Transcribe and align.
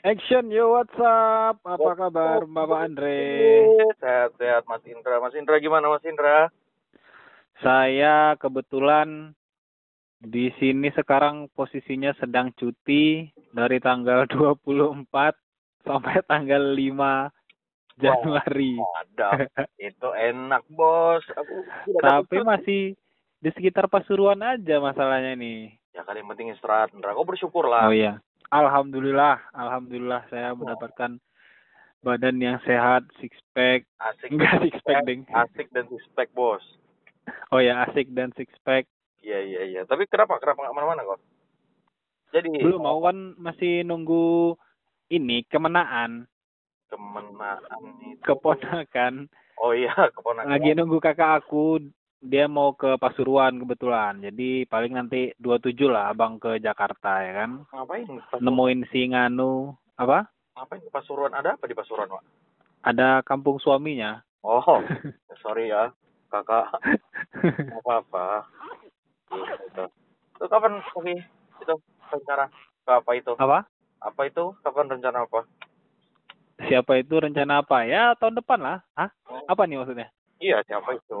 Action 0.00 0.48
yo 0.48 0.72
what's 0.72 0.96
up? 0.96 1.60
Apa 1.60 1.92
kabar 1.92 2.48
Bapak 2.48 2.88
Andre? 2.88 3.68
Sehat-sehat 4.00 4.64
Mas 4.64 4.80
Indra. 4.88 5.20
Mas 5.20 5.36
Indra 5.36 5.60
gimana 5.60 5.92
Mas 5.92 6.00
Indra? 6.08 6.48
Saya 7.60 8.32
kebetulan 8.40 9.36
di 10.24 10.48
sini 10.56 10.88
sekarang 10.96 11.52
posisinya 11.52 12.16
sedang 12.16 12.48
cuti 12.56 13.28
dari 13.52 13.76
tanggal 13.76 14.24
24 14.32 15.04
sampai 15.84 16.24
tanggal 16.24 16.72
5 16.72 18.00
Januari. 18.00 18.80
Ada. 19.04 19.52
Itu 19.92 20.16
enak, 20.16 20.64
Bos. 20.72 21.28
Aku 21.36 21.60
Tapi 22.00 22.40
masih 22.40 22.96
di 23.36 23.50
sekitar 23.52 23.92
Pasuruan 23.92 24.40
aja 24.40 24.80
masalahnya 24.80 25.36
nih. 25.36 25.76
Ya 25.92 26.08
kan 26.08 26.16
yang 26.16 26.32
penting 26.32 26.56
istirahat, 26.56 26.88
Indra. 26.96 27.12
Kau 27.12 27.28
bersyukur 27.28 27.68
lah. 27.68 27.84
Oh 27.84 27.92
iya. 27.92 28.16
Alhamdulillah, 28.50 29.38
alhamdulillah 29.54 30.26
saya 30.26 30.50
mendapatkan 30.58 31.22
badan 32.02 32.36
yang 32.42 32.58
sehat, 32.66 33.06
six 33.22 33.38
pack. 33.54 33.86
Asik. 34.02 34.34
Enggak 34.34 34.58
six 34.66 34.74
pack, 34.82 35.06
Ding. 35.06 35.22
Asik 35.30 35.70
dan 35.70 35.86
suspek, 35.86 36.26
Bos. 36.34 36.62
Oh 37.54 37.62
ya, 37.62 37.86
asik 37.86 38.10
dan 38.10 38.34
six 38.34 38.50
pack. 38.66 38.90
Iya, 39.22 39.38
iya, 39.38 39.62
iya. 39.68 39.82
Tapi 39.86 40.08
kenapa? 40.10 40.40
Kenapa 40.42 40.66
nggak 40.66 40.74
mana-mana 40.74 41.02
kok? 41.06 41.20
Jadi 42.30 42.62
Belum 42.62 42.82
mau 42.82 42.98
kan 43.02 43.38
masih 43.38 43.86
nunggu 43.86 44.54
ini 45.10 45.42
kemenaan, 45.46 46.26
kemenaan 46.90 47.82
itu. 48.06 48.22
keponakan. 48.22 49.26
Oh 49.62 49.70
iya, 49.74 49.90
keponakan. 50.16 50.50
Lagi 50.50 50.74
nunggu 50.74 50.98
kakak 50.98 51.44
aku, 51.44 51.78
dia 52.20 52.44
mau 52.44 52.76
ke 52.76 53.00
Pasuruan 53.00 53.56
kebetulan. 53.56 54.20
Jadi 54.20 54.68
paling 54.68 54.92
nanti 54.92 55.32
27 55.40 55.88
lah 55.88 56.12
abang 56.12 56.36
ke 56.36 56.60
Jakarta 56.60 57.24
ya 57.24 57.32
kan. 57.44 57.50
Ngapain? 57.72 58.06
Pasuruan? 58.06 58.44
Nemuin 58.44 58.80
si 58.92 59.00
Nganu 59.08 59.72
apa? 59.96 60.28
Ngapain 60.56 60.84
ke 60.84 60.92
Pasuruan? 60.92 61.32
Ada 61.32 61.56
apa 61.56 61.64
di 61.64 61.74
Pasuruan, 61.74 62.12
Pak? 62.12 62.22
Ada 62.84 63.24
kampung 63.24 63.56
suaminya. 63.60 64.20
Oh, 64.40 64.64
sorry 65.44 65.68
ya, 65.72 65.92
kakak. 66.32 66.68
Apa-apa. 67.80 68.48
Gitu, 69.32 69.64
itu. 69.68 69.84
Itu 70.40 70.44
kapan 70.48 70.80
Oke, 70.96 71.12
itu 71.60 71.74
rencana 72.08 72.48
ke 72.84 72.90
apa 72.92 73.10
itu? 73.16 73.32
apa? 73.36 73.68
Apa 74.00 74.20
itu? 74.24 74.56
Kapan 74.64 74.96
rencana 74.96 75.28
apa? 75.28 75.44
Siapa 76.64 76.92
itu 76.96 77.20
rencana 77.20 77.60
apa? 77.60 77.84
Ya 77.84 78.16
tahun 78.16 78.40
depan 78.40 78.60
lah. 78.60 78.78
Hah? 78.96 79.12
Apa 79.44 79.68
nih 79.68 79.80
maksudnya? 79.80 80.08
Iya, 80.40 80.64
siapa 80.64 80.96
itu? 80.96 81.20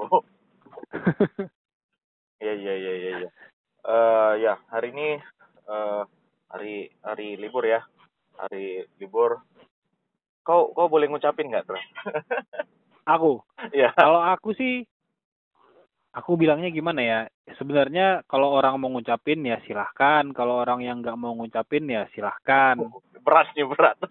Iya, 2.40 2.56
iya, 2.56 2.72
iya, 2.72 2.92
iya, 2.96 3.10
iya. 3.20 3.28
Eh, 3.84 4.32
ya, 4.40 4.54
hari 4.72 4.96
ini 4.96 5.20
eh 5.68 6.02
hari 6.48 6.88
hari 7.04 7.36
libur 7.36 7.68
ya. 7.68 7.84
Hari 8.40 8.88
libur. 8.96 9.44
Kau 10.40 10.72
kau 10.72 10.88
boleh 10.88 11.04
ngucapin 11.12 11.52
nggak, 11.52 11.68
Tra? 11.68 11.76
aku. 13.14 13.44
Iya. 13.76 13.92
Kalau 13.92 14.24
aku 14.24 14.56
sih 14.56 14.88
aku 16.16 16.40
bilangnya 16.40 16.72
gimana 16.72 17.00
ya? 17.04 17.20
Sebenarnya 17.60 18.24
kalau 18.24 18.56
orang 18.56 18.80
mau 18.80 18.88
ngucapin 18.88 19.44
ya 19.44 19.60
silahkan. 19.68 20.24
Kalau 20.32 20.64
orang 20.64 20.80
yang 20.80 21.04
nggak 21.04 21.20
mau 21.20 21.36
ngucapin 21.36 21.92
ya 21.92 22.08
silahkan. 22.16 22.80
Berat 23.20 23.52
nih, 23.52 23.68
berat. 23.68 24.00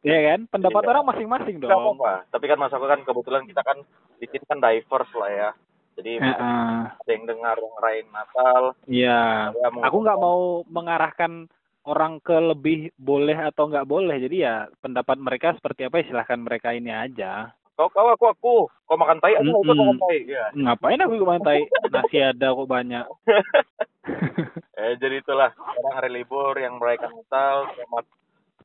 Iya 0.00 0.32
kan? 0.32 0.48
Pendapat 0.48 0.80
Iya. 0.80 0.90
orang 0.96 1.04
masing-masing 1.12 1.60
dong. 1.60 1.68
apa-apa. 1.68 2.24
Tapi 2.32 2.44
kan 2.48 2.56
masa 2.56 2.80
kan 2.80 3.04
kebetulan 3.04 3.44
kita 3.44 3.60
kan 3.60 3.84
di 4.16 4.24
sini 4.32 4.44
kan 4.48 4.56
diverse 4.56 5.12
lah 5.12 5.28
ya. 5.28 5.50
Jadi 5.98 6.12
Heeh. 6.22 6.78
ada 6.90 7.10
yang 7.10 7.24
dengar 7.26 7.56
ngerayain 7.58 8.08
Natal. 8.12 8.62
Iya. 8.86 9.50
yang 9.54 9.74
Aku 9.82 9.96
nggak 10.02 10.20
mau 10.20 10.62
mengarahkan 10.70 11.50
orang 11.84 12.20
ke 12.20 12.36
lebih 12.36 12.92
boleh 13.00 13.36
atau 13.36 13.68
nggak 13.68 13.88
boleh. 13.88 14.16
Jadi 14.20 14.44
ya 14.44 14.68
pendapat 14.84 15.16
mereka 15.18 15.56
seperti 15.56 15.88
apa 15.88 16.00
ya 16.00 16.08
silahkan 16.08 16.40
mereka 16.40 16.72
ini 16.72 16.92
aja. 16.92 17.52
Kau 17.80 17.88
kau 17.88 18.12
aku 18.12 18.26
aku. 18.28 18.56
Kau 18.84 18.98
makan 19.00 19.24
tai, 19.24 19.40
aku 19.40 19.64
mau 19.64 19.72
makan 19.72 19.96
tai. 20.04 20.28
Ya. 20.28 20.52
Ngapain 20.52 21.00
aku 21.00 21.24
mantai? 21.24 21.64
Nasi 21.88 22.18
ada 22.20 22.52
kok 22.52 22.68
banyak. 22.68 23.04
eh 24.80 24.92
jadi 25.00 25.24
itulah 25.24 25.48
sekarang 25.56 25.94
hari 25.96 26.10
libur 26.12 26.52
yang 26.60 26.76
merayakan 26.76 27.16
Natal, 27.16 27.72
selamat 27.72 28.04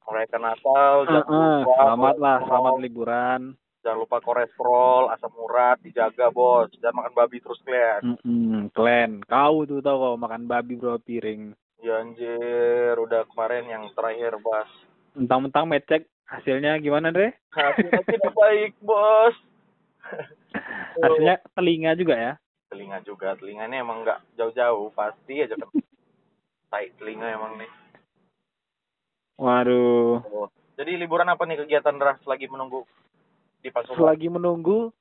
merayakan 0.03 0.41
Natal. 0.43 0.93
Heeh, 1.07 1.55
lupa 1.63 1.75
selamat 1.79 2.15
lah, 2.19 2.37
selamat 2.43 2.73
liburan. 2.83 3.41
Jangan 3.85 4.01
lupa 4.01 4.17
kolesterol, 4.17 5.13
asam 5.13 5.29
urat 5.37 5.77
dijaga 5.85 6.33
bos. 6.33 6.73
Jangan 6.81 7.05
makan 7.05 7.13
babi 7.13 7.37
terus 7.37 7.61
kalian. 7.61 8.17
Mm 8.25 8.73
klen. 8.73 9.21
Kau 9.29 9.61
tuh 9.69 9.77
tau 9.85 10.01
kau 10.01 10.17
makan 10.17 10.49
babi 10.49 10.73
berapa 10.73 10.97
piring. 10.97 11.53
Ya 11.85 12.01
anjir, 12.01 12.97
udah 12.97 13.29
kemarin 13.29 13.69
yang 13.69 13.85
terakhir 13.93 14.41
bos. 14.41 14.65
Mentang-mentang 15.13 15.69
mecek 15.69 16.09
hasilnya 16.25 16.81
gimana 16.81 17.13
deh? 17.13 17.29
Hasilnya 17.53 18.01
tidak 18.09 18.33
baik 18.33 18.73
bos. 18.81 19.37
Hasilnya 21.05 21.37
telinga 21.53 21.93
juga 21.93 22.17
ya. 22.17 22.33
telinga 22.65 22.97
juga 23.05 23.37
telinganya 23.37 23.79
emang 23.79 24.03
nggak 24.03 24.19
jauh-jauh 24.35 24.89
pasti 24.91 25.39
aja 25.39 25.53
kan 25.55 25.69
tai 26.67 26.91
telinga 26.97 27.29
emang 27.29 27.55
nih 27.55 27.71
Waduh. 29.39 30.19
Oh. 30.27 30.49
jadi 30.75 30.97
liburan 30.99 31.29
apa 31.29 31.45
nih 31.45 31.63
kegiatan 31.63 31.95
Ras 31.95 32.19
lagi 32.27 32.49
menunggu 32.49 32.83
di 33.65 33.73
Pasuruan 33.73 34.13
Selagi 34.13 34.29
menunggu, 34.29 34.93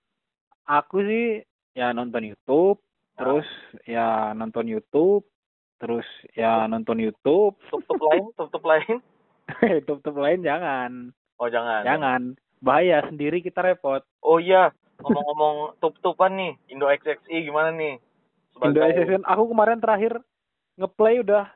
aku 0.65 1.05
sih 1.05 1.45
ya 1.77 1.93
nonton 1.93 2.25
YouTube, 2.25 2.81
terus 3.21 3.45
ya 3.85 4.33
nonton 4.33 4.65
YouTube, 4.65 5.29
terus 5.77 6.09
ya 6.33 6.65
nonton 6.65 6.97
YouTube. 6.97 7.61
tutup 7.69 8.01
lain 8.01 8.25
tutup 8.41 8.65
lain 8.65 9.05
YouTube 9.85 10.17
lain 10.17 10.41
jangan, 10.41 11.13
oh 11.37 11.49
jangan 11.53 11.85
jangan. 11.85 12.23
Bahaya 12.65 13.05
sendiri 13.05 13.45
kita 13.45 13.61
repot. 13.61 14.01
oh 14.25 14.41
iya 14.41 14.73
ngomong-ngomong 15.05 15.57
tup-tupan 15.85 16.33
nih 16.33 16.53
Indo 16.73 16.89
XXI 16.89 17.45
gimana 17.45 17.69
nih 17.77 18.01
Indo 18.65 18.81
SSN, 18.81 19.29
aku 19.29 19.53
kemarin 19.53 19.85
terakhir 19.85 20.17
ngeplay 20.81 21.21
udah 21.21 21.53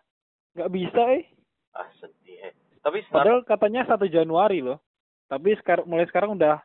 nggak 0.53 0.71
bisa 0.77 1.01
eh. 1.17 1.25
ah 1.73 1.89
sedih 1.97 2.51
eh. 2.51 2.53
tapi 2.85 3.01
sekarang 3.09 3.41
Padahal 3.41 3.41
katanya 3.49 3.81
1 3.89 4.05
Januari 4.13 4.61
loh. 4.61 4.85
Tapi 5.29 5.57
sekarang 5.61 5.89
mulai 5.89 6.05
sekarang 6.09 6.37
udah 6.37 6.61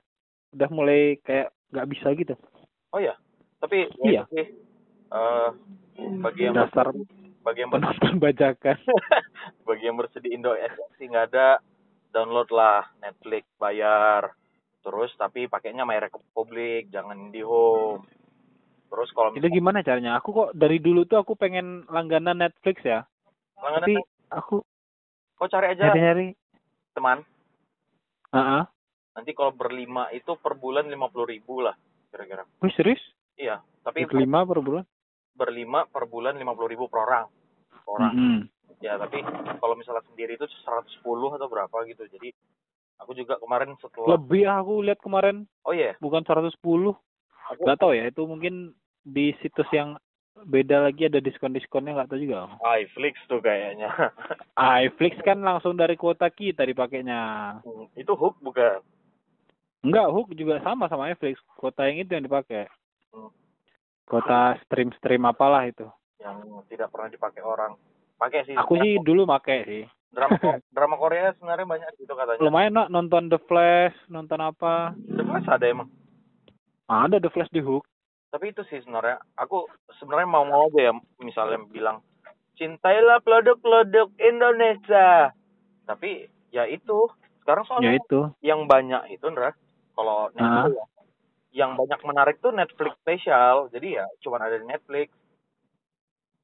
udah 0.54 0.70
mulai 0.70 1.18
kayak 1.22 1.50
nggak 1.70 1.90
bisa 1.90 2.08
gitu. 2.14 2.34
oh 2.94 3.02
ya 3.02 3.18
tapi 3.58 3.90
Iya. 4.00 4.06
ya 4.06 4.22
itu 4.22 4.26
sih 4.32 4.46
eh, 5.10 5.50
bagi 6.20 6.42
yang 6.46 6.56
Dasar 6.56 6.94
bagi 7.44 7.60
yang 7.60 7.72
penonton 7.74 8.14
bajakan. 8.18 8.78
bagi 9.68 9.84
yang 9.84 9.98
bersedia 9.98 10.32
Indo 10.32 10.54
XXI 10.54 11.04
nggak 11.10 11.26
ada 11.34 11.48
download 12.14 12.48
lah 12.50 12.86
Netflix 13.00 13.44
bayar 13.58 14.32
terus 14.80 15.12
tapi 15.16 15.48
pakainya 15.48 15.84
My 15.84 15.98
Republic 15.98 16.88
jangan 16.88 17.18
IndiHome 17.18 18.06
terus 18.88 19.10
kalau 19.10 19.34
Itu 19.34 19.50
gimana 19.50 19.82
caranya? 19.82 20.22
Aku 20.22 20.30
kok 20.30 20.50
dari 20.54 20.78
dulu 20.78 21.02
tuh 21.04 21.18
aku 21.18 21.34
pengen 21.34 21.82
langganan 21.90 22.38
Netflix 22.38 22.78
ya. 22.86 23.02
langganan 23.58 23.90
Tapi 23.90 23.96
aku 24.30 24.56
kau 25.34 25.50
cari 25.50 25.74
aja 25.74 25.90
nyari-nyari. 25.90 26.38
teman 26.94 27.26
Heeh. 28.30 28.64
Nanti 29.14 29.32
kalau 29.32 29.52
berlima 29.52 30.10
itu 30.10 30.34
per 30.36 30.54
bulan 30.54 30.86
lima 30.86 31.08
puluh 31.08 31.28
ribu 31.28 31.62
lah 31.62 31.74
kira-kira 32.10 32.46
Wih 32.60 32.74
serius? 32.74 33.02
iya 33.36 33.62
tapi 33.82 34.06
Lima 34.10 34.42
per 34.42 34.60
bulan? 34.60 34.86
berlima 35.34 35.86
per 35.86 36.06
bulan 36.06 36.36
lima 36.36 36.54
puluh 36.54 36.70
ribu 36.70 36.86
per 36.86 37.04
orang 37.04 37.26
Per 37.74 37.90
orang 37.90 38.14
Mm-mm. 38.14 38.40
ya 38.80 38.98
tapi 38.98 39.22
kalau 39.58 39.74
misalnya 39.74 40.06
sendiri 40.06 40.34
itu 40.34 40.46
110 40.46 41.02
atau 41.04 41.48
berapa 41.48 41.78
gitu 41.86 42.06
jadi 42.08 42.30
aku 42.98 43.12
juga 43.14 43.36
kemarin 43.38 43.74
setelah 43.78 44.16
Lebih 44.16 44.44
aku 44.46 44.74
lihat 44.82 45.00
kemarin 45.00 45.46
oh 45.64 45.74
iya 45.74 45.98
bukan 45.98 46.22
110. 46.22 46.54
aku 46.54 47.62
Gak 47.62 47.80
tahu 47.80 47.92
ya 47.92 48.08
itu 48.08 48.22
mungkin 48.24 48.72
di 49.02 49.36
situs 49.40 49.68
yang 49.70 49.98
beda 50.36 50.82
lagi 50.82 51.06
ada 51.06 51.20
diskon-diskonnya 51.20 51.94
nggak 51.94 52.10
tahu 52.10 52.20
juga. 52.20 52.58
iFlix 52.76 53.16
tuh 53.26 53.38
kayaknya 53.38 53.90
iFlix 54.82 55.20
kan 55.22 55.40
langsung 55.40 55.74
dari 55.74 55.94
kuota 55.94 56.26
kita 56.28 56.64
dipakainya. 56.64 57.22
Hmm, 57.62 57.86
itu 57.94 58.12
hook 58.12 58.40
bukan 58.40 58.82
Enggak, 59.84 60.08
Hook 60.10 60.32
juga 60.34 60.58
sama 60.60 60.88
sama 60.88 61.06
Netflix. 61.06 61.38
Kuota 61.54 61.84
yang 61.84 62.00
itu 62.00 62.12
yang 62.12 62.24
dipakai. 62.24 62.72
Hmm. 63.12 63.30
Kuota 64.04 64.56
stream-stream 64.64 65.24
apalah 65.24 65.64
itu. 65.64 65.88
yang 66.18 66.40
tidak 66.66 66.88
pernah 66.88 67.12
dipakai 67.12 67.44
orang 67.44 67.76
pakai 68.16 68.48
sih 68.48 68.56
Aku 68.56 68.80
sih 68.80 68.96
dulu 68.98 69.28
make 69.28 69.68
sih. 69.68 69.84
drama 70.10 70.40
drama 70.72 70.96
Korea 70.96 71.36
sebenarnya 71.36 71.68
banyak 71.68 71.90
gitu 71.98 72.16
katanya 72.16 72.40
Lumayan 72.40 72.72
nak 72.72 72.88
nonton 72.88 73.28
The 73.28 73.36
Flash, 73.42 73.92
nonton 74.08 74.40
apa. 74.40 74.96
The 74.96 75.20
Flash 75.22 75.44
ada 75.46 75.68
emang 75.68 75.92
Ada 76.86 77.20
The 77.20 77.28
Flash 77.28 77.52
di 77.52 77.60
Hook. 77.60 77.84
tapi 78.30 78.50
itu 78.50 78.64
sih 78.66 78.80
sebenarnya 78.80 79.20
aku 79.36 79.68
sebenarnya 79.94 80.26
mau 80.26 80.42
mau 80.42 80.66
aja 80.66 80.80
ya 80.82 80.94
misalnya 81.20 81.60
bilang 81.68 82.00
cintailah 82.54 83.20
produk-produk 83.20 84.08
Indonesia 84.18 85.30
tapi 85.84 86.26
ya 86.50 86.66
itu 86.66 87.04
sekarang 87.42 87.62
Ya 87.62 87.70
soalnya 87.70 87.92
itu. 87.96 88.20
yang 88.40 88.66
banyak 88.66 89.12
itu 89.12 89.28
Ndra 89.28 89.52
kalau 89.94 90.30
Ah. 90.36 90.68
Netflix 90.68 90.76
ya, 90.76 90.86
yang 91.54 91.72
banyak 91.78 92.02
menarik 92.02 92.36
tuh 92.42 92.50
Netflix 92.50 92.94
spesial 93.00 93.70
jadi 93.70 94.02
ya 94.02 94.06
cuma 94.22 94.42
ada 94.42 94.58
di 94.58 94.66
Netflix 94.66 95.10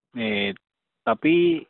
Nih, 0.09 0.57
tapi 1.05 1.65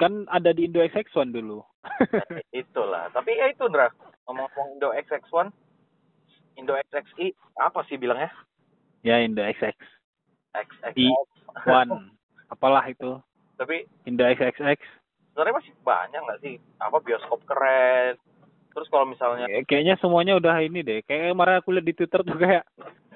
Kan 0.00 0.24
ada 0.32 0.56
di 0.56 0.64
Indo 0.64 0.80
XX1 0.80 1.28
dulu. 1.28 1.60
Itulah. 2.56 3.12
Tapi 3.12 3.36
ya 3.36 3.52
itu, 3.52 3.68
Ndra. 3.68 3.92
Ngomong-ngomong 4.24 4.80
Indo 4.80 4.88
XX1, 4.96 5.52
Indo 6.56 6.72
XXI, 6.88 7.36
apa 7.60 7.84
sih 7.84 8.00
bilangnya? 8.00 8.32
ya 9.04 9.20
Indo 9.20 9.44
XX. 9.44 9.76
XXX. 10.56 10.96
I 10.96 11.12
One. 11.68 12.16
Apalah 12.48 12.88
itu. 12.88 13.20
Tapi 13.60 13.84
Indo 14.08 14.24
XXX. 14.24 14.80
sebenarnya 15.36 15.60
masih 15.60 15.72
banyak 15.84 16.20
nggak 16.24 16.40
sih? 16.40 16.56
Apa 16.80 16.96
bioskop 17.04 17.44
keren? 17.44 18.16
Terus 18.74 18.88
kalau 18.88 19.06
misalnya 19.06 19.46
Ya, 19.46 19.62
kayaknya 19.62 19.94
semuanya 19.96 20.34
udah 20.34 20.58
ini 20.58 20.82
deh. 20.82 21.00
Kayak 21.00 21.30
kemarin 21.30 21.56
aku 21.58 21.70
lihat 21.70 21.86
di 21.86 21.94
Twitter 21.94 22.20
tuh 22.20 22.36
kayak 22.36 22.66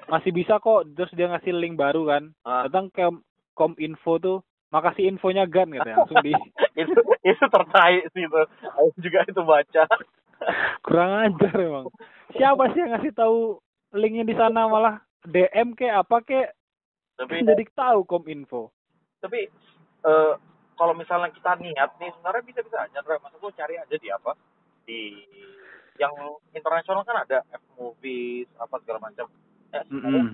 masih 0.07 0.31
bisa 0.31 0.57
kok. 0.57 0.87
Terus 0.89 1.11
dia 1.11 1.27
ngasih 1.27 1.51
link 1.51 1.75
baru 1.75 2.07
kan. 2.07 2.23
ah, 2.41 2.63
Datang 2.65 2.87
ke 2.89 3.03
Kominfo 3.53 4.17
tuh. 4.17 4.39
Makasih 4.69 5.09
infonya 5.09 5.43
Gan 5.43 5.69
katanya. 5.69 5.99
Langsung 5.99 6.21
di 6.21 6.31
itu 6.81 6.93
itu 7.21 7.45
tertarik 7.45 8.05
sih 8.09 8.23
itu. 8.23 8.41
Aku 8.71 8.95
juga 8.97 9.19
itu 9.23 9.41
baca. 9.41 9.83
kurang 10.81 11.11
ajar 11.19 11.53
emang. 11.57 11.85
Siapa 12.31 12.71
sih 12.71 12.79
yang 12.79 12.95
ngasih 12.95 13.11
tahu 13.11 13.59
linknya 13.91 14.23
di 14.23 14.31
sana 14.33 14.65
malah 14.65 14.95
DM 15.25 15.73
kayak 15.73 16.05
apa 16.05 16.17
kayak 16.21 16.49
Tapi 17.17 17.43
jadi 17.43 17.63
tahu 17.69 18.07
Kominfo. 18.07 18.71
tapi 19.19 19.51
eh 19.99 20.33
kalau 20.73 20.95
misalnya 20.95 21.27
kita 21.27 21.59
niat 21.59 21.91
nih 21.99 22.07
sebenarnya 22.09 22.43
bisa 22.45 22.63
bisa 22.63 22.77
aja 22.79 23.03
Ndra. 23.03 23.19
masa 23.19 23.35
gue 23.35 23.51
cari 23.51 23.75
aja 23.75 23.91
di 23.91 24.07
apa 24.07 24.31
di 24.89 25.01
yang 26.01 26.09
internasional 26.57 27.05
kan 27.05 27.21
ada 27.21 27.45
F 27.53 27.61
movies 27.77 28.49
apa 28.57 28.81
segala 28.81 28.97
macam 29.05 29.29
ya 29.69 29.85
sebenarnya 29.85 30.33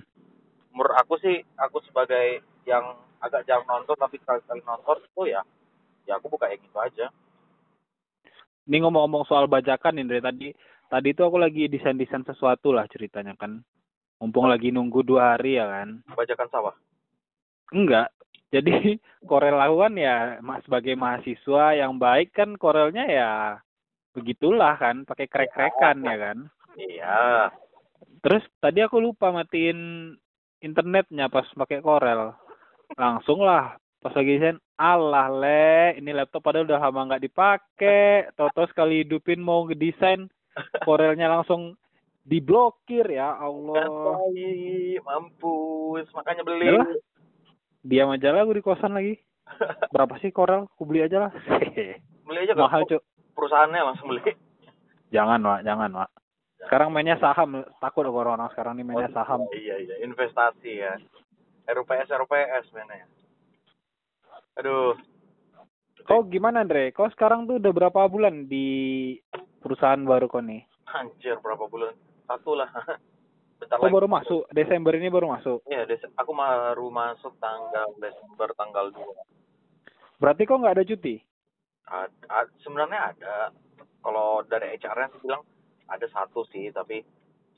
menurut 0.72 0.96
aku 0.96 1.20
sih 1.20 1.44
aku 1.60 1.84
sebagai 1.84 2.40
yang 2.64 2.96
agak 3.20 3.44
jarang 3.44 3.68
nonton 3.68 4.00
tapi 4.00 4.16
sekali 4.16 4.40
sekali 4.48 4.64
nonton 4.64 5.04
itu 5.04 5.22
ya 5.28 5.44
ya 6.08 6.16
aku 6.16 6.32
buka 6.32 6.48
yang 6.48 6.62
gitu 6.64 6.80
aja 6.80 7.06
Ini 8.66 8.82
ngomong-ngomong 8.82 9.30
soal 9.30 9.46
bajakan 9.46 9.94
nih 9.94 10.10
dari 10.10 10.22
tadi. 10.26 10.48
Tadi 10.90 11.14
itu 11.14 11.22
aku 11.22 11.38
lagi 11.38 11.70
desain-desain 11.70 12.26
sesuatu 12.26 12.74
lah 12.74 12.90
ceritanya 12.90 13.38
kan. 13.38 13.62
Mumpung 14.18 14.50
lagi 14.50 14.74
nunggu 14.74 15.06
dua 15.06 15.38
hari 15.38 15.54
ya 15.54 15.70
kan. 15.70 16.02
bajakan 16.18 16.50
sawah 16.50 16.74
Enggak. 17.70 18.10
Jadi 18.50 18.98
Korel 19.30 19.54
kan 19.54 19.94
ya 19.94 20.42
ma- 20.42 20.58
sebagai 20.66 20.98
mahasiswa 20.98 21.78
yang 21.78 21.94
baik 21.94 22.34
kan 22.34 22.58
Korelnya 22.58 23.06
ya 23.06 23.62
begitulah 24.16 24.80
kan, 24.80 25.04
pakai 25.04 25.28
krek-krekan 25.28 26.00
ya 26.00 26.16
kan. 26.16 26.38
iya 26.80 27.52
Terus 28.24 28.42
tadi 28.58 28.80
aku 28.80 28.98
lupa 28.98 29.30
matiin 29.30 30.10
internetnya 30.64 31.28
pas 31.28 31.46
pakai 31.52 31.84
Corel. 31.84 32.32
Langsung 32.96 33.44
lah 33.44 33.76
pas 34.00 34.14
lagi 34.14 34.38
desain, 34.38 34.58
alah 34.78 35.28
le, 35.30 35.98
ini 35.98 36.14
laptop 36.14 36.42
padahal 36.42 36.66
udah 36.66 36.80
lama 36.80 37.12
nggak 37.12 37.24
dipakai. 37.26 38.30
Toto 38.34 38.66
sekali 38.70 39.02
hidupin 39.06 39.38
mau 39.38 39.66
ngedesain, 39.66 40.26
Corelnya 40.82 41.30
langsung 41.30 41.76
diblokir 42.26 43.06
ya 43.06 43.38
Allah. 43.38 43.86
Gantai, 43.86 44.98
mampus 45.02 46.06
makanya 46.14 46.42
beli 46.42 46.66
Yalah. 46.66 46.88
Diam 47.86 48.10
aja 48.10 48.34
lah 48.34 48.42
gue 48.42 48.58
di 48.58 48.66
kosan 48.66 48.98
lagi. 48.98 49.14
Berapa 49.94 50.18
sih 50.18 50.34
Corel? 50.34 50.66
Aku 50.74 50.82
beli 50.82 51.06
aja 51.06 51.30
lah. 51.30 51.32
beli 52.26 52.38
aja 52.42 52.58
Mahal 52.58 52.82
cuk. 52.90 53.02
Perusahaannya 53.36 53.82
langsung 53.84 54.08
beli 54.08 54.32
Jangan 55.12 55.38
Wak, 55.38 55.60
jangan 55.62 55.90
Wak. 55.92 56.10
Sekarang 56.66 56.90
mainnya 56.90 57.14
saham, 57.22 57.62
takut 57.78 58.02
aku 58.02 58.16
orang-orang 58.18 58.50
sekarang 58.50 58.74
nih 58.74 58.82
mainnya 58.82 59.12
saham. 59.14 59.46
iya 59.54 59.78
iya 59.78 60.02
investasi 60.02 60.82
ya 60.82 60.98
RUPS 61.68 62.10
RUPS 62.10 62.64
mainnya 62.74 63.06
aduh 64.56 64.96
Kau 66.06 66.22
gimana 66.22 66.62
Andre? 66.62 66.94
Kau 66.94 67.10
sekarang 67.10 67.50
tuh 67.50 67.58
udah 67.58 67.72
berapa 67.74 68.06
bulan 68.06 68.46
di 68.46 69.18
perusahaan 69.58 69.98
baru 69.98 70.30
kau 70.30 70.38
nih? 70.38 70.62
Anjir 70.86 71.34
berapa 71.42 71.66
bulan? 71.66 71.98
Satu 72.30 72.54
lah. 72.54 72.70
Bentar 73.58 73.74
Kau 73.74 73.90
lagi. 73.90 73.96
baru 73.98 74.06
masuk 74.06 74.46
Desember 74.54 74.94
ini 74.94 75.10
baru 75.10 75.34
masuk. 75.34 75.66
Iya, 75.66 75.82
Des- 75.82 76.06
aku 76.14 76.30
baru 76.30 76.86
masuk 76.94 77.34
tanggal 77.42 77.90
Desember 77.98 78.54
tanggal 78.54 78.94
2. 78.94 79.02
Berarti 80.22 80.46
kau 80.46 80.62
nggak 80.62 80.78
ada 80.78 80.86
cuti? 80.86 81.18
Ad- 81.86 82.26
ad- 82.26 82.54
sebenarnya 82.60 83.14
ada. 83.14 83.34
Kalau 84.02 84.42
dari 84.42 84.74
HR-nya 84.74 85.10
sih 85.10 85.20
bilang 85.22 85.42
ada 85.86 86.06
satu 86.10 86.46
sih, 86.50 86.70
tapi 86.70 87.02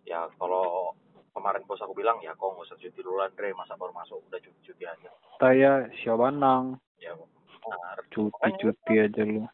ya 0.04 0.28
kalau 0.36 0.96
kemarin 1.32 1.64
bos 1.64 1.80
aku 1.80 1.92
bilang 1.92 2.20
ya 2.20 2.32
kok 2.32 2.48
nggak 2.48 2.66
usah 2.66 2.76
cuti 2.76 3.00
dulu 3.00 3.20
Andre, 3.20 3.52
masa 3.52 3.76
baru 3.76 3.92
masuk 3.92 4.20
udah 4.28 4.40
cuti-cuti 4.40 4.84
aja. 4.84 5.10
Saya 5.38 5.86
Syabanang, 6.00 6.80
Ya 6.98 7.12
benar. 7.14 7.96
cuti-cuti 8.10 8.94
aja 8.96 9.22
lu. 9.22 9.44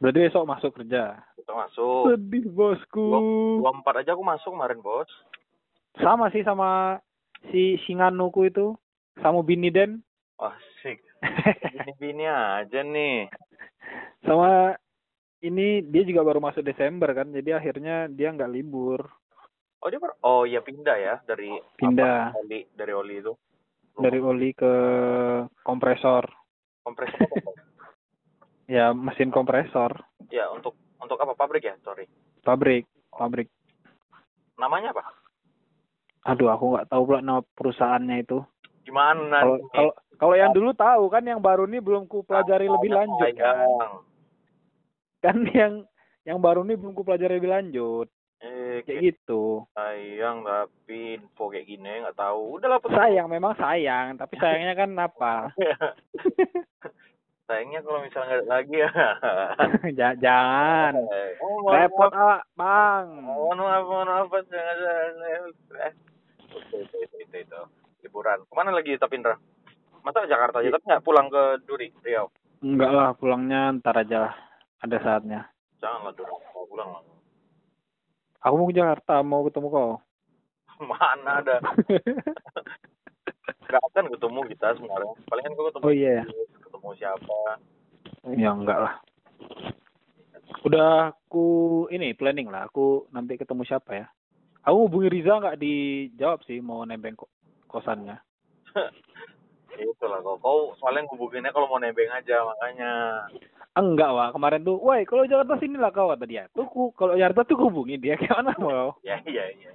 Berarti 0.00 0.18
besok 0.18 0.48
masuk 0.48 0.70
kerja. 0.74 1.20
Kita 1.38 1.52
masuk. 1.54 2.10
Sedih 2.10 2.50
bosku. 2.50 3.06
Dua 3.62 3.70
empat 3.70 4.02
aja 4.02 4.18
aku 4.18 4.24
masuk 4.26 4.50
kemarin 4.50 4.82
bos. 4.82 5.06
Sama 6.00 6.32
sih 6.32 6.42
sama 6.42 6.98
si 7.52 7.76
Singanuku 7.84 8.48
itu, 8.48 8.74
sama 9.20 9.44
Bini 9.44 9.68
Den. 9.68 10.00
Sik. 10.40 10.71
Bini-bini 11.72 12.26
aja 12.26 12.80
nih. 12.82 13.30
sama 14.22 14.74
ini 15.42 15.82
dia 15.82 16.02
juga 16.06 16.22
baru 16.22 16.38
masuk 16.38 16.62
Desember 16.62 17.10
kan, 17.10 17.30
jadi 17.34 17.58
akhirnya 17.58 18.06
dia 18.06 18.30
nggak 18.30 18.52
libur. 18.52 19.02
Oh 19.82 19.90
dia 19.90 19.98
baru, 19.98 20.14
oh 20.22 20.42
iya 20.46 20.62
pindah 20.62 20.94
ya 20.94 21.14
dari 21.26 21.50
Pindah. 21.74 22.30
apa, 22.30 22.38
oli 22.38 22.66
dari 22.74 22.92
oli 22.94 23.18
itu. 23.18 23.34
Dari 23.98 24.18
oli 24.22 24.54
ke 24.54 24.74
kompresor. 25.66 26.26
kompresor? 26.82 27.26
Ya 28.70 28.94
mesin 28.94 29.28
kompresor, 29.28 30.00
ya 30.32 30.48
untuk 30.48 30.78
untuk 31.02 31.18
apa 31.18 31.34
pabrik 31.34 31.66
ya 31.66 31.74
sorry 31.82 32.06
pabrik, 32.40 32.86
pabrik. 33.12 33.50
namanya 34.56 34.94
apa 34.94 35.04
Aduh, 36.22 36.54
aku 36.54 36.78
nggak 36.78 36.86
tahu 36.86 37.02
pula 37.02 37.18
nama 37.18 37.42
perusahaannya 37.58 38.22
itu. 38.22 38.38
gimana 38.86 39.42
Kalau? 39.74 39.90
Kalau 40.22 40.38
yang 40.38 40.54
dulu 40.54 40.70
tahu 40.70 41.10
kan, 41.10 41.20
yang 41.20 41.42
baru 41.42 41.66
ini 41.66 41.82
belum 41.82 42.06
ku 42.06 42.22
pelajari 42.22 42.70
lebih 42.70 42.94
lanjut 42.94 43.34
kan. 43.34 43.66
Kan 45.18 45.36
yang 45.50 45.82
yang 46.22 46.38
baru 46.38 46.62
ini 46.62 46.74
belum 46.74 46.94
ku 46.94 47.02
pelajari 47.02 47.36
lebih 47.36 47.50
lanjut. 47.50 48.06
eh 48.38 48.82
Kayak 48.82 49.02
gitu. 49.04 49.66
sayang 49.72 50.42
tapi 50.42 51.14
info 51.16 51.46
kayak 51.46 51.62
gini 51.64 52.02
nggak 52.02 52.14
tahu 52.16 52.54
udahlah 52.54 52.78
put- 52.78 52.90
Sayang 52.90 53.26
memang 53.26 53.54
sayang, 53.54 54.14
tapi 54.14 54.34
sayangnya 54.36 54.74
kan 54.74 54.90
apa? 54.96 55.54
sayangnya 57.44 57.82
kalau 57.82 58.00
misalnya 58.00 58.38
nggak 58.38 58.48
lagi 58.48 58.76
ya 58.76 58.90
Ja- 59.92 60.18
Jangan. 60.18 61.06
oh, 61.38 61.66
Repot 61.68 62.10
awak, 62.10 62.42
Bang. 62.54 63.22
mohon 63.22 63.58
maaf 63.58 63.84
mohon 63.84 64.08
maaf 64.08 64.30
jangan 64.44 64.78
eh 65.78 65.92
itu 66.72 66.86
itu, 66.98 67.16
itu, 67.22 67.36
itu. 67.40 67.60
liburan 68.02 68.42
ke 68.42 68.52
mana 68.52 68.70
lagi 68.70 68.94
tapi 68.96 69.18
Indra 69.18 69.38
masa 70.02 70.20
ke 70.20 70.28
Jakarta 70.28 70.58
aja 70.58 70.70
tapi 70.70 70.84
nggak 70.84 71.02
pulang 71.02 71.26
ke 71.26 71.42
Duri 71.62 71.88
Riau 71.98 72.26
Enggak 72.60 72.90
lah, 72.90 73.10
pulangnya 73.12 73.74
ntar 73.74 73.96
aja 73.96 74.22
lah. 74.22 74.34
Ada 74.78 74.98
saatnya. 74.98 75.50
janganlah 75.76 76.12
Duri 76.12 76.30
mau 76.30 76.62
pulang 76.64 76.88
lah 76.90 77.02
Aku 78.40 78.54
mau 78.56 78.66
ke 78.66 78.74
Jakarta, 78.74 79.14
mau 79.20 79.42
ketemu 79.42 79.68
kau. 79.68 79.92
mana 80.82 81.38
ada 81.38 81.56
nggak 83.62 83.82
akan 83.88 84.06
ketemu 84.10 84.40
kita 84.46 84.66
sebenarnya 84.76 85.14
palingan 85.24 85.52
gue 85.52 85.64
ketemu 85.64 85.82
Oh 85.82 85.92
iya. 85.92 86.22
ketemu 86.60 86.88
siapa 86.94 87.38
Ya 88.30 88.50
enggak 88.50 88.78
lah. 88.78 88.94
Udah 90.62 91.10
aku 91.10 91.46
ini 91.88 92.12
planning 92.12 92.46
lah. 92.46 92.66
Aku 92.66 93.06
nanti 93.08 93.34
ketemu 93.34 93.62
siapa 93.62 93.96
ya. 93.96 94.06
Aku 94.62 94.86
hubungi 94.86 95.08
Riza 95.08 95.34
nggak 95.34 95.58
dijawab 95.58 96.44
sih 96.44 96.58
mau 96.58 96.82
nembeng 96.82 97.14
ko- 97.14 97.30
kosannya. 97.66 98.18
itu 99.78 100.04
lah 100.04 100.20
kau 100.20 100.36
kau 100.40 100.60
soalnya 100.76 101.08
hubunginnya 101.08 101.52
kalau 101.54 101.68
mau 101.70 101.80
nebeng 101.80 102.10
aja 102.12 102.44
makanya 102.44 102.90
Enggak 103.72 104.12
wah 104.12 104.28
kemarin 104.36 104.60
tuh, 104.68 104.76
woi 104.76 105.08
kalau 105.08 105.24
Jakarta 105.24 105.56
sini 105.56 105.80
lah 105.80 105.88
kau 105.88 106.12
kata 106.12 106.28
dia. 106.28 106.44
Tuh 106.52 106.68
kalau 106.92 107.16
Jakarta 107.16 107.48
tuh 107.48 107.56
hubungi 107.56 107.96
dia 107.96 108.20
kayak 108.20 108.44
mana 108.44 108.52
mau? 108.60 108.92
ya 109.00 109.16
iya 109.24 109.48
iya 109.48 109.72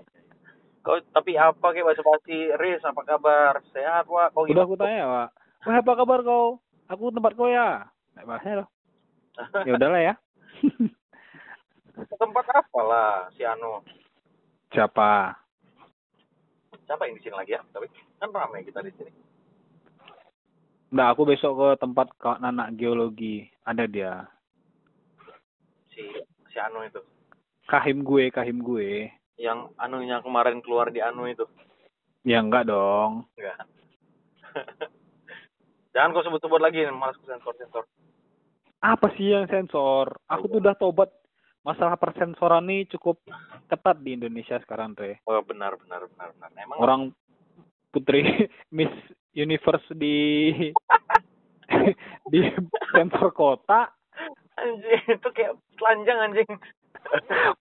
kau 0.86 1.02
tapi 1.12 1.34
apa 1.34 1.74
kayak 1.74 1.84
bahasa 1.84 2.06
basi 2.06 2.54
Riz 2.62 2.80
apa 2.86 3.02
kabar 3.02 3.58
sehat 3.74 4.06
wa 4.06 4.30
kau 4.30 4.46
Udah 4.46 4.64
aku 4.70 4.78
tanya 4.78 5.04
wah, 5.10 5.28
wah 5.66 5.76
apa 5.82 5.92
kabar 5.98 6.22
kau? 6.22 6.62
Aku 6.94 7.10
tempat 7.10 7.34
kau 7.34 7.50
ya. 7.50 7.90
Nggak 8.14 8.26
bahasnya 8.30 8.54
loh. 8.62 8.70
Ya 9.68 9.72
udahlah 9.76 10.02
ya. 10.02 10.14
tempat 12.22 12.46
apa 12.54 12.80
lah 12.86 13.14
si 13.34 13.42
Anu 13.42 13.82
Siapa? 14.70 15.34
siapa 16.88 17.04
yang 17.04 17.20
di 17.20 17.22
sini 17.28 17.36
lagi 17.36 17.52
ya 17.52 17.62
tapi 17.76 17.92
kan 18.16 18.32
ramai 18.32 18.64
kita 18.64 18.80
di 18.80 18.92
sini 18.96 19.12
Nggak, 20.88 21.08
aku 21.12 21.22
besok 21.26 21.54
ke 21.54 21.70
tempat 21.80 22.08
kak 22.16 22.40
anak 22.40 22.72
geologi. 22.74 23.48
Ada 23.62 23.84
dia. 23.86 24.14
si 25.90 26.06
si 26.48 26.58
Anu 26.58 26.86
itu 26.86 27.02
Kahim 27.66 28.00
gue, 28.02 28.30
kahim 28.30 28.62
gue. 28.62 29.12
yang 29.38 29.70
anunya 29.76 30.18
kemarin 30.22 30.62
keluar 30.62 30.90
di 30.90 30.98
Anu 30.98 31.26
itu 31.26 31.44
Ya 32.22 32.40
enggak 32.40 32.66
dong. 32.66 33.28
enggak 33.34 33.58
jangan 35.94 36.14
kau 36.14 36.24
sebut-sebut 36.24 36.58
lagi 36.58 36.86
malas 36.88 37.18
ku 37.18 37.26
sensor 37.26 37.54
sensor 37.56 37.84
apa 38.78 39.10
sih 39.18 39.34
yang 39.34 39.50
sensor? 39.50 40.14
Aku 40.30 40.46
tuh 40.46 40.62
udah 40.62 40.78
tobat 40.78 41.10
masalah 41.66 41.98
persensoran 41.98 42.62
ini 42.64 42.86
cukup 42.88 43.18
ketat 43.66 43.98
di 44.00 44.14
Indonesia 44.14 44.62
sekarang, 44.62 44.94
Dre. 44.94 45.18
Oh, 45.26 45.42
benar 45.42 45.74
benar 45.76 46.06
benar 46.08 46.30
benar. 46.38 46.50
Emang 46.56 46.78
Orang 46.78 47.02
putri 47.90 48.22
Miss 48.70 48.94
Universe 49.38 49.86
di 49.94 50.18
di 52.34 52.40
sensor 52.90 53.30
kota, 53.38 53.94
anjing 54.58 55.04
itu 55.14 55.30
kayak 55.30 55.54
telanjang 55.78 56.18
anjing. 56.18 56.50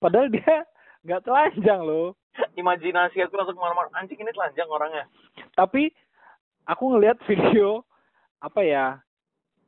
padahal 0.03 0.33
dia 0.33 0.65
nggak 1.05 1.23
telanjang 1.23 1.81
loh. 1.85 2.17
Imajinasi 2.57 3.21
aku 3.21 3.37
langsung 3.37 3.57
ke 3.57 3.63
mana-mana. 3.63 3.93
Anjing 3.97 4.17
ini 4.17 4.33
telanjang 4.33 4.69
orangnya. 4.73 5.05
Tapi 5.53 5.93
aku 6.65 6.85
ngelihat 6.97 7.21
video 7.29 7.85
apa 8.41 8.61
ya? 8.65 8.87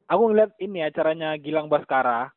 Aku 0.08 0.32
ngeliat 0.32 0.56
ini 0.56 0.80
acaranya 0.80 1.36
Gilang 1.36 1.68
Baskara. 1.68 2.32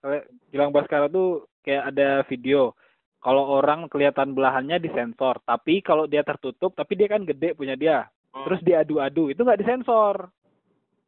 Gilang 0.52 0.76
Baskara 0.76 1.08
tuh 1.08 1.48
kayak 1.64 1.96
ada 1.96 2.28
video. 2.28 2.76
Kalau 3.22 3.48
orang 3.62 3.86
kelihatan 3.86 4.34
belahannya 4.34 4.82
disensor, 4.82 5.40
tapi 5.46 5.80
kalau 5.86 6.10
dia 6.10 6.26
tertutup, 6.26 6.74
tapi 6.74 6.98
dia 6.98 7.06
kan 7.06 7.22
gede 7.22 7.54
punya 7.54 7.78
dia. 7.78 8.10
Hmm. 8.32 8.46
Terus 8.48 8.62
diadu-adu, 8.64 9.28
itu 9.28 9.42
nggak 9.44 9.60
disensor. 9.60 10.32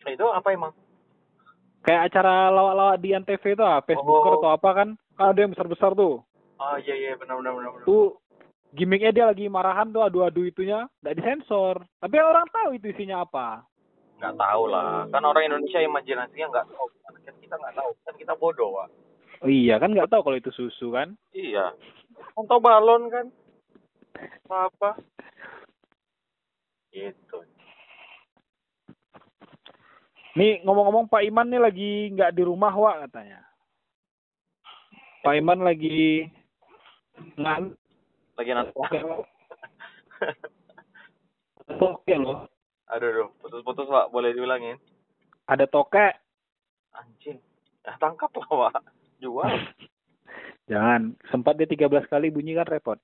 itu 0.04 0.26
apa 0.28 0.52
emang? 0.52 0.76
Kayak 1.80 2.12
acara 2.12 2.52
lawak-lawak 2.52 3.00
di 3.00 3.16
Antv 3.16 3.40
itu 3.40 3.64
ah, 3.64 3.80
Facebooker 3.80 4.36
Oh. 4.36 4.40
atau 4.44 4.52
apa 4.52 4.70
kan? 4.76 4.90
Kan 5.16 5.26
ada 5.32 5.40
yang 5.40 5.56
besar-besar 5.56 5.96
tuh. 5.96 6.20
Oh 6.60 6.76
iya 6.80 6.96
iya 6.96 7.12
benar 7.16 7.40
benar 7.40 7.56
benar. 7.56 7.72
benar. 7.72 7.86
Tuh 7.88 8.20
gimmicknya 8.76 9.12
dia 9.16 9.26
lagi 9.32 9.48
marahan 9.48 9.92
tuh 9.92 10.04
adu-adu 10.04 10.44
itunya, 10.44 10.84
nggak 11.00 11.16
disensor. 11.16 11.88
Tapi 12.00 12.16
orang 12.20 12.48
tahu 12.52 12.76
itu 12.76 12.92
isinya 12.92 13.24
apa. 13.24 13.64
Nggak 14.20 14.36
tahu 14.36 14.64
lah. 14.68 15.08
Kan 15.08 15.24
orang 15.24 15.44
Indonesia 15.48 15.80
imajinasinya 15.80 16.48
nggak 16.52 16.68
tahu. 16.68 16.86
Kan 17.24 17.36
kita 17.40 17.56
nggak 17.56 17.76
tahu. 17.76 17.90
Kan 18.04 18.16
kita 18.20 18.34
bodoh, 18.36 18.70
Pak. 18.76 18.88
Oh 19.44 19.52
iya 19.52 19.76
kan 19.80 19.92
nggak 19.92 20.12
tahu 20.12 20.20
kalau 20.24 20.36
itu 20.36 20.52
susu 20.52 20.92
kan? 20.92 21.16
Iya. 21.32 21.72
Atau 22.36 22.60
balon 22.60 23.08
kan? 23.08 23.32
Apa? 24.48 25.00
Gitu. 26.94 27.38
Nih 30.38 30.62
ngomong-ngomong 30.62 31.10
Pak 31.10 31.26
Iman 31.26 31.50
nih 31.50 31.62
lagi 31.62 31.92
nggak 32.14 32.38
di 32.38 32.44
rumah 32.46 32.74
Wak 32.74 33.10
katanya. 33.10 33.42
Pak 35.26 35.34
Iman 35.42 35.66
lagi 35.66 36.30
ngan 37.38 37.74
Lagi 38.34 38.52
nanti. 38.54 38.74
toke 41.80 42.16
loh. 42.18 42.50
Aduh, 42.90 43.10
aduh. 43.10 43.30
Putus-putus, 43.42 43.90
Pak. 43.90 44.10
Boleh 44.10 44.34
diulangin? 44.34 44.78
Ada 45.46 45.70
toke. 45.70 46.18
Anjing. 46.98 47.38
Ya, 47.86 47.94
tangkap 48.02 48.34
lah, 48.34 48.74
Pak. 48.74 48.84
Jual. 49.22 49.54
Jangan. 50.72 51.14
Sempat 51.30 51.62
dia 51.62 51.70
13 51.70 52.10
kali 52.10 52.34
bunyi 52.34 52.58
kan 52.58 52.66
repot. 52.66 52.98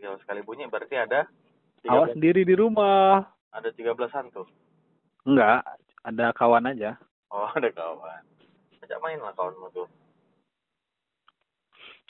13 0.00 0.24
kali 0.24 0.40
bunyi 0.46 0.64
berarti 0.70 0.96
ada 0.96 1.28
Awas 1.86 2.10
13, 2.10 2.14
sendiri 2.16 2.42
di 2.42 2.54
rumah. 2.54 3.22
ada 3.48 3.70
13 3.70 4.10
hantu. 4.10 4.42
Enggak. 5.22 5.62
Ada 6.02 6.32
kawan 6.32 6.66
aja. 6.66 6.98
Oh, 7.28 7.46
ada 7.54 7.68
kawan. 7.68 8.22
Ajak 8.80 8.98
main 8.98 9.20
lah 9.20 9.34
kawanmu 9.34 9.68
tuh. 9.70 9.86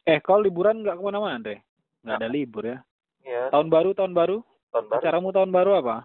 Eh 0.05 0.19
kalau 0.21 0.41
liburan 0.41 0.81
nggak 0.81 0.97
ke 0.97 1.03
mana-mana 1.03 1.37
deh. 1.39 1.59
Nggak 2.01 2.17
ada 2.17 2.29
libur 2.29 2.65
ya. 2.65 2.79
Iya, 3.23 3.53
Tahun 3.53 3.69
baru, 3.69 3.93
tahun 3.93 4.15
baru. 4.15 4.41
tahun 4.71 4.87
baru. 4.89 5.01
Acaramu 5.01 5.29
tahun 5.33 5.51
baru 5.51 5.71
apa? 5.81 5.97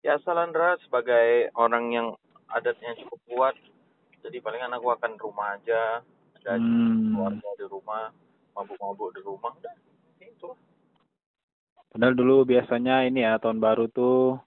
Ya, 0.00 0.16
Salandra 0.20 0.80
sebagai 0.80 1.52
orang 1.52 1.92
yang 1.92 2.06
adatnya 2.48 2.96
cukup 2.96 3.20
kuat, 3.26 3.56
jadi 4.20 4.40
palingan 4.40 4.72
aku 4.72 4.88
akan 4.90 5.12
rumah 5.16 5.60
aja, 5.60 6.00
ada 6.40 6.56
Hmm. 6.56 7.12
keluarga 7.12 7.48
di 7.54 7.66
rumah, 7.68 8.08
mabuk-mabuk 8.54 9.12
di 9.12 9.20
rumah, 9.20 9.52
udah. 9.52 9.76
Itu. 10.18 10.56
Padahal 11.90 12.14
dulu 12.14 12.46
biasanya 12.46 13.02
ini 13.10 13.26
ya 13.26 13.42
tahun 13.42 13.58
baru 13.58 13.90
tuh 13.90 14.38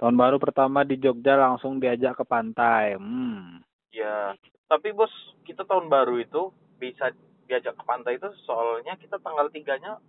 tahun 0.00 0.16
baru 0.16 0.40
pertama 0.40 0.82
di 0.88 0.96
Jogja 0.96 1.36
langsung 1.36 1.76
diajak 1.76 2.16
ke 2.16 2.24
pantai. 2.24 2.96
Hmm. 2.96 3.60
Ya, 3.92 4.32
tapi 4.72 4.96
bos, 4.96 5.12
kita 5.44 5.68
tahun 5.68 5.92
baru 5.92 6.16
itu 6.16 6.48
bisa 6.80 7.12
diajak 7.44 7.76
ke 7.76 7.84
pantai 7.84 8.16
itu 8.16 8.24
soalnya 8.48 8.96
kita 8.96 9.20
tanggal 9.20 9.52
tiganya 9.52 10.00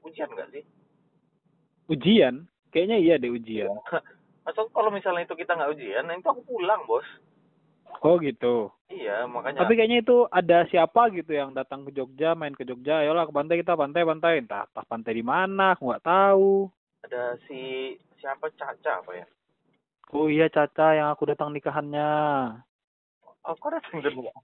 ujian 0.00 0.32
nggak 0.32 0.50
sih? 0.56 0.64
Ujian? 1.92 2.48
Kayaknya 2.72 2.96
iya 2.96 3.14
deh 3.20 3.28
ujian. 3.28 3.68
Masa 4.48 4.64
kalau 4.72 4.88
misalnya 4.88 5.28
itu 5.28 5.36
kita 5.36 5.52
nggak 5.52 5.76
ujian, 5.76 6.08
itu 6.08 6.28
aku 6.32 6.42
pulang 6.48 6.80
bos. 6.88 7.04
Oh 8.00 8.16
gitu. 8.22 8.70
Iya, 8.90 9.26
makanya. 9.26 9.62
Tapi 9.62 9.78
kayaknya 9.78 9.98
itu 10.02 10.26
ada 10.30 10.66
siapa 10.70 11.10
gitu 11.14 11.30
yang 11.30 11.54
datang 11.54 11.86
ke 11.86 11.90
Jogja, 11.94 12.34
main 12.34 12.54
ke 12.54 12.66
Jogja, 12.66 13.02
ayolah 13.02 13.26
ke 13.26 13.32
pantai 13.34 13.58
kita 13.62 13.74
pantai 13.74 14.02
pantai. 14.02 14.42
Entah 14.42 14.66
entah 14.66 14.86
pantai 14.86 15.12
di 15.14 15.24
mana, 15.26 15.74
aku 15.74 15.90
nggak 15.90 16.06
tahu. 16.06 16.70
ada 17.00 17.32
si 17.48 17.96
siapa 18.20 18.52
Caca 18.60 19.00
apa 19.00 19.12
ya? 19.16 19.26
Oh 20.12 20.28
iya 20.28 20.52
Caca 20.52 20.92
yang 20.92 21.08
aku 21.08 21.30
datang 21.30 21.54
nikahannya. 21.54 22.10
Oh, 23.46 23.54
kok 23.56 23.72
datang 23.72 24.04
dulu? 24.04 24.28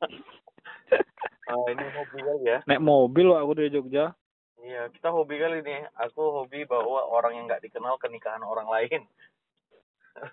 Ah, 1.47 1.63
ini 1.71 1.87
hobi 1.95 2.19
kali 2.27 2.43
ya. 2.43 2.59
Naik 2.67 2.83
mobil 2.83 3.31
loh 3.31 3.39
aku 3.39 3.55
dari 3.55 3.71
Jogja. 3.71 4.11
Iya, 4.59 4.91
kita 4.91 5.15
hobi 5.15 5.39
kali 5.39 5.63
nih. 5.63 5.87
Aku 5.95 6.43
hobi 6.43 6.67
bawa 6.67 7.07
orang 7.07 7.39
yang 7.39 7.47
nggak 7.47 7.63
dikenal 7.63 8.03
ke 8.03 8.11
nikahan 8.11 8.43
orang 8.43 8.67
lain. 8.67 9.07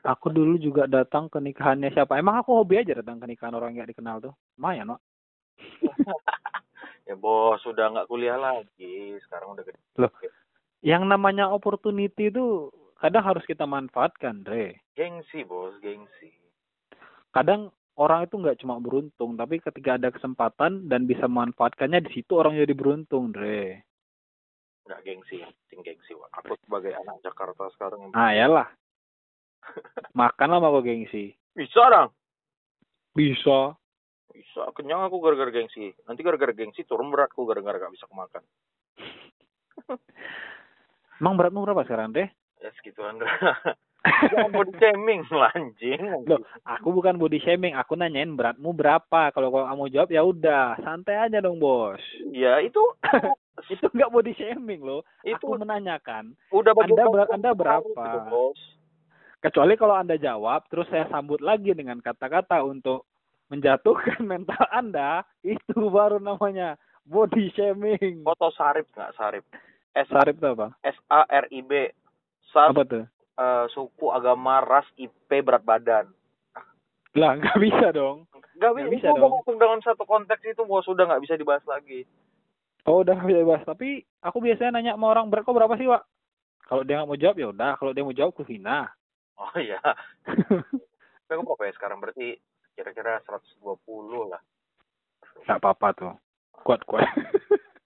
Aku 0.03 0.31
dulu 0.31 0.55
juga 0.59 0.87
datang 0.87 1.27
ke 1.27 1.39
nikahannya 1.39 1.91
siapa? 1.91 2.15
Emang 2.15 2.39
aku 2.39 2.55
hobi 2.55 2.79
aja 2.79 2.99
datang 2.99 3.19
ke 3.19 3.27
nikahan 3.27 3.55
orang 3.55 3.75
yang 3.75 3.83
nggak 3.83 3.91
dikenal 3.95 4.15
tuh. 4.23 4.33
Lumayan, 4.55 4.95
Wak. 4.95 5.01
ya 7.07 7.15
bos, 7.19 7.59
sudah 7.63 7.91
nggak 7.91 8.07
kuliah 8.07 8.39
lagi. 8.39 9.19
Sekarang 9.27 9.55
udah 9.55 9.63
gede. 9.63 9.79
Loh. 9.99 10.11
Yang 10.83 11.03
namanya 11.07 11.47
opportunity 11.51 12.27
itu 12.31 12.71
kadang 12.99 13.23
harus 13.23 13.43
kita 13.47 13.63
manfaatkan, 13.67 14.43
Dre. 14.43 14.79
Gengsi 14.95 15.43
bos, 15.43 15.75
gengsi. 15.79 16.31
Kadang 17.31 17.71
orang 17.99 18.27
itu 18.27 18.35
nggak 18.39 18.59
cuma 18.63 18.79
beruntung, 18.79 19.35
tapi 19.35 19.59
ketika 19.59 19.95
ada 19.99 20.11
kesempatan 20.11 20.87
dan 20.91 21.07
bisa 21.07 21.27
memanfaatkannya 21.27 22.03
di 22.07 22.11
situ 22.19 22.35
orang 22.39 22.55
jadi 22.59 22.75
beruntung, 22.75 23.31
Dre. 23.31 23.83
Nggak 24.87 25.01
gengsi, 25.07 25.39
penting 25.67 25.79
gengsi. 25.83 26.11
Wak. 26.15 26.31
Aku 26.43 26.55
sebagai 26.67 26.91
anak 26.99 27.19
Jakarta 27.23 27.71
sekarang 27.75 28.07
yang 28.07 28.11
Ah, 28.15 28.31
yalah. 28.35 28.67
Makanlah 30.13 30.59
sama 30.59 30.69
kau 30.69 30.81
gengsi. 30.81 31.33
bisa 31.51 31.81
dong. 31.87 32.09
Bisa. 33.13 33.77
Bisa, 34.29 34.65
kenyang 34.73 35.05
aku 35.05 35.21
gara-gara 35.21 35.53
gengsi. 35.53 35.93
Nanti 36.03 36.25
gara-gara 36.25 36.49
gengsi 36.49 36.81
turun 36.83 37.13
beratku 37.13 37.45
gara-gara 37.45 37.77
gak 37.77 37.93
bisa 37.93 38.09
kemakan. 38.09 38.41
Emang 41.21 41.37
beratmu 41.37 41.61
berapa 41.61 41.85
sekarang, 41.85 42.09
Dre? 42.11 42.33
Ya 42.57 42.73
segituan. 42.73 43.21
Jangan 44.01 44.49
body 44.57 44.73
shaming, 44.75 45.21
lanjing. 45.29 46.01
Loh, 46.25 46.41
aku 46.65 46.89
bukan 46.91 47.15
body 47.15 47.39
shaming, 47.39 47.77
aku 47.77 47.93
nanyain 47.93 48.33
beratmu 48.33 48.73
berapa. 48.73 49.29
Kalau 49.29 49.53
kamu 49.53 49.93
jawab 49.93 50.09
ya 50.09 50.25
udah, 50.25 50.81
santai 50.81 51.21
aja 51.21 51.37
dong, 51.39 51.61
Bos. 51.61 52.01
Ya 52.33 52.57
itu 52.59 52.81
itu 53.73 53.85
nggak 53.85 54.09
body 54.09 54.33
shaming 54.33 54.81
loh. 54.81 55.05
itu 55.21 55.37
Aku 55.37 55.55
menanyakan. 55.55 56.33
udah 56.49 56.73
Anda 56.73 57.03
berat 57.05 57.29
Anda 57.29 57.51
berapa? 57.53 57.85
gitu, 57.85 58.19
bos. 58.27 58.59
Kecuali 59.43 59.75
kalau 59.75 59.99
Anda 59.99 60.15
jawab, 60.15 60.71
terus 60.71 60.87
saya 60.87 61.03
sambut 61.11 61.43
lagi 61.43 61.75
dengan 61.75 61.99
kata-kata 61.99 62.63
untuk 62.63 63.03
menjatuhkan 63.51 64.23
mental 64.31 64.63
Anda, 64.71 65.27
itu 65.43 65.75
baru 65.91 66.23
namanya 66.23 66.79
body 67.03 67.51
shaming. 67.51 68.23
Foto 68.23 68.55
sarip 68.55 68.87
nggak 68.95 69.11
sarip? 69.19 69.43
S 69.93 70.07
Sarip 70.09 70.39
itu 70.39 70.47
apa? 70.47 70.73
S 70.81 70.95
A 71.11 71.27
R 71.27 71.45
I 71.51 71.59
B. 71.61 71.91
Apa 72.55 72.81
tuh? 72.87 73.03
eh, 73.33 73.65
suku 73.73 74.09
agama 74.09 74.61
ras 74.61 74.85
IP 74.95 75.43
berat 75.43 75.61
badan. 75.61 76.05
Lah, 77.13 77.37
nggak 77.37 77.59
bisa 77.61 77.93
dong. 77.93 78.25
Gak 78.57 78.73
Nggak 78.73 78.73
bisa, 78.89 78.89
bisa 78.89 79.07
itu 79.11 79.19
dong. 79.19 79.33
masuk 79.37 79.55
dalam 79.59 79.79
satu 79.83 80.03
konteks 80.05 80.41
itu 80.45 80.61
bos 80.63 80.85
sudah 80.85 81.03
nggak 81.05 81.21
bisa 81.21 81.35
dibahas 81.35 81.65
lagi. 81.67 82.05
Oh, 82.85 83.01
udah 83.03 83.13
nggak 83.13 83.27
bisa 83.27 83.41
dibahas. 83.43 83.63
Tapi 83.67 83.89
aku 84.23 84.37
biasanya 84.39 84.79
nanya 84.79 84.93
sama 84.95 85.13
orang 85.13 85.27
berat 85.29 85.43
kok 85.43 85.53
berapa 85.53 85.73
sih, 85.75 85.89
Wak? 85.89 86.03
Kalau 86.63 86.81
dia 86.81 87.01
nggak 87.01 87.09
mau 87.09 87.19
jawab 87.19 87.35
ya 87.37 87.47
udah. 87.49 87.71
Kalau 87.75 87.91
dia 87.91 88.03
mau 88.05 88.15
jawab 88.15 88.31
aku 88.33 88.45
hina. 88.47 88.89
Oh 89.39 89.53
iya. 89.57 89.79
Tapi 91.25 91.31
aku 91.33 91.43
berapa 91.55 91.63
ya 91.69 91.73
sekarang 91.77 91.97
berarti 92.03 92.37
kira-kira 92.77 93.21
120 93.25 94.29
lah. 94.29 94.41
Nggak 95.45 95.59
apa-apa 95.61 95.87
tuh. 95.97 96.13
Kuat-kuat. 96.63 97.07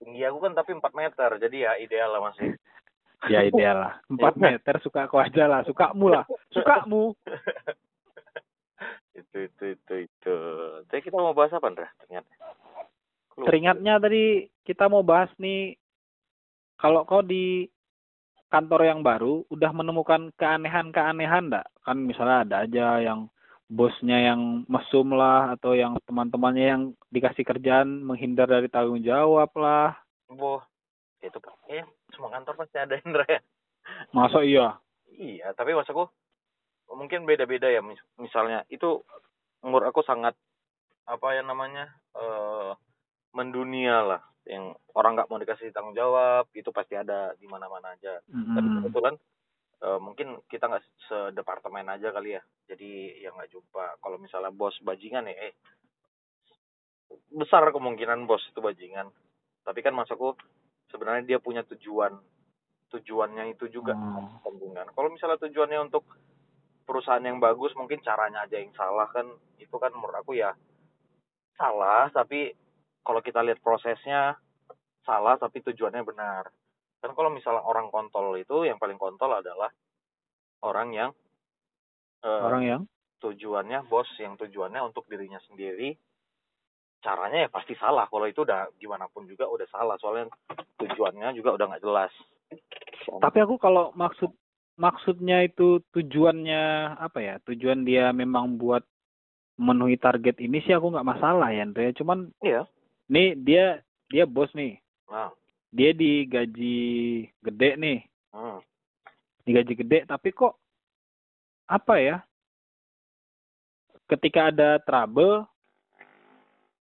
Tinggi 0.03 0.23
aku 0.29 0.37
kan 0.43 0.53
tapi 0.53 0.75
4 0.75 0.83
meter, 0.93 1.29
jadi 1.41 1.57
ya 1.57 1.71
ideal 1.79 2.09
lah 2.11 2.21
masih. 2.31 2.55
ya 3.33 3.45
ideal 3.47 3.77
lah. 3.87 3.93
4 4.11 4.19
meter 4.37 4.75
suka 4.83 5.07
aku 5.07 5.17
aja 5.21 5.47
lah. 5.47 5.61
Sukamu 5.63 6.07
lah. 6.11 6.25
Sukamu. 6.51 7.15
itu 9.17 9.37
itu 9.49 9.63
itu 9.73 9.93
itu. 10.05 10.37
Tapi 10.85 11.01
kita 11.01 11.17
mau 11.17 11.33
bahas 11.33 11.55
apa, 11.55 11.67
Andra? 11.71 11.89
Ternyata. 12.05 12.29
Teringatnya 13.37 14.01
tadi 14.01 14.49
kita 14.65 14.89
mau 14.89 15.05
bahas 15.05 15.29
nih 15.37 15.77
kalau 16.77 17.05
kau 17.05 17.21
di 17.21 17.69
kantor 18.57 18.89
yang 18.89 19.05
baru 19.05 19.45
udah 19.53 19.69
menemukan 19.69 20.33
keanehan-keanehan 20.33 21.53
enggak? 21.53 21.69
Kan 21.85 22.09
misalnya 22.09 22.41
ada 22.41 22.55
aja 22.65 22.97
yang 22.97 23.29
bosnya 23.69 24.33
yang 24.33 24.65
mesum 24.65 25.13
lah 25.13 25.53
atau 25.53 25.77
yang 25.77 25.93
teman-temannya 26.09 26.65
yang 26.65 26.83
dikasih 27.13 27.45
kerjaan 27.45 28.01
menghindar 28.01 28.49
dari 28.49 28.65
tanggung 28.65 29.05
jawab 29.05 29.53
lah. 29.53 29.93
Boh, 30.25 30.65
itu 31.21 31.37
ya 31.69 31.85
semua 32.17 32.33
kantor 32.33 32.65
pasti 32.65 32.81
ada 32.81 32.97
Indra 32.97 33.29
ya. 33.29 33.41
Masa 34.09 34.41
iya? 34.41 34.81
Iya, 35.13 35.53
tapi 35.53 35.77
maksudku 35.77 36.09
mungkin 36.97 37.29
beda-beda 37.29 37.69
ya. 37.69 37.85
Mis- 37.85 38.01
Misalnya 38.17 38.65
itu 38.73 39.05
menurut 39.61 39.85
aku 39.93 40.01
sangat 40.01 40.33
apa 41.05 41.27
ya 41.37 41.45
namanya 41.45 41.93
eh 42.17 42.73
mendunia 43.37 44.01
lah. 44.01 44.21
Yang 44.47 44.79
orang 44.95 45.19
nggak 45.19 45.27
mau 45.27 45.37
dikasih 45.37 45.75
tanggung 45.75 45.93
jawab 45.93 46.47
itu 46.55 46.71
pasti 46.71 46.95
ada 46.95 47.35
di 47.35 47.45
mana-mana 47.45 47.91
aja. 47.93 48.23
Tapi 48.23 48.63
Mm-mm. 48.63 48.75
kebetulan 48.81 49.15
eh, 49.77 49.99
mungkin 49.99 50.27
kita 50.47 50.65
nggak 50.65 50.83
sedepartemen 51.05 51.85
aja 51.85 52.09
kali 52.09 52.33
ya. 52.33 52.41
Jadi 52.65 53.19
ya 53.19 53.35
nggak 53.35 53.51
jumpa. 53.51 53.99
Kalau 53.99 54.17
misalnya 54.17 54.49
bos 54.49 54.73
bajingan 54.81 55.27
ya, 55.27 55.35
eh 55.51 55.53
besar 57.31 57.63
kemungkinan 57.69 58.25
bos 58.25 58.43
itu 58.47 58.59
bajingan. 58.59 59.11
Tapi 59.63 59.79
kan 59.83 59.91
maksudku 59.93 60.35
sebenarnya 60.89 61.23
dia 61.27 61.39
punya 61.43 61.63
tujuan. 61.67 62.15
Tujuannya 62.87 63.51
itu 63.51 63.67
juga 63.67 63.91
Oh. 63.91 64.39
kepentingan. 64.39 64.95
Kalau 64.95 65.11
misalnya 65.11 65.35
tujuannya 65.43 65.91
untuk 65.91 66.07
perusahaan 66.87 67.19
yang 67.19 67.43
bagus, 67.43 67.75
mungkin 67.75 67.99
caranya 67.99 68.47
aja 68.47 68.55
yang 68.63 68.71
salah 68.71 69.11
kan. 69.11 69.27
Itu 69.59 69.75
kan 69.75 69.91
menurut 69.91 70.23
aku 70.23 70.39
ya 70.39 70.55
salah. 71.59 72.07
Tapi 72.09 72.55
kalau 73.07 73.23
kita 73.23 73.39
lihat 73.39 73.63
prosesnya 73.63 74.35
salah, 75.07 75.39
tapi 75.39 75.63
tujuannya 75.63 76.03
benar. 76.03 76.51
Kan 76.99 77.15
kalau 77.15 77.31
misalnya 77.31 77.63
orang 77.63 77.87
kontol 77.87 78.35
itu 78.35 78.67
yang 78.67 78.75
paling 78.75 78.99
kontol 78.99 79.31
adalah 79.31 79.71
orang 80.67 80.91
yang 80.91 81.09
eh, 82.27 82.43
Orang 82.43 82.63
yang 82.67 82.81
tujuannya 83.23 83.87
bos 83.87 84.09
yang 84.19 84.35
tujuannya 84.35 84.83
untuk 84.83 85.07
dirinya 85.09 85.41
sendiri 85.49 85.95
caranya 87.01 87.45
ya 87.45 87.49
pasti 87.49 87.73
salah 87.77 88.05
kalau 88.09 88.29
itu 88.29 88.45
udah 88.45 88.73
gimana 88.77 89.09
pun 89.09 89.25
juga 89.25 89.49
udah 89.49 89.65
salah 89.69 89.97
soalnya 90.01 90.29
tujuannya 90.81 91.33
juga 91.33 91.57
udah 91.57 91.65
nggak 91.65 91.85
jelas 91.85 92.13
Tapi 93.07 93.37
aku 93.41 93.55
kalau 93.57 93.89
maksud 93.95 94.31
maksudnya 94.77 95.43
itu 95.43 95.81
tujuannya 95.91 96.95
apa 97.01 97.19
ya? 97.19 97.35
Tujuan 97.43 97.83
dia 97.83 98.13
memang 98.13 98.55
buat 98.55 98.85
memenuhi 99.57 99.97
target 99.97 100.37
ini 100.37 100.61
sih 100.63 100.75
aku 100.75 100.93
nggak 100.93 101.07
masalah 101.07 101.49
ya, 101.49 101.65
Andre. 101.65 101.95
Cuman 101.97 102.29
iya 102.45 102.63
nih 103.11 103.35
dia 103.39 103.65
dia 104.07 104.23
bos 104.23 104.51
nih. 104.55 104.79
nah 105.11 105.31
Dia 105.71 105.91
digaji 105.91 106.77
gede 107.43 107.69
nih. 107.75 107.99
hmm. 108.31 108.59
Digaji 109.43 109.73
gede 109.75 109.99
tapi 110.07 110.31
kok 110.31 110.55
apa 111.67 111.95
ya? 111.99 112.17
Ketika 114.07 114.51
ada 114.51 114.79
trouble 114.83 115.43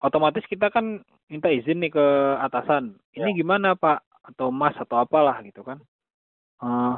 otomatis 0.01 0.45
kita 0.49 0.73
kan 0.73 1.03
minta 1.31 1.47
izin 1.53 1.79
nih 1.79 1.95
ke 1.95 2.07
atasan. 2.43 2.99
Ini 3.15 3.37
gimana, 3.37 3.79
Pak? 3.79 4.03
Atau 4.35 4.51
Mas 4.51 4.75
atau 4.77 4.99
apalah 4.99 5.39
gitu 5.47 5.63
kan. 5.63 5.79
Eh, 6.61 6.95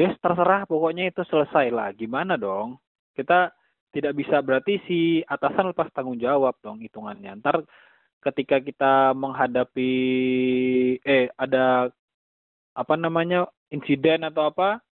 ya 0.00 0.10
terserah 0.18 0.64
pokoknya 0.64 1.10
itu 1.10 1.22
selesai 1.28 1.68
lah. 1.70 1.92
Gimana 1.92 2.40
dong? 2.40 2.80
Kita 3.12 3.52
tidak 3.92 4.12
bisa 4.16 4.40
berarti 4.40 4.80
si 4.88 4.98
atasan 5.24 5.72
lepas 5.72 5.92
tanggung 5.92 6.18
jawab 6.18 6.56
dong 6.64 6.80
hitungannya. 6.80 7.36
Ntar 7.40 7.62
ketika 8.26 8.58
kita 8.58 9.14
menghadapi 9.14 9.92
eh 11.00 11.30
ada 11.38 11.88
apa 12.74 12.94
namanya 12.94 13.46
insiden 13.70 14.26
atau 14.26 14.50
apa, 14.50 14.82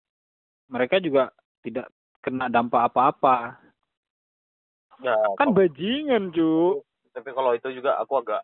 mereka 0.70 0.98
juga 0.98 1.34
tidak 1.60 1.90
kena 2.22 2.48
dampak 2.48 2.88
apa-apa. 2.88 3.58
ya 5.02 5.12
Kan 5.36 5.50
kalau- 5.50 5.56
bajingan, 5.58 6.30
Ju. 6.30 6.80
tapi 7.10 7.30
kalau 7.34 7.52
itu 7.52 7.68
juga 7.74 7.98
aku 7.98 8.22
agak 8.22 8.42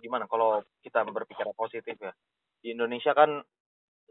gimana 0.00 0.28
kalau 0.28 0.60
kita 0.84 1.04
berpikir 1.08 1.46
positif 1.56 1.96
ya 1.96 2.12
di 2.60 2.76
Indonesia 2.76 3.16
kan 3.16 3.40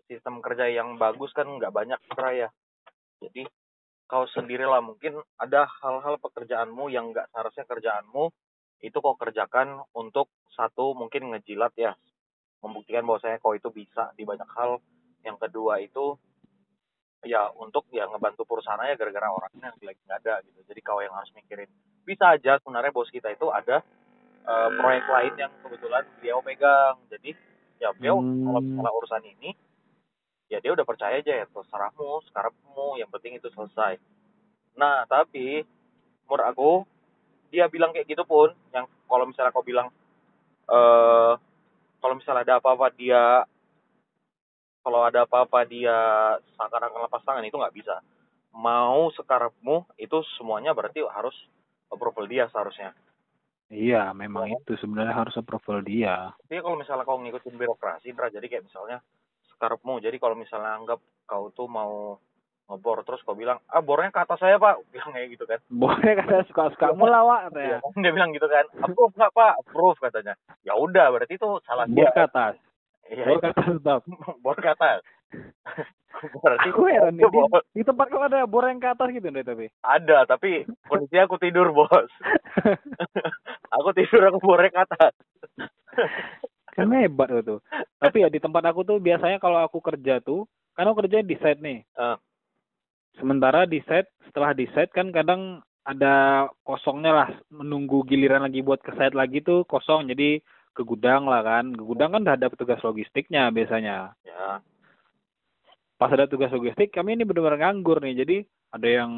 sistem 0.10 0.42
kerja 0.42 0.66
yang 0.70 0.98
bagus 0.98 1.30
kan 1.34 1.46
nggak 1.46 1.70
banyak 1.70 1.98
ya 2.34 2.50
jadi 3.22 3.46
kau 4.06 4.26
sendirilah 4.30 4.82
mungkin 4.82 5.18
ada 5.38 5.70
hal-hal 5.82 6.18
pekerjaanmu 6.18 6.90
yang 6.90 7.14
nggak 7.14 7.30
seharusnya 7.30 7.66
kerjaanmu 7.70 8.30
itu 8.86 8.98
kau 9.02 9.18
kerjakan 9.18 9.82
untuk 9.98 10.30
satu 10.54 10.94
mungkin 10.94 11.34
ngejilat 11.34 11.74
ya. 11.74 11.98
Membuktikan 12.62 13.06
bahwasanya 13.10 13.42
kau 13.42 13.58
itu 13.58 13.74
bisa 13.74 14.14
di 14.14 14.24
banyak 14.24 14.48
hal. 14.54 14.78
Yang 15.26 15.38
kedua 15.50 15.82
itu 15.82 16.16
ya 17.26 17.50
untuk 17.58 17.90
ya 17.90 18.06
ngebantu 18.06 18.46
perusahaan 18.46 18.78
aja 18.86 18.94
gara-gara 18.94 19.34
orangnya 19.34 19.74
lagi 19.82 20.02
nggak 20.06 20.20
ada 20.22 20.46
gitu. 20.46 20.62
Jadi 20.70 20.80
kau 20.86 21.02
yang 21.02 21.14
harus 21.18 21.34
mikirin. 21.34 21.70
Bisa 22.06 22.38
aja 22.38 22.62
sebenarnya 22.62 22.94
bos 22.94 23.10
kita 23.10 23.34
itu 23.34 23.50
ada 23.50 23.82
eh, 24.46 24.70
proyek 24.78 25.06
lain 25.10 25.34
yang 25.42 25.52
kebetulan 25.66 26.06
beliau 26.22 26.40
pegang. 26.46 27.02
Jadi 27.10 27.34
ya 27.82 27.90
beliau 27.98 28.22
Hmm. 28.22 28.46
kalau 28.46 28.60
misalnya 28.62 28.94
urusan 28.94 29.24
ini 29.26 29.50
ya 30.46 30.62
dia 30.62 30.72
udah 30.78 30.86
percaya 30.86 31.18
aja 31.18 31.34
ya 31.42 31.46
terserahmu 31.50 32.22
sekarangmu 32.30 33.02
yang 33.02 33.10
penting 33.10 33.42
itu 33.42 33.50
selesai. 33.50 33.98
Nah 34.78 35.10
tapi 35.10 35.66
menurut 36.30 36.46
aku 36.46 36.72
dia 37.56 37.72
bilang 37.72 37.96
kayak 37.96 38.12
gitu 38.12 38.28
pun 38.28 38.52
yang 38.76 38.84
kalau 39.08 39.24
misalnya 39.24 39.56
kau 39.56 39.64
bilang 39.64 39.88
eh 40.68 41.34
kalau 42.04 42.16
misalnya 42.20 42.44
ada 42.44 42.56
apa-apa 42.60 42.92
dia 42.92 43.48
kalau 44.84 45.08
ada 45.08 45.24
apa-apa 45.24 45.64
dia 45.64 45.98
seakan-akan 46.60 47.08
lepas 47.08 47.24
tangan 47.24 47.48
itu 47.48 47.56
nggak 47.56 47.76
bisa 47.80 48.04
mau 48.52 49.08
sekarangmu 49.16 49.88
itu 49.96 50.20
semuanya 50.36 50.76
berarti 50.76 51.00
harus 51.08 51.34
approval 51.88 52.28
dia 52.28 52.52
seharusnya 52.52 52.92
Iya, 53.66 54.14
memang 54.14 54.46
itu 54.62 54.78
sebenarnya 54.78 55.26
harus 55.26 55.34
approval 55.42 55.82
dia. 55.82 56.38
Tapi 56.46 56.62
kalau 56.62 56.78
misalnya 56.78 57.02
kau 57.02 57.18
ngikutin 57.18 57.58
birokrasi, 57.58 58.14
Indra, 58.14 58.30
jadi 58.30 58.46
kayak 58.46 58.70
misalnya 58.70 59.02
sekarangmu, 59.58 60.06
jadi 60.06 60.22
kalau 60.22 60.38
misalnya 60.38 60.78
anggap 60.78 61.02
kau 61.26 61.50
tuh 61.50 61.66
mau 61.66 62.22
ngebor, 62.66 63.06
terus 63.06 63.22
kau 63.22 63.34
bilang, 63.34 63.62
ah 63.68 63.78
bornya 63.80 64.10
ke 64.10 64.18
atas 64.18 64.42
saya 64.42 64.58
pak, 64.58 64.82
bilang 64.90 65.14
kayak 65.14 65.30
gitu 65.32 65.46
kan. 65.46 65.60
Boleh 65.68 66.12
kata 66.18 66.46
suka-suka 66.46 66.92
mula, 66.92 67.22
Wak, 67.22 67.42
katanya. 67.50 67.78
Iya, 67.78 68.02
Dia 68.02 68.12
bilang 68.12 68.30
gitu 68.34 68.48
kan, 68.48 68.66
approve 68.82 69.14
nggak 69.14 69.32
pak, 69.32 69.54
approve 69.62 70.00
katanya. 70.00 70.34
Ya 70.62 70.74
udah, 70.74 71.06
berarti 71.10 71.38
itu 71.38 71.50
salah 71.64 71.86
Bor 71.86 72.02
dia. 72.02 72.10
ke 72.10 72.22
atas. 72.24 72.54
Iya, 73.06 73.24
Bor 73.24 73.38
ke 73.38 73.48
atas, 73.54 73.70
Bab. 73.80 74.02
bor 74.44 74.58
ke 74.58 74.66
atas. 74.68 75.00
berarti 76.42 76.68
Aku 76.72 76.88
heran 76.88 77.14
nih, 77.14 77.28
bor- 77.28 77.62
di, 77.70 77.78
di 77.78 77.84
tempat 77.84 78.08
kau 78.10 78.24
ada 78.24 78.48
bor 78.48 78.66
yang 78.66 78.82
ke 78.82 78.90
atas 78.90 79.14
gitu 79.14 79.28
deh 79.28 79.46
tapi. 79.46 79.70
ada, 79.84 80.26
tapi 80.26 80.66
kondisinya 80.90 81.30
aku 81.30 81.38
tidur 81.38 81.70
bos. 81.70 82.10
aku 83.78 83.90
tidur, 83.94 84.26
aku 84.26 84.40
bornya 84.42 84.74
ke 84.74 84.82
atas. 84.82 85.14
kan 86.74 86.90
hebat 86.92 87.30
itu. 87.32 87.62
Tapi 88.02 88.18
ya 88.20 88.28
di 88.28 88.40
tempat 88.40 88.64
aku 88.66 88.82
tuh 88.82 88.98
biasanya 88.98 89.38
kalau 89.38 89.62
aku 89.62 89.80
kerja 89.80 90.18
tuh, 90.20 90.44
kan 90.74 90.90
aku 90.90 91.06
kerja 91.06 91.22
di 91.22 91.36
site 91.38 91.62
nih. 91.62 91.80
Ah. 91.94 92.18
Sementara 93.16 93.64
di 93.64 93.80
site, 93.86 94.12
setelah 94.28 94.52
di 94.52 94.68
site 94.72 94.92
kan 94.92 95.12
kadang 95.16 95.64
ada 95.86 96.48
kosongnya 96.66 97.14
lah, 97.14 97.30
menunggu 97.54 98.04
giliran 98.10 98.44
lagi 98.44 98.66
buat 98.66 98.82
ke 98.82 98.92
site 98.98 99.16
lagi 99.16 99.40
tuh 99.40 99.64
kosong. 99.70 100.12
Jadi 100.12 100.44
ke 100.76 100.82
gudang 100.84 101.30
lah 101.30 101.42
kan. 101.46 101.72
Ke 101.72 101.84
gudang 101.84 102.12
kan 102.12 102.22
udah 102.28 102.36
ada 102.36 102.52
petugas 102.52 102.82
logistiknya 102.84 103.48
biasanya. 103.54 104.12
Ya, 104.28 104.60
pas 105.96 106.12
ada 106.12 106.28
tugas 106.28 106.52
logistik 106.52 106.92
kami 106.92 107.16
ini 107.16 107.24
benar-benar 107.24 107.60
nganggur 107.72 108.04
nih 108.04 108.20
jadi 108.20 108.38
ada 108.76 108.88
yang 108.88 109.12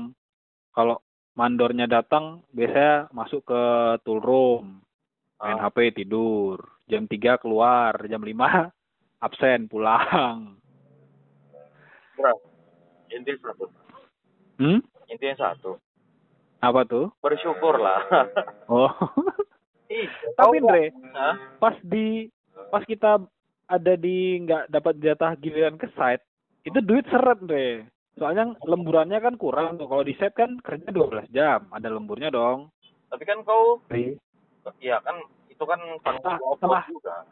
kalau 0.78 1.02
mandornya 1.34 1.90
datang 1.90 2.46
biasanya 2.54 3.10
masuk 3.10 3.42
ke 3.50 3.62
tool 4.06 4.22
room 4.22 4.82
main 5.42 5.58
Ah. 5.58 5.70
HP 5.70 6.02
tidur 6.02 6.62
jam 6.86 7.10
3 7.10 7.42
keluar 7.42 7.98
jam 8.06 8.22
5 8.22 8.30
absen 9.26 9.66
pulang 9.66 10.58
Bro, 12.18 12.34
intinya 13.14 13.54
satu. 13.54 13.70
Hmm 14.58 14.80
Intinya 15.08 15.36
satu. 15.40 15.80
apa 16.60 16.84
tuh 16.84 17.14
Bersyukur 17.22 17.78
lah. 17.78 18.02
oh 18.74 18.92
tapi 20.36 20.58
Andre 20.58 20.92
pas 21.58 21.78
di 21.80 22.28
pas 22.68 22.84
kita 22.84 23.24
ada 23.66 23.94
di 23.96 24.36
nggak 24.38 24.68
dapat 24.68 25.00
jatah 25.00 25.32
giliran 25.38 25.76
ke 25.76 25.88
site 25.90 26.20
itu 26.64 26.82
duit 26.82 27.08
seret 27.08 27.40
Andre 27.40 27.88
soalnya 28.14 28.58
lemburannya 28.62 29.16
kan 29.18 29.38
kurang 29.38 29.78
tuh 29.78 29.86
kalau 29.86 30.02
di 30.02 30.12
site 30.14 30.34
kan 30.34 30.60
kerja 30.60 30.90
12 30.90 31.30
jam 31.30 31.70
ada 31.70 31.88
lemburnya 31.88 32.28
dong 32.28 32.68
Tapi 33.08 33.24
kan 33.24 33.40
kau, 33.42 33.80
Iya. 33.88 34.20
ya 34.84 35.00
kan 35.00 35.16
itu 35.48 35.64
kan 35.64 35.80
tanggung 36.04 36.60
Ah, 36.68 36.84
juga. 36.86 37.24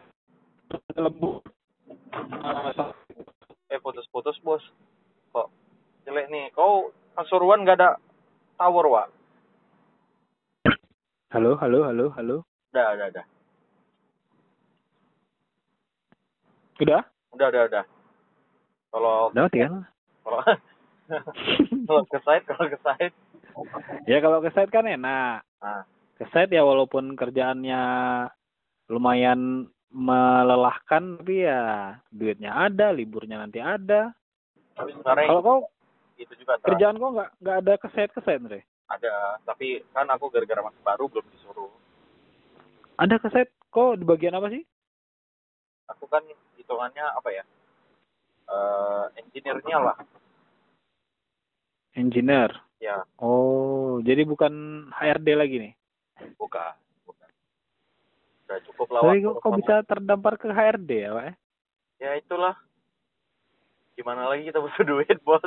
lembur 0.96 1.44
Eh 3.68 3.80
putus-putus 3.82 4.40
bos. 4.40 4.64
Kok 5.30 5.52
jelek 6.06 6.30
nih. 6.30 6.48
Kau 6.50 6.96
Pasuruan 7.16 7.64
gak 7.64 7.80
ada 7.80 7.96
tower 8.60 8.86
wa? 8.92 9.04
halo 11.32 11.56
halo 11.60 11.84
halo 11.88 12.06
halo 12.16 12.36
Udah, 12.72 12.96
udah, 12.96 13.08
udah. 13.12 13.26
udah 16.84 17.02
Udah, 17.36 17.48
udah, 17.52 17.64
udah. 17.72 17.84
Kalau 18.92 19.16
udah 19.32 19.44
mati 19.48 19.60
kan 19.64 19.88
kalau 20.24 20.40
kalau 21.88 22.02
ke 22.08 22.20
site, 22.20 22.46
kalau 22.48 22.66
ke 22.68 22.80
site 22.84 23.16
ya 24.08 24.18
kalau 24.20 24.40
ke 24.44 24.52
site 24.52 24.72
kan 24.72 24.84
enak. 24.84 25.44
Nah, 25.64 25.84
Ke 26.20 26.28
site 26.32 26.52
ya 26.52 26.64
walaupun 26.68 27.16
kerjaannya 27.16 27.84
lumayan 28.92 29.72
melelahkan 29.92 31.20
tapi 31.20 31.48
ya 31.48 31.96
duitnya 32.12 32.52
ada, 32.52 32.92
liburnya 32.92 33.40
nanti 33.40 33.64
ada. 33.64 34.12
Kalau 34.76 35.40
kau 35.40 35.60
itu 36.16 36.34
juga 36.36 36.56
Tra. 36.58 36.72
kerjaan 36.72 36.96
kau 36.96 37.12
nggak 37.12 37.30
nggak 37.38 37.58
ada 37.60 37.74
ke 37.76 37.88
site 37.92 38.12
ke 38.12 38.22
site 38.22 38.40
Andre? 38.40 38.62
ada 38.86 39.14
tapi 39.44 39.82
kan 39.90 40.06
aku 40.08 40.30
gara-gara 40.30 40.62
masih 40.62 40.82
baru 40.82 41.06
belum 41.08 41.26
disuruh 41.30 41.72
Ada 42.96 43.20
ke 43.20 43.28
site 43.28 43.52
kau 43.68 43.94
di 43.94 44.04
bagian 44.04 44.34
apa 44.34 44.48
sih? 44.48 44.64
aku 45.86 46.08
kan 46.08 46.24
hitungannya 46.56 47.04
apa 47.04 47.30
ya 47.30 47.44
eh 48.46 49.06
engineer-nya 49.20 49.80
lah 49.80 49.98
Engineer. 51.94 52.52
ya 52.78 53.08
Oh, 53.18 54.04
jadi 54.04 54.24
bukan 54.24 54.52
HRD 54.92 55.28
lagi 55.32 55.56
nih. 55.62 55.74
bukan 56.36 56.76
bukan 57.04 57.30
udah 58.46 58.60
cukup 58.66 58.88
lah 58.90 59.02
Tapi 59.02 59.18
kok, 59.22 59.36
kok 59.40 59.54
bisa 59.56 59.76
terdampar 59.84 60.34
ke 60.36 60.48
HRD 60.48 60.92
ya, 60.92 61.12
Pak? 61.12 61.24
ya? 61.24 61.34
ya 61.98 62.12
itulah 62.18 62.56
gimana 63.96 64.28
lagi 64.28 64.52
kita 64.52 64.60
butuh 64.60 64.84
duit 64.92 65.18
bos 65.24 65.44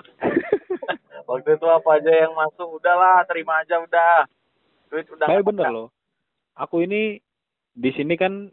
waktu 1.28 1.61
itu 1.61 1.66
apa 1.68 2.00
aja 2.00 2.12
yang 2.24 2.32
masuk 2.32 2.80
udahlah 2.80 3.20
terima 3.28 3.61
aja 3.61 3.78
udah 3.84 4.24
duit 4.88 5.06
udah 5.12 5.28
Tapi 5.28 5.44
bener 5.44 5.68
loh. 5.68 5.88
Aku 6.56 6.82
ini 6.82 7.20
di 7.76 7.90
sini 7.94 8.16
kan 8.16 8.48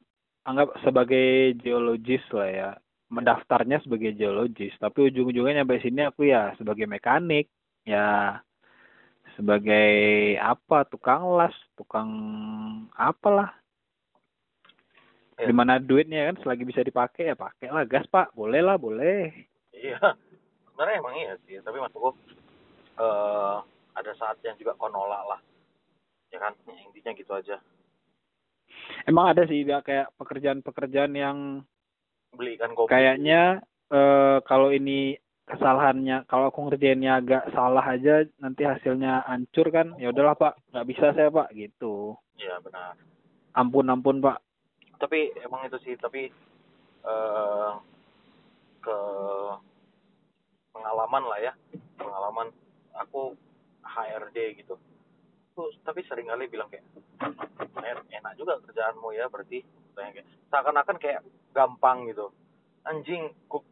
anggap 0.45 0.75
sebagai 0.83 1.55
geologis 1.57 2.21
lah 2.35 2.49
ya. 2.51 2.69
Mendaftarnya 3.05 3.79
sebagai 3.85 4.17
geologis, 4.17 4.73
tapi 4.81 5.07
ujung-ujungnya 5.07 5.61
nyampe 5.61 5.77
sini 5.77 6.09
aku 6.09 6.25
ya 6.25 6.57
sebagai 6.57 6.89
mekanik, 6.89 7.47
ya 7.85 8.41
sebagai 9.37 10.35
apa 10.41 10.89
tukang 10.89 11.37
las, 11.37 11.53
tukang 11.77 12.09
apalah. 12.97 13.53
Ya. 15.37 15.47
Di 15.47 15.53
mana 15.53 15.77
duitnya 15.77 16.33
kan 16.33 16.41
selagi 16.41 16.65
bisa 16.65 16.81
dipakai 16.81 17.29
ya 17.29 17.37
pakai 17.37 17.69
lah 17.69 17.85
gas 17.85 18.09
pak, 18.09 18.33
boleh 18.33 18.65
lah 18.65 18.75
boleh. 18.75 19.31
Iya. 19.75 19.99
Sebenarnya 20.71 20.99
emang 20.99 21.15
iya 21.15 21.33
sih 21.47 21.59
tapi 21.63 21.79
maksudku 21.79 22.11
eh 22.99 23.57
ada 23.95 24.11
saatnya 24.19 24.55
juga 24.59 24.75
kau 24.75 24.91
nolak 24.91 25.23
lah. 25.23 25.39
Ya 26.31 26.39
kan? 26.43 26.53
Intinya 26.67 27.15
gitu 27.15 27.31
aja. 27.31 27.57
Emang 29.07 29.31
ada 29.31 29.47
sih 29.47 29.63
ya, 29.63 29.79
kayak 29.79 30.11
pekerjaan-pekerjaan 30.19 31.13
yang 31.15 31.37
belikan 32.35 32.75
kopi. 32.75 32.91
kayaknya 32.91 33.63
eh 33.87 34.37
kalau 34.43 34.75
ini 34.75 35.15
kesalahannya 35.45 36.25
kalau 36.25 36.49
aku 36.49 36.67
ngerjainnya 36.67 37.21
agak 37.21 37.43
salah 37.53 37.85
aja 37.85 38.25
nanti 38.41 38.65
hasilnya 38.65 39.23
hancur 39.29 39.71
kan 39.71 39.95
ya 39.95 40.11
udahlah 40.11 40.35
pak. 40.35 40.59
Nggak 40.75 40.87
bisa 40.91 41.05
saya 41.15 41.31
pak 41.31 41.55
gitu. 41.55 42.19
Iya 42.35 42.59
benar. 42.59 42.99
Ampun 43.55 43.87
ampun 43.87 44.19
pak. 44.19 44.43
Tapi 44.99 45.31
emang 45.39 45.63
itu 45.69 45.77
sih 45.85 45.95
tapi 45.95 46.27
eh 47.05 47.71
ke 48.85 48.97
pengalaman 50.69 51.23
lah 51.25 51.39
ya. 51.41 51.53
Pengalaman 51.97 52.53
aku 52.93 53.33
HRD 53.81 54.61
gitu. 54.61 54.77
Tuh 55.57 55.71
tapi 55.81 56.05
sering 56.05 56.29
kali 56.29 56.45
bilang 56.45 56.69
kayak 56.69 56.85
"Eh, 57.81 57.97
enak 58.21 58.33
juga 58.37 58.61
kerjaanmu 58.61 59.09
ya 59.17 59.25
berarti. 59.25 59.65
Kayak 59.97 60.27
seakan-akan 60.53 60.97
kayak 61.01 61.25
gampang 61.55 62.05
gitu. 62.11 62.29
Anjing 62.85 63.33
kok 63.49 63.65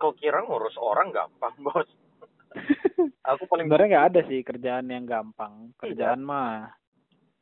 kau 0.00 0.16
kira 0.16 0.40
ngurus 0.40 0.80
orang 0.80 1.12
gampang 1.12 1.52
bos? 1.66 1.88
Aku 3.34 3.44
paling 3.50 3.66
sebenarnya 3.68 3.88
nggak 3.90 4.08
ada 4.14 4.20
sih 4.30 4.40
kerjaan 4.40 4.88
yang 4.88 5.04
gampang. 5.04 5.74
Kerjaan 5.76 6.22
mah 6.22 6.70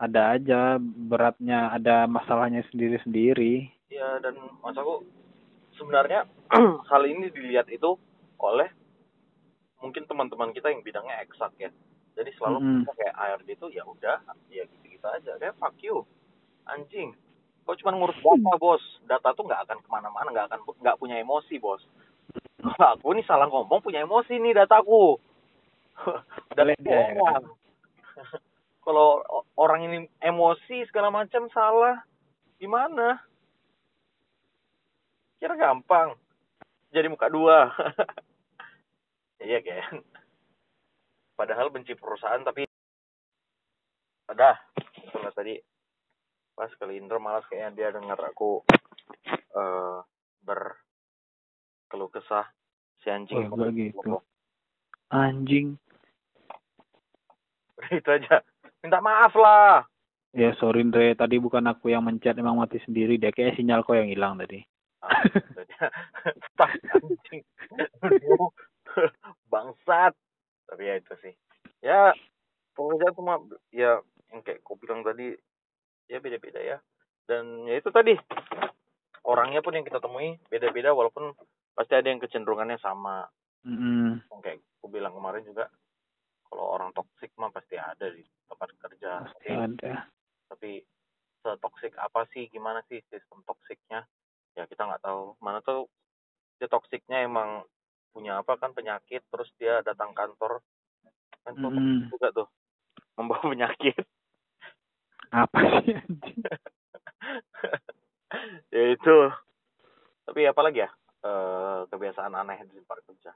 ada 0.03 0.35
aja 0.35 0.83
beratnya 0.83 1.71
ada 1.71 2.11
masalahnya 2.11 2.67
sendiri 2.75 2.99
sendiri 3.07 3.55
ya 3.87 4.19
dan 4.19 4.35
masaku 4.59 5.07
sebenarnya 5.79 6.29
hal 6.91 7.03
ini 7.09 7.33
dilihat 7.33 7.69
itu 7.73 7.97
oleh 8.43 8.69
mungkin 9.83 10.07
teman-teman 10.07 10.55
kita 10.55 10.71
yang 10.71 10.83
bidangnya 10.85 11.23
eksak 11.27 11.53
ya. 11.59 11.71
Jadi 12.13 12.31
selalu 12.37 12.85
kita 12.85 12.93
kayak 12.93 13.15
ARD 13.17 13.49
itu 13.49 13.67
ya 13.73 13.83
udah 13.89 14.21
ya 14.53 14.63
gitu-gitu 14.69 15.07
aja. 15.09 15.33
Kayak 15.41 15.57
fuck 15.57 15.75
you 15.81 16.05
anjing. 16.69 17.17
Kau 17.63 17.79
cuma 17.79 17.95
ngurus 17.95 18.19
data 18.21 18.55
bos. 18.59 18.85
Data 19.09 19.29
tuh 19.33 19.47
nggak 19.49 19.63
akan 19.69 19.79
ke 19.81 19.89
mana-mana 19.89 20.29
nggak 20.31 20.47
akan 20.53 20.61
nggak 20.83 20.99
punya 21.01 21.19
emosi 21.19 21.57
bos. 21.59 21.81
Kalau 22.61 22.89
aku 22.99 23.17
nih 23.17 23.25
salah 23.27 23.49
ngomong 23.49 23.81
punya 23.81 24.05
emosi 24.05 24.39
nih 24.39 24.55
dataku. 24.55 25.19
Dan 26.57 26.73
Boleh 26.73 26.77
deh. 26.83 27.17
orang 27.17 27.45
kalau 28.83 29.23
orang 29.55 29.81
ini 29.87 29.99
emosi 30.19 30.85
segala 30.91 31.09
macam 31.09 31.47
salah 31.55 32.03
gimana 32.59 33.23
kira 35.42 35.59
gampang. 35.59 36.14
Jadi 36.94 37.11
muka 37.11 37.26
dua. 37.26 37.66
Iya 39.42 39.59
kan 39.59 39.98
padahal 41.35 41.74
benci 41.74 41.98
perusahaan 41.98 42.38
tapi 42.46 42.62
udah 44.31 44.55
itulah 45.02 45.35
tadi 45.35 45.59
pas 46.55 46.70
kali 46.78 47.02
Indro 47.02 47.18
malas 47.18 47.42
kayaknya 47.50 47.74
dia 47.74 47.88
dengar 47.90 48.22
aku 48.22 48.62
eh 49.26 49.98
berkeluh 50.46 52.07
kesah. 52.14 52.46
Si 53.02 53.11
anjing 53.11 53.50
Oh, 53.50 53.66
gitu. 53.74 54.22
anjing. 55.11 55.74
Itu 57.98 58.09
aja. 58.14 58.46
Minta 58.78 59.02
maaf 59.02 59.35
lah. 59.35 59.83
Ya 60.38 60.55
sorry 60.55 60.87
Andre. 60.87 61.18
Tadi 61.18 61.42
bukan 61.42 61.66
aku 61.66 61.90
yang 61.90 62.07
mencet 62.07 62.38
emang 62.38 62.62
mati 62.62 62.78
sendiri. 62.87 63.18
Dia 63.18 63.35
kayak 63.35 63.59
sinyal 63.59 63.83
kau 63.83 63.98
yang 63.98 64.07
hilang 64.07 64.38
tadi 64.38 64.62
Tak, 66.55 66.71
anjing 66.95 67.43
bangsat. 69.51 70.15
Tapi 70.71 70.83
ya 70.87 70.95
itu 71.03 71.15
sih. 71.21 71.35
Ya 71.83 72.15
pekerjaan 72.73 73.15
semua 73.19 73.43
ya 73.75 73.99
yang 74.31 74.41
kayak 74.47 74.62
kau 74.62 74.79
bilang 74.79 75.03
tadi 75.03 75.35
ya 76.07 76.23
beda-beda 76.23 76.62
ya. 76.62 76.79
Dan 77.27 77.67
ya 77.67 77.83
itu 77.83 77.91
tadi. 77.91 78.15
Orangnya 79.23 79.62
pun 79.62 79.75
yang 79.75 79.87
kita 79.87 80.03
temui 80.03 80.38
beda-beda 80.51 80.95
walaupun 80.95 81.35
pasti 81.75 81.95
ada 81.95 82.11
yang 82.11 82.23
kecenderungannya 82.23 82.79
sama. 82.79 83.27
Yang 83.67 84.41
kayak 84.43 84.59
aku 84.79 84.87
bilang 84.91 85.15
kemarin 85.15 85.47
juga 85.47 85.67
kalau 86.47 86.79
orang 86.79 86.91
toksik 86.95 87.31
mah 87.38 87.51
pasti 87.51 87.75
ada 87.79 88.07
di 88.11 88.23
tempat 88.47 88.71
kerja. 88.79 89.27
Pasti 89.27 89.49
ada. 89.51 90.07
Tapi 90.51 90.83
setoksik 91.43 91.99
apa 91.99 92.27
sih? 92.31 92.47
Gimana 92.51 92.83
sih 92.87 93.03
sistem 93.11 93.43
toksiknya 93.47 94.07
ya 94.57 94.69
kita 94.69 94.85
nggak 94.85 95.05
tahu. 95.05 95.37
Mana 95.41 95.65
tuh 95.65 95.88
dia 96.61 96.69
toksiknya 96.69 97.25
emang 97.25 97.65
punya 98.12 98.45
apa 98.45 98.61
kan 98.61 98.77
penyakit 98.77 99.25
terus 99.33 99.49
dia 99.57 99.81
datang 99.83 100.12
kantor. 100.12 100.61
Kan 101.43 101.59
Mm-mm. 101.59 102.12
juga 102.12 102.29
tuh 102.31 102.49
membawa 103.17 103.53
penyakit. 103.53 103.97
Apa 105.33 105.59
sih 105.83 105.97
ya 108.75 108.83
itu. 108.93 109.17
Tapi 110.29 110.41
apalagi 110.47 110.85
ya 110.85 110.91
eh 111.23 111.81
kebiasaan 111.88 112.37
aneh 112.37 112.69
di 112.69 112.83
tempat 112.83 113.01
kerja. 113.07 113.33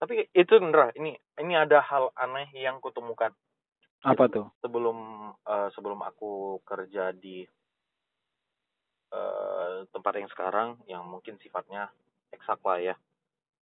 Tapi 0.00 0.26
itu 0.34 0.52
Indra 0.58 0.90
ini 0.98 1.14
ini 1.38 1.54
ada 1.54 1.80
hal 1.80 2.10
aneh 2.18 2.50
yang 2.56 2.82
kutemukan. 2.82 3.30
Apa 4.04 4.28
tuh? 4.28 4.50
Sebelum 4.60 5.30
eh, 5.48 5.68
sebelum 5.72 6.02
aku 6.02 6.60
kerja 6.66 7.14
di 7.14 7.46
eh, 9.14 9.86
tempat 9.94 10.12
yang 10.18 10.30
sekarang 10.34 10.68
yang 10.90 11.06
mungkin 11.06 11.38
sifatnya 11.38 11.88
eksak 12.34 12.58
lah 12.66 12.82
ya. 12.82 12.96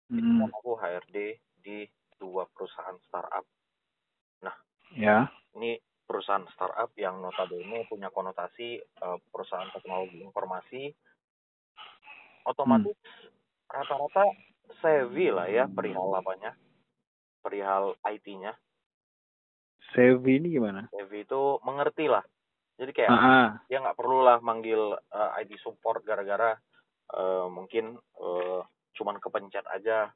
Mm, 0.08 0.48
aku 0.48 0.76
HRD 0.80 1.36
di 1.60 1.84
dua 2.16 2.48
perusahaan 2.48 2.96
startup. 3.08 3.44
Ya. 4.94 5.26
ini 5.58 5.74
perusahaan 6.06 6.46
startup 6.54 6.94
yang 6.94 7.18
notabene 7.18 7.82
punya 7.90 8.14
konotasi 8.14 8.78
eh, 8.78 9.18
perusahaan 9.34 9.66
teknologi 9.74 10.22
informasi 10.22 10.94
otomatis 12.46 12.94
rata-rata 13.66 14.22
savvy 14.78 15.34
lah 15.34 15.50
ya 15.50 15.66
perihal 15.66 16.14
apanya 16.14 16.54
perihal 17.42 17.98
IT-nya 18.06 18.54
Sevi 19.94 20.42
ini 20.42 20.50
gimana? 20.58 20.90
Savvy 20.90 21.22
itu 21.22 21.42
mengerti 21.62 22.06
lah 22.10 22.22
jadi 22.74 22.90
kayak 22.90 23.10
ah 23.10 23.18
ah. 23.22 23.48
dia 23.70 23.78
nggak 23.78 23.98
perlu 23.98 24.26
lah 24.26 24.42
manggil 24.42 24.98
eh, 24.98 25.30
IT 25.42 25.58
support 25.62 26.02
gara-gara 26.02 26.54
eh, 27.14 27.46
mungkin 27.46 27.94
eh, 27.98 28.60
cuman 28.94 29.18
kepencet 29.22 29.66
aja 29.70 30.10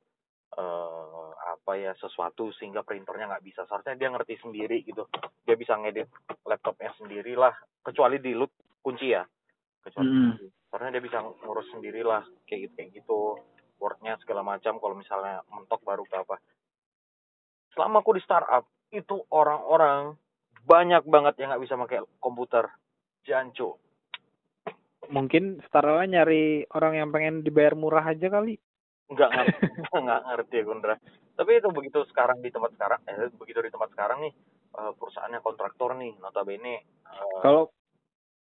eh, 0.54 1.28
apa 1.38 1.72
ya 1.78 1.92
sesuatu 1.98 2.50
sehingga 2.58 2.82
printernya 2.82 3.30
nggak 3.30 3.46
bisa 3.46 3.62
seharusnya 3.66 3.94
dia 3.94 4.08
ngerti 4.10 4.34
sendiri 4.42 4.82
gitu 4.82 5.06
dia 5.46 5.54
bisa 5.54 5.78
ngedit 5.78 6.10
laptopnya 6.46 6.90
sendiri 6.98 7.38
lah 7.38 7.54
kecuali 7.82 8.18
di 8.18 8.34
loot 8.34 8.52
kunci 8.82 9.14
ya 9.14 9.22
kecuali 9.84 10.08
Mm-mm. 10.08 10.30
kunci. 10.34 10.46
seharusnya 10.70 10.94
dia 10.98 11.04
bisa 11.04 11.18
ngurus 11.22 11.68
sendiri 11.70 12.02
lah 12.02 12.22
kayak 12.44 12.68
gitu 12.68 12.72
kayak 12.74 12.90
gitu 12.98 13.20
wordnya 13.78 14.18
segala 14.18 14.42
macam 14.42 14.82
kalau 14.82 14.98
misalnya 14.98 15.40
mentok 15.54 15.80
baru 15.86 16.02
ke 16.02 16.16
apa 16.18 16.36
selama 17.78 18.02
aku 18.02 18.18
di 18.18 18.22
startup 18.26 18.66
itu 18.90 19.22
orang-orang 19.30 20.18
banyak 20.64 21.02
banget 21.06 21.34
yang 21.38 21.54
nggak 21.54 21.64
bisa 21.64 21.74
pakai 21.76 22.00
komputer. 22.18 22.66
Jancu 23.28 23.76
Mungkin 25.08 25.64
Starla 25.68 26.04
nyari 26.04 26.68
orang 26.72 27.00
yang 27.00 27.08
pengen 27.12 27.40
dibayar 27.40 27.72
murah 27.72 28.04
aja 28.04 28.28
kali. 28.28 28.56
nggak 29.08 29.30
ngerti. 29.32 29.56
Nggak 30.04 30.20
ngerti 30.20 30.54
ya 30.60 30.64
Gundra 30.68 30.94
tapi 31.38 31.54
itu 31.54 31.70
begitu 31.70 32.02
sekarang 32.10 32.42
di 32.42 32.50
tempat 32.50 32.74
sekarang 32.74 32.98
eh 33.06 33.30
begitu 33.38 33.62
di 33.62 33.70
tempat 33.70 33.94
sekarang 33.94 34.26
nih 34.26 34.34
eh, 34.74 34.92
perusahaannya 34.98 35.38
kontraktor 35.38 35.94
nih 35.94 36.18
notabene 36.18 36.82
eh, 36.82 37.38
Kalau 37.46 37.70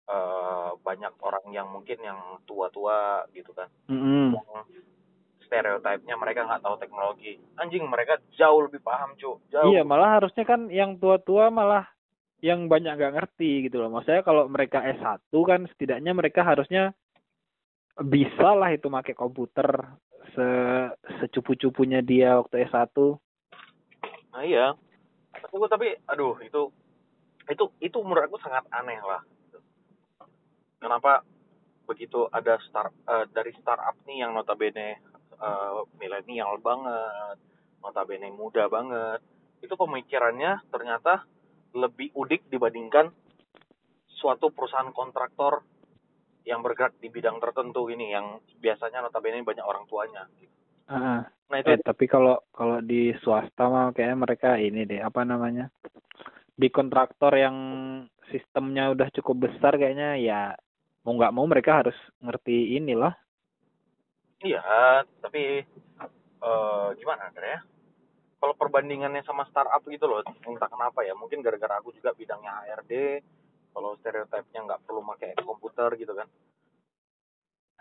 eh, 0.07 0.71
banyak 0.79 1.13
orang 1.19 1.45
yang 1.51 1.67
mungkin 1.67 1.99
yang 1.99 2.39
tua-tua 2.47 3.27
gitu 3.35 3.51
kan. 3.51 3.67
Mm-mm. 3.91 4.31
yang 4.31 4.47
stereotipnya 5.49 6.13
mereka 6.13 6.45
nggak 6.45 6.61
tahu 6.61 6.77
teknologi. 6.77 7.41
Anjing 7.57 7.89
mereka 7.89 8.21
jauh 8.37 8.69
lebih 8.69 8.85
paham 8.85 9.17
cu. 9.17 9.41
Jauh. 9.49 9.73
Iya, 9.73 9.81
malah 9.81 10.21
harusnya 10.21 10.45
kan 10.45 10.69
yang 10.69 11.01
tua-tua 11.01 11.49
malah 11.49 11.89
yang 12.39 12.69
banyak 12.69 12.93
nggak 12.95 13.17
ngerti 13.17 13.67
gitu 13.67 13.81
loh. 13.81 13.89
Maksudnya 13.89 14.21
kalau 14.21 14.45
mereka 14.45 14.85
S1 14.85 15.33
kan 15.43 15.65
setidaknya 15.73 16.13
mereka 16.13 16.45
harusnya 16.45 16.93
bisa 17.99 18.55
lah 18.55 18.71
itu 18.71 18.87
pakai 18.87 19.17
komputer 19.17 19.67
se 20.37 20.47
secupu-cupunya 21.19 22.05
dia 22.05 22.37
waktu 22.37 22.69
S1. 22.69 22.95
nah 24.29 24.45
iya. 24.45 24.77
Tapi 25.33 25.55
tapi 25.67 25.87
aduh 26.05 26.37
itu 26.45 26.69
itu 27.49 27.65
itu 27.81 27.97
menurut 28.05 28.29
aku 28.29 28.37
sangat 28.39 28.63
aneh 28.69 29.01
lah. 29.01 29.25
Kenapa 30.79 31.25
begitu 31.89 32.29
ada 32.29 32.61
start 32.69 32.93
eh, 33.09 33.25
dari 33.33 33.51
startup 33.57 33.97
nih 34.05 34.23
yang 34.23 34.37
notabene 34.37 35.01
eh, 35.39 35.81
milenial 35.97 36.59
banget 36.59 37.37
notabene 37.79 38.29
muda 38.35 38.67
banget 38.67 39.23
itu 39.59 39.73
pemikirannya 39.75 40.63
ternyata 40.71 41.23
lebih 41.75 42.11
udik 42.15 42.47
dibandingkan 42.51 43.11
suatu 44.19 44.51
perusahaan 44.51 44.91
kontraktor 44.91 45.63
yang 46.43 46.63
bergerak 46.65 46.97
di 46.99 47.07
bidang 47.11 47.37
tertentu 47.39 47.87
ini 47.91 48.11
yang 48.11 48.41
biasanya 48.59 49.05
notabene 49.05 49.43
banyak 49.43 49.63
orang 49.63 49.85
tuanya 49.87 50.27
Heeh. 50.89 51.19
nah 51.53 51.57
itu 51.61 51.69
Eh, 51.69 51.81
tapi 51.85 52.09
kalau 52.09 52.41
kalau 52.49 52.81
di 52.81 53.13
swasta 53.21 53.69
mah 53.69 53.93
kayaknya 53.93 54.17
mereka 54.17 54.49
ini 54.57 54.89
deh, 54.89 55.01
apa 55.05 55.21
namanya? 55.21 55.69
Di 56.57 56.67
kontraktor 56.73 57.37
yang 57.37 57.55
sistemnya 58.33 58.89
udah 58.91 59.07
cukup 59.13 59.49
besar 59.49 59.77
kayaknya 59.77 60.17
ya 60.17 60.41
mau 61.05 61.13
nggak 61.15 61.33
mau 61.33 61.45
mereka 61.45 61.85
harus 61.85 61.97
ngerti 62.25 62.75
inilah. 62.81 63.13
Iya, 64.39 64.63
tapi 65.19 65.67
eh 66.39 66.87
gimana 66.95 67.27
Andre 67.27 67.47
ya? 67.47 67.61
Kalau 68.39 68.55
perbandingannya 68.55 69.19
sama 69.27 69.43
startup 69.51 69.83
gitu 69.83 70.07
loh, 70.07 70.23
entah 70.23 70.71
kenapa 70.71 71.03
ya, 71.03 71.11
mungkin 71.11 71.43
gara-gara 71.43 71.75
aku 71.83 71.91
juga 71.91 72.15
bidangnya 72.15 72.63
HRD, 72.63 73.19
kalau 73.75 73.99
stereotipnya 73.99 74.63
nggak 74.63 74.81
perlu 74.87 75.03
pakai 75.03 75.35
komputer 75.43 75.91
gitu 75.99 76.15
kan. 76.15 76.23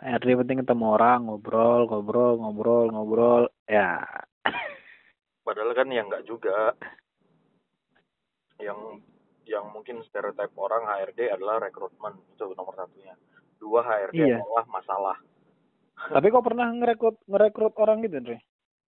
HRD 0.03 0.35
penting 0.43 0.59
ketemu 0.67 0.99
orang, 0.99 1.31
ngobrol, 1.31 1.87
ngobrol, 1.87 2.43
ngobrol, 2.43 2.87
ngobrol. 2.91 3.43
Ya, 3.71 4.03
Padahal 5.47 5.71
kan 5.79 5.89
ya 5.95 6.03
nggak 6.03 6.27
juga. 6.27 6.75
Yang 8.59 9.07
yang 9.47 9.65
mungkin 9.71 10.03
stereotip 10.11 10.51
orang 10.59 10.91
HRD 10.91 11.31
adalah 11.33 11.63
rekrutmen 11.63 12.19
itu 12.35 12.51
nomor 12.59 12.75
satunya. 12.75 13.15
Dua 13.63 13.81
HRD 13.87 14.27
Iya. 14.27 14.43
adalah 14.43 14.67
masalah. 14.67 15.17
Tapi 16.07 16.27
kok 16.31 16.47
pernah 16.47 16.71
ngerekrut 16.71 17.17
ngerekrut 17.27 17.75
orang 17.79 18.05
gitu, 18.07 18.23
Andre? 18.23 18.39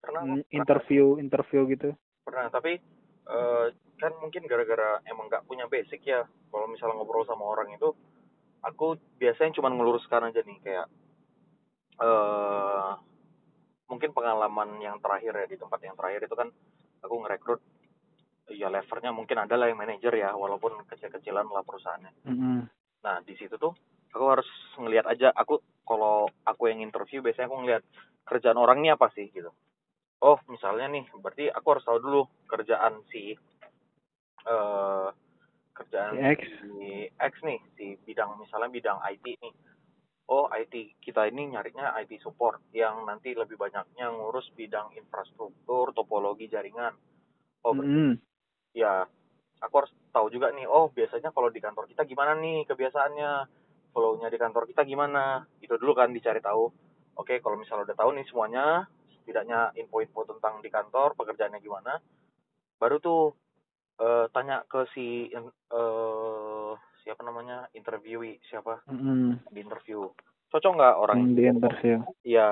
Mm, 0.07 0.43
Interview, 0.55 1.19
interview 1.19 1.67
gitu. 1.67 1.91
pernah 2.23 2.51
tapi 2.51 2.75
eh, 3.27 3.65
kan 3.97 4.11
mungkin 4.19 4.43
gara-gara 4.45 4.99
emang 5.07 5.31
nggak 5.31 5.47
punya 5.47 5.65
basic 5.71 6.03
ya 6.03 6.27
kalau 6.51 6.67
misalnya 6.67 6.99
ngobrol 6.99 7.23
sama 7.23 7.43
orang 7.43 7.71
itu 7.71 7.95
aku 8.61 8.99
biasanya 9.15 9.55
cuma 9.57 9.71
ngeluruskan 9.71 10.27
aja 10.27 10.43
nih 10.43 10.59
kayak 10.59 10.87
eh 11.97 12.91
mungkin 13.87 14.11
pengalaman 14.11 14.77
yang 14.83 14.99
terakhir 14.99 15.33
ya 15.33 15.45
di 15.47 15.57
tempat 15.57 15.79
yang 15.81 15.95
terakhir 15.95 16.27
itu 16.27 16.35
kan 16.35 16.51
aku 16.99 17.15
ngerekrut 17.23 17.61
ya 18.51 18.67
levelnya 18.67 19.11
mungkin 19.15 19.37
ada 19.39 19.55
lah 19.55 19.71
yang 19.71 19.79
manajer 19.79 20.13
ya 20.13 20.35
walaupun 20.35 20.83
kecil-kecilan 20.87 21.47
lah 21.47 21.63
perusahaannya 21.63 22.11
Mm-mm. 22.27 22.59
nah 23.01 23.17
di 23.23 23.33
situ 23.39 23.55
tuh 23.55 23.71
aku 24.11 24.25
harus 24.27 24.47
ngelihat 24.75 25.07
aja 25.07 25.31
aku 25.31 25.63
kalau 25.87 26.27
aku 26.43 26.67
yang 26.67 26.83
interview 26.83 27.23
biasanya 27.23 27.47
aku 27.47 27.57
ngelihat 27.63 27.83
kerjaan 28.27 28.59
orang 28.59 28.83
ini 28.83 28.91
apa 28.91 29.07
sih 29.15 29.31
gitu 29.31 29.49
oh 30.21 30.37
misalnya 30.51 30.91
nih 30.91 31.05
berarti 31.17 31.47
aku 31.47 31.67
harus 31.71 31.85
tahu 31.87 31.97
dulu 32.03 32.21
kerjaan 32.51 32.99
si 33.09 33.33
eh 34.47 35.07
kerjaan 35.77 36.13
Si 36.17 36.21
X. 36.35 36.41
si 36.65 36.89
X 37.13 37.33
nih 37.45 37.59
si 37.77 37.85
bidang 38.01 38.41
misalnya 38.41 38.69
bidang 38.73 38.99
IT 39.13 39.25
nih 39.39 39.53
oh 40.27 40.49
IT 40.51 40.99
kita 40.99 41.29
ini 41.29 41.53
nyarinya 41.53 41.93
IT 42.01 42.19
support 42.19 42.59
yang 42.73 43.05
nanti 43.05 43.31
lebih 43.37 43.55
banyaknya 43.55 44.09
ngurus 44.11 44.49
bidang 44.57 44.91
infrastruktur 44.97 45.93
topologi 45.93 46.49
jaringan 46.49 46.91
oh 47.63 47.71
berarti 47.77 47.93
Mm-mm. 47.93 48.13
ya 48.73 49.05
aku 49.61 49.73
harus 49.85 49.93
tahu 50.09 50.27
juga 50.33 50.49
nih 50.49 50.65
oh 50.65 50.89
biasanya 50.89 51.29
kalau 51.29 51.53
di 51.53 51.61
kantor 51.61 51.85
kita 51.85 52.03
gimana 52.09 52.33
nih 52.37 52.65
kebiasaannya 52.65 53.31
flow-nya 53.97 54.29
di 54.29 54.37
kantor 54.37 54.69
kita 54.69 54.85
gimana 54.85 55.41
itu 55.57 55.73
dulu 55.73 55.97
kan 55.97 56.13
dicari 56.13 56.37
tahu 56.37 56.69
oke 57.17 57.41
kalau 57.41 57.57
misalnya 57.57 57.89
udah 57.89 57.97
tahu 57.97 58.09
nih 58.13 58.25
semuanya 58.29 58.85
setidaknya 59.17 59.73
info-info 59.73 60.37
tentang 60.37 60.61
di 60.61 60.69
kantor 60.69 61.17
pekerjaannya 61.17 61.57
gimana 61.57 61.97
baru 62.77 63.01
tuh 63.01 63.33
eh, 63.97 64.29
tanya 64.29 64.61
ke 64.69 64.85
si 64.93 65.33
eh 65.33 66.71
siapa 67.01 67.25
namanya 67.25 67.65
interviewee 67.73 68.37
siapa 68.45 68.85
Mm-mm. 68.85 69.49
di 69.49 69.59
interview 69.65 70.05
cocok 70.51 70.71
nggak 70.79 70.95
orang 70.95 71.17
Yang 71.19 71.35
di 71.35 71.43
interview. 71.43 71.95
Iya, 72.23 72.47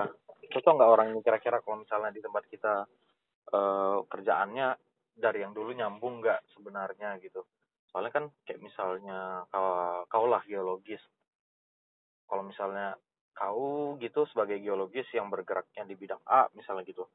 cocok 0.52 0.74
nggak 0.76 0.92
orang 0.92 1.08
ini 1.16 1.20
kira-kira 1.24 1.58
kalau 1.64 1.82
misalnya 1.82 2.12
di 2.12 2.22
tempat 2.22 2.44
kita 2.52 2.74
eh, 3.56 3.98
kerjaannya 4.08 4.68
dari 5.16 5.40
yang 5.44 5.56
dulu 5.56 5.72
nyambung 5.72 6.20
nggak 6.20 6.44
sebenarnya 6.56 7.16
gitu. 7.24 7.44
Soalnya 7.92 8.12
kan 8.12 8.26
kayak 8.44 8.60
misalnya 8.60 9.48
kau, 9.48 10.04
kau 10.12 10.26
lah 10.28 10.44
geologis. 10.44 11.00
Kalau 12.26 12.44
misalnya 12.46 12.98
kau 13.36 13.96
gitu 14.00 14.24
sebagai 14.32 14.58
geologis 14.64 15.06
yang 15.12 15.28
bergeraknya 15.28 15.84
di 15.86 15.96
bidang 16.00 16.22
A 16.26 16.48
misalnya 16.56 16.88
gitu. 16.88 17.08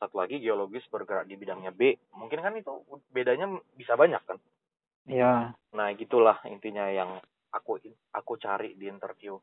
Satu 0.00 0.16
lagi 0.16 0.40
geologis 0.40 0.84
bergerak 0.88 1.28
di 1.28 1.36
bidangnya 1.36 1.70
B. 1.70 1.94
Mungkin 2.16 2.40
kan 2.40 2.56
itu 2.56 2.72
bedanya 3.12 3.46
bisa 3.76 3.94
banyak 3.94 4.20
kan. 4.24 4.38
Ya. 5.04 5.52
Nah, 5.76 5.88
gitulah 5.96 6.40
intinya 6.48 6.88
yang 6.88 7.20
aku 7.52 7.80
aku 8.12 8.32
cari 8.40 8.76
di 8.76 8.88
interview. 8.88 9.36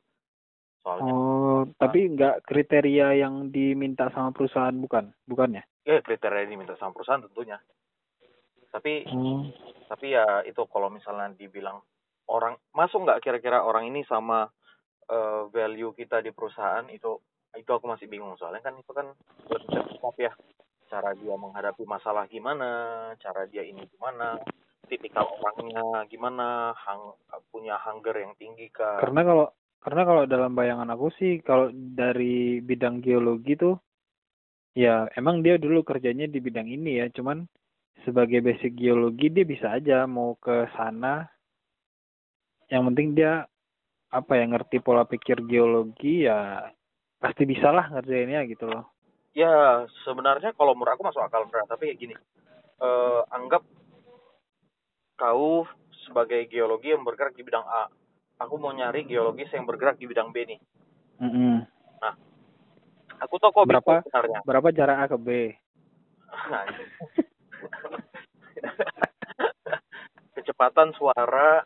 Soalnya 0.82 1.14
Oh, 1.14 1.62
tapi 1.78 2.10
nggak 2.10 2.46
kriteria 2.48 3.22
yang 3.22 3.54
diminta 3.54 4.10
sama 4.14 4.34
perusahaan 4.34 4.74
bukan? 4.74 5.14
Bukan 5.26 5.62
ya? 5.62 5.64
ya 5.88 6.04
kriteria 6.04 6.44
ini 6.44 6.60
minta 6.60 6.76
sama 6.76 6.92
perusahaan 6.92 7.24
tentunya 7.24 7.56
tapi 8.68 9.08
Oh. 9.08 9.48
tapi 9.88 10.12
ya 10.12 10.44
itu 10.44 10.60
kalau 10.68 10.92
misalnya 10.92 11.32
dibilang 11.40 11.80
orang 12.28 12.60
masuk 12.76 13.08
nggak 13.08 13.24
kira-kira 13.24 13.64
orang 13.64 13.88
ini 13.88 14.04
sama 14.04 14.52
eh, 15.08 15.42
value 15.50 15.96
kita 15.96 16.22
di 16.22 16.32
perusahaan 16.36 16.86
itu 16.92 17.18
itu 17.56 17.72
aku 17.74 17.86
masih 17.90 18.06
bingung. 18.12 18.38
Soalnya 18.38 18.62
kan 18.62 18.76
itu 18.78 18.92
kan 18.94 19.08
cepat 19.72 20.16
ya. 20.20 20.32
Cara 20.88 21.12
dia 21.20 21.36
menghadapi 21.36 21.84
masalah 21.84 22.30
gimana 22.32 23.12
cara 23.20 23.44
dia 23.50 23.60
ini 23.66 23.84
gimana 23.92 24.40
tipikal 24.88 25.28
orangnya 25.28 26.08
gimana 26.08 26.72
hang, 26.72 27.12
punya 27.52 27.76
hunger 27.76 28.16
yang 28.16 28.34
tinggi 28.40 28.72
kah? 28.72 29.04
Karena 29.04 29.22
kalau 29.28 29.46
karena 29.84 30.02
kalau 30.08 30.24
dalam 30.24 30.56
bayangan 30.56 30.90
aku 30.96 31.12
sih 31.20 31.44
kalau 31.44 31.70
dari 31.72 32.64
bidang 32.64 33.04
geologi 33.04 33.60
tuh 33.60 33.76
ya 34.72 35.12
emang 35.20 35.44
dia 35.44 35.60
dulu 35.60 35.84
kerjanya 35.84 36.30
di 36.32 36.40
bidang 36.40 36.72
ini 36.72 37.04
ya, 37.04 37.12
cuman 37.12 37.44
sebagai 38.08 38.40
basic 38.40 38.80
geologi 38.80 39.28
dia 39.28 39.44
bisa 39.44 39.76
aja 39.76 40.08
mau 40.08 40.40
ke 40.40 40.72
sana. 40.80 41.28
Yang 42.72 42.84
penting 42.92 43.08
dia 43.16 43.44
apa 44.08 44.40
ya 44.40 44.46
ngerti 44.48 44.80
pola 44.80 45.04
pikir 45.04 45.44
geologi 45.44 46.24
ya 46.26 46.64
pasti 47.20 47.44
bisa 47.44 47.74
lah 47.74 47.92
ngerjainnya 47.92 48.46
gitu 48.48 48.70
loh. 48.70 48.88
ya 49.36 49.84
sebenarnya 50.08 50.54
kalau 50.56 50.74
menurut 50.74 50.96
aku 50.96 51.04
masuk 51.06 51.22
akal 51.22 51.46
berat 51.50 51.68
tapi 51.68 51.92
kayak 51.92 52.00
gini 52.00 52.16
eh, 52.82 53.22
anggap 53.34 53.62
kau 55.18 55.66
sebagai 56.08 56.48
geologi 56.48 56.94
yang 56.94 57.04
bergerak 57.04 57.36
di 57.36 57.44
bidang 57.44 57.66
A 57.68 57.90
aku 58.40 58.56
mau 58.56 58.72
nyari 58.72 59.04
geologis 59.04 59.52
yang 59.52 59.68
bergerak 59.68 60.00
di 60.00 60.08
bidang 60.08 60.32
B 60.32 60.46
nih 60.46 60.60
Mm-mm. 61.18 61.66
aku 63.18 63.36
tahu 63.42 63.50
kok 63.50 63.66
Berapa? 63.66 64.06
sebenarnya 64.06 64.40
Berapa 64.46 64.70
jarak 64.70 64.98
A 65.02 65.06
ke 65.10 65.18
B? 65.18 65.30
Anjing. 66.54 66.90
kecepatan 70.38 70.94
suara 70.96 71.66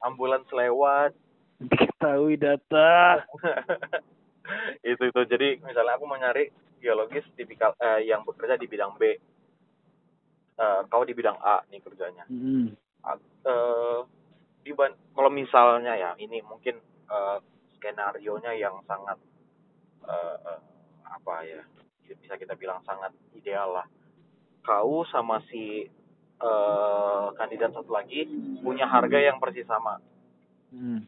ambulans 0.00 0.46
lewat 0.54 1.12
Diketahui 1.60 2.36
data. 2.36 3.24
itu 4.86 5.02
itu 5.02 5.20
jadi 5.26 5.58
misalnya 5.58 5.98
aku 5.98 6.06
mau 6.06 6.14
nyari 6.14 6.54
geologis 6.78 7.26
tipikal 7.34 7.74
eh, 7.82 8.06
yang 8.06 8.22
bekerja 8.22 8.54
di 8.54 8.70
bidang 8.70 8.94
B 8.94 9.02
eh, 10.56 10.80
kau 10.86 11.02
di 11.02 11.16
bidang 11.16 11.38
A 11.42 11.66
nih 11.66 11.82
kerjanya. 11.82 12.24
Mm. 12.30 12.74
eh 13.46 14.00
di 14.66 14.74
kalau 15.14 15.30
misalnya 15.30 15.94
ya 15.94 16.10
ini 16.18 16.42
mungkin 16.42 16.78
eh, 17.10 17.38
skenario 17.78 18.38
nya 18.42 18.54
yang 18.54 18.82
sangat 18.86 19.18
eh, 20.06 20.36
eh, 20.46 20.60
apa 21.06 21.34
ya 21.46 21.62
bisa 22.18 22.34
kita 22.38 22.54
bilang 22.54 22.82
sangat 22.86 23.14
ideal 23.34 23.78
lah 23.82 23.86
kau 24.66 25.06
sama 25.06 25.42
si 25.50 25.86
eh, 26.38 27.26
kandidat 27.38 27.74
satu 27.74 27.90
lagi 27.94 28.26
punya 28.62 28.86
harga 28.86 29.18
yang 29.18 29.38
persis 29.42 29.66
sama 29.66 29.98
Mm. 30.74 31.06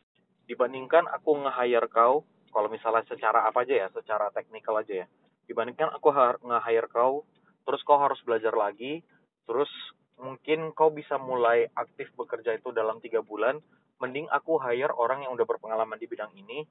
Dibandingkan 0.48 1.04
aku 1.12 1.44
nge-hire 1.44 1.86
kau 1.92 2.24
kalau 2.48 2.68
misalnya 2.72 3.04
secara 3.04 3.44
apa 3.44 3.68
aja 3.68 3.84
ya 3.84 3.88
secara 3.92 4.32
teknikal 4.32 4.80
aja 4.80 5.04
ya. 5.04 5.06
Dibandingkan 5.44 5.92
aku 5.92 6.08
nge-hire 6.48 6.88
kau 6.88 7.28
terus 7.68 7.84
kau 7.84 8.00
harus 8.00 8.18
belajar 8.24 8.56
lagi 8.56 9.04
terus 9.44 9.68
mungkin 10.16 10.72
kau 10.72 10.88
bisa 10.90 11.20
mulai 11.20 11.68
aktif 11.76 12.08
bekerja 12.16 12.56
itu 12.56 12.72
dalam 12.72 12.98
tiga 12.98 13.20
bulan 13.20 13.60
mending 14.00 14.26
aku 14.32 14.56
hire 14.58 14.90
orang 14.96 15.22
yang 15.28 15.36
udah 15.36 15.44
berpengalaman 15.44 16.00
di 16.00 16.08
bidang 16.08 16.32
ini. 16.34 16.64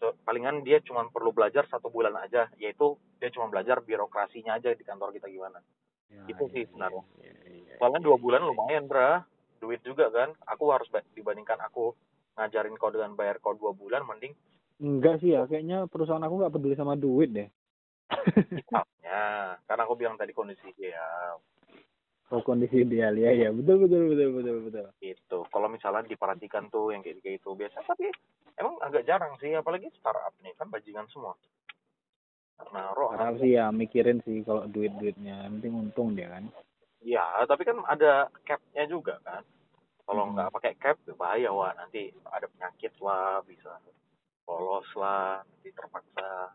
So, 0.00 0.16
palingan 0.24 0.64
dia 0.64 0.80
cuma 0.80 1.04
perlu 1.12 1.28
belajar 1.30 1.68
satu 1.68 1.92
bulan 1.92 2.16
aja 2.18 2.48
yaitu 2.56 2.96
dia 3.20 3.28
cuma 3.30 3.52
belajar 3.52 3.84
birokrasinya 3.84 4.56
aja 4.56 4.72
di 4.72 4.82
kantor 4.82 5.12
kita 5.12 5.28
gimana. 5.28 5.60
Ya, 6.08 6.24
Itu 6.26 6.48
sih 6.50 6.64
ya, 6.64 6.68
sebenarnya. 6.72 7.04
ya, 7.20 7.32
ya, 7.46 7.76
ya, 7.78 7.86
ya, 7.86 7.98
dua 8.00 8.16
ya, 8.16 8.20
bulan 8.20 8.40
ya. 8.42 8.48
lumayan 8.48 8.84
bra 8.88 9.22
duit 9.60 9.84
juga 9.84 10.08
kan. 10.08 10.32
Aku 10.48 10.72
harus 10.72 10.88
ba- 10.88 11.04
dibandingkan 11.12 11.60
aku 11.60 11.92
ngajarin 12.40 12.80
kau 12.80 12.88
dengan 12.88 13.12
bayar 13.12 13.36
kau 13.44 13.52
dua 13.52 13.76
bulan 13.76 14.08
mending 14.08 14.32
Enggak 14.80 15.20
sih 15.20 15.36
ya, 15.36 15.44
kayaknya 15.44 15.84
perusahaan 15.92 16.24
aku 16.24 16.40
nggak 16.40 16.54
peduli 16.56 16.72
sama 16.72 16.96
duit 16.96 17.28
deh. 17.36 17.48
misalnya 18.56 19.54
karena 19.68 19.82
aku 19.84 19.94
bilang 19.94 20.16
tadi 20.16 20.32
kondisi 20.32 20.72
dia. 20.72 21.04
Oh 22.32 22.40
kondisi 22.40 22.80
ideal 22.80 23.12
ya 23.18 23.34
ya 23.34 23.50
betul 23.52 23.84
betul 23.84 24.08
betul 24.08 24.28
betul 24.40 24.56
betul. 24.66 24.86
gitu. 25.04 25.38
Kalau 25.52 25.68
misalnya 25.68 26.08
diperhatikan 26.08 26.72
tuh 26.72 26.96
yang 26.96 27.04
kayak 27.04 27.20
gitu 27.20 27.52
biasa. 27.52 27.84
Tapi 27.84 28.08
emang 28.56 28.80
agak 28.80 29.04
jarang 29.04 29.36
sih 29.36 29.52
apalagi 29.52 29.92
startup 30.00 30.32
nih 30.40 30.56
kan 30.56 30.72
bajingan 30.72 31.04
semua. 31.12 31.36
Karena 32.56 32.96
roh. 32.96 33.12
Sih 33.36 33.60
ya 33.60 33.68
mikirin 33.68 34.24
sih 34.24 34.40
kalau 34.48 34.64
duit 34.64 34.96
duitnya, 34.96 35.44
yang 35.44 35.60
penting 35.60 35.76
untung 35.76 36.16
dia 36.16 36.32
kan. 36.32 36.48
ya 37.00 37.24
tapi 37.48 37.64
kan 37.64 37.80
ada 37.88 38.28
capnya 38.44 38.84
juga 38.84 39.16
kan 39.24 39.40
kalau 40.10 40.26
Hmm. 40.26 40.34
nggak 40.34 40.50
pakai 40.58 40.74
cap 40.82 40.98
ya 41.06 41.14
bahaya 41.14 41.54
wah 41.54 41.70
nanti 41.78 42.10
ada 42.26 42.50
penyakit 42.50 42.90
lah 42.98 43.38
bisa 43.46 43.78
lolos 44.50 44.90
lah 44.98 45.46
nanti 45.46 45.70
terpaksa 45.70 46.50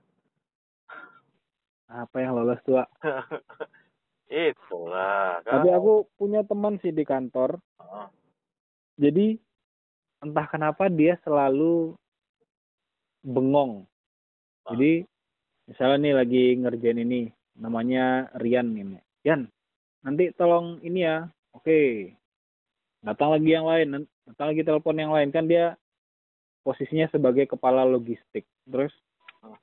Apa 1.87 2.17
yang 2.19 2.35
lolos 2.35 2.59
tua? 2.67 2.83
itulah 4.27 5.39
kan 5.45 5.61
Tapi 5.61 5.69
aku 5.71 6.09
punya 6.17 6.41
teman 6.41 6.81
sih 6.81 6.89
di 6.89 7.05
kantor. 7.05 7.61
Heeh. 7.77 8.07
Jadi 9.05 9.37
entah 10.25 10.49
kenapa 10.49 10.89
dia 10.89 11.13
selalu 11.21 11.93
bengong. 13.21 13.85
Ah. 14.65 14.73
Jadi 14.73 15.05
misalnya 15.69 15.97
nih 16.01 16.13
lagi 16.17 16.43
ngerjain 16.57 16.99
ini, 17.05 17.21
namanya 17.61 18.33
Rian 18.41 18.73
ini. 18.73 18.97
Rian, 19.21 19.45
nanti 20.01 20.33
tolong 20.33 20.81
ini 20.81 21.05
ya. 21.05 21.29
Oke. 21.53 22.09
Datang 23.05 23.37
lagi 23.37 23.49
yang 23.53 23.69
lain, 23.69 24.09
datang 24.25 24.47
lagi 24.49 24.65
telepon 24.65 24.97
yang 24.97 25.13
lain. 25.13 25.29
Kan 25.29 25.45
dia 25.45 25.77
posisinya 26.65 27.05
sebagai 27.13 27.45
kepala 27.45 27.85
logistik. 27.85 28.49
Terus 28.65 28.89
Ah. 29.45 29.61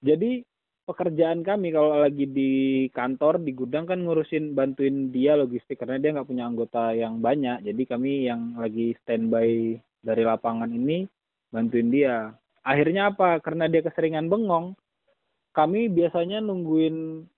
jadi 0.00 0.40
pekerjaan 0.88 1.44
kami 1.44 1.68
kalau 1.68 2.00
lagi 2.00 2.24
di 2.24 2.52
kantor 2.96 3.44
di 3.44 3.52
gudang 3.52 3.84
kan 3.84 4.00
ngurusin 4.00 4.56
bantuin 4.56 5.12
dia 5.12 5.36
logistik. 5.36 5.76
Karena 5.76 6.00
dia 6.00 6.16
nggak 6.16 6.28
punya 6.32 6.48
anggota 6.48 6.96
yang 6.96 7.20
banyak. 7.20 7.60
Jadi 7.60 7.82
kami 7.84 8.24
yang 8.24 8.56
lagi 8.56 8.96
standby 9.04 9.76
dari 10.00 10.22
lapangan 10.24 10.72
ini 10.72 11.04
bantuin 11.52 11.92
dia. 11.92 12.32
Akhirnya 12.64 13.12
apa? 13.12 13.36
Karena 13.44 13.68
dia 13.68 13.84
keseringan 13.84 14.32
bengong 14.32 14.72
kami 15.52 15.92
biasanya 15.92 16.40
nungguin 16.40 17.28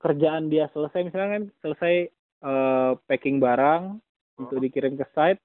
kerjaan 0.00 0.52
dia 0.52 0.68
selesai. 0.76 1.08
Misalnya 1.08 1.30
kan 1.40 1.44
selesai 1.64 1.94
eh, 2.44 2.92
packing 3.08 3.40
barang 3.40 3.96
untuk 4.36 4.58
dikirim 4.58 4.94
ke 4.94 5.06
site. 5.10 5.40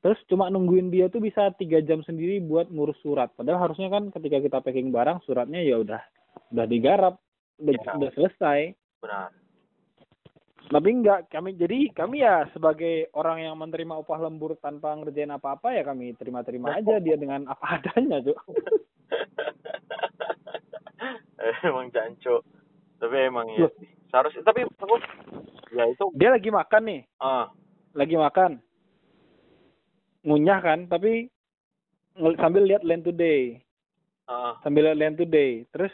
Terus 0.00 0.16
cuma 0.26 0.48
nungguin 0.48 0.88
dia 0.88 1.12
tuh 1.12 1.20
bisa 1.20 1.52
tiga 1.60 1.76
jam 1.84 2.00
sendiri 2.00 2.40
buat 2.40 2.72
ngurus 2.72 2.96
surat. 3.04 3.28
Padahal 3.36 3.68
harusnya 3.68 3.92
kan 3.92 4.08
ketika 4.08 4.40
kita 4.40 4.58
packing 4.60 4.88
barang 4.88 5.20
suratnya 5.28 5.60
ya 5.60 5.76
udah 5.76 6.00
udah 6.50 6.66
digarap. 6.66 7.14
Udah, 7.60 7.76
Ya. 7.76 7.92
udah 7.92 8.10
selesai. 8.16 8.60
Benar. 9.04 9.28
Tapi 10.70 10.88
enggak 10.88 11.28
kami 11.28 11.52
jadi 11.52 11.92
kami 11.92 12.22
ya 12.22 12.46
sebagai 12.54 13.10
orang 13.12 13.42
yang 13.42 13.58
menerima 13.58 14.00
upah 14.00 14.22
lembur 14.22 14.54
tanpa 14.56 14.94
ngerjain 14.94 15.28
apa-apa 15.28 15.74
ya 15.74 15.82
kami 15.82 16.14
terima-terima 16.14 16.78
aja 16.78 17.02
dia 17.02 17.18
dengan 17.18 17.44
apa 17.44 17.66
adanya 17.76 18.22
Cuk. 18.24 18.38
emang 21.66 21.90
janco 21.90 22.44
tapi 23.00 23.16
emang 23.18 23.48
ya 23.56 23.66
Loh. 23.66 23.72
seharusnya 24.12 24.42
tapi 24.44 24.60
aku 24.64 24.96
ya 25.72 25.84
itu 25.88 26.04
dia 26.14 26.30
lagi 26.30 26.48
makan 26.48 26.82
nih. 26.86 27.00
Ah 27.18 27.50
lagi 27.94 28.14
makan. 28.16 28.60
Ngunyah 30.26 30.60
kan 30.60 30.78
tapi 30.86 31.32
sambil 32.36 32.62
lihat 32.68 32.84
Land 32.84 33.08
Today. 33.08 33.58
Ah. 34.28 34.60
Sambil 34.60 34.86
lihat 34.90 34.98
Land 35.00 35.16
Today. 35.18 35.64
Terus 35.72 35.92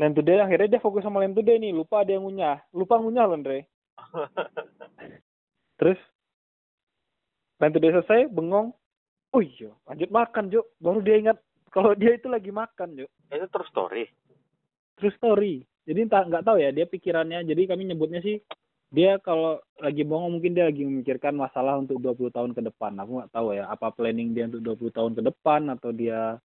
Land 0.00 0.16
Today 0.16 0.40
akhirnya 0.40 0.78
dia 0.78 0.84
fokus 0.84 1.04
sama 1.04 1.20
Land 1.20 1.36
Today 1.36 1.60
nih. 1.60 1.72
Lupa 1.76 2.02
dia 2.02 2.16
ngunyah. 2.18 2.62
Lupa 2.72 2.96
ngunyah 2.96 3.24
loh 3.28 3.36
Andre. 3.36 3.68
Terus 5.78 6.00
Land 7.60 7.74
Today 7.76 7.92
selesai 7.94 8.30
bengong. 8.32 8.72
Oh 9.32 9.40
iya 9.40 9.72
lanjut 9.88 10.12
makan 10.12 10.52
Juk 10.52 10.76
baru 10.76 11.00
dia 11.00 11.16
ingat 11.16 11.40
kalau 11.72 11.96
dia 11.96 12.12
itu 12.12 12.28
lagi 12.28 12.52
makan 12.52 13.00
Juk 13.00 13.08
itu 13.32 13.46
terus 13.48 13.68
story? 13.72 14.04
True 15.00 15.14
story. 15.16 15.64
Jadi 15.88 16.06
entah 16.06 16.22
nggak 16.22 16.44
tahu 16.44 16.60
ya 16.60 16.70
dia 16.70 16.86
pikirannya. 16.86 17.42
Jadi 17.42 17.62
kami 17.66 17.88
nyebutnya 17.88 18.20
sih 18.22 18.38
dia 18.92 19.16
kalau 19.24 19.56
lagi 19.80 20.04
bongong 20.04 20.36
mungkin 20.36 20.52
dia 20.52 20.68
lagi 20.68 20.84
memikirkan 20.84 21.32
masalah 21.32 21.80
untuk 21.80 21.96
20 21.96 22.28
tahun 22.28 22.52
ke 22.52 22.60
depan. 22.68 22.92
Aku 23.00 23.24
nggak 23.24 23.32
tahu 23.32 23.56
ya 23.56 23.64
apa 23.72 23.88
planning 23.88 24.36
dia 24.36 24.44
untuk 24.52 24.76
20 24.76 24.92
tahun 24.92 25.12
ke 25.16 25.22
depan 25.32 25.72
atau 25.72 25.96
dia 25.96 26.36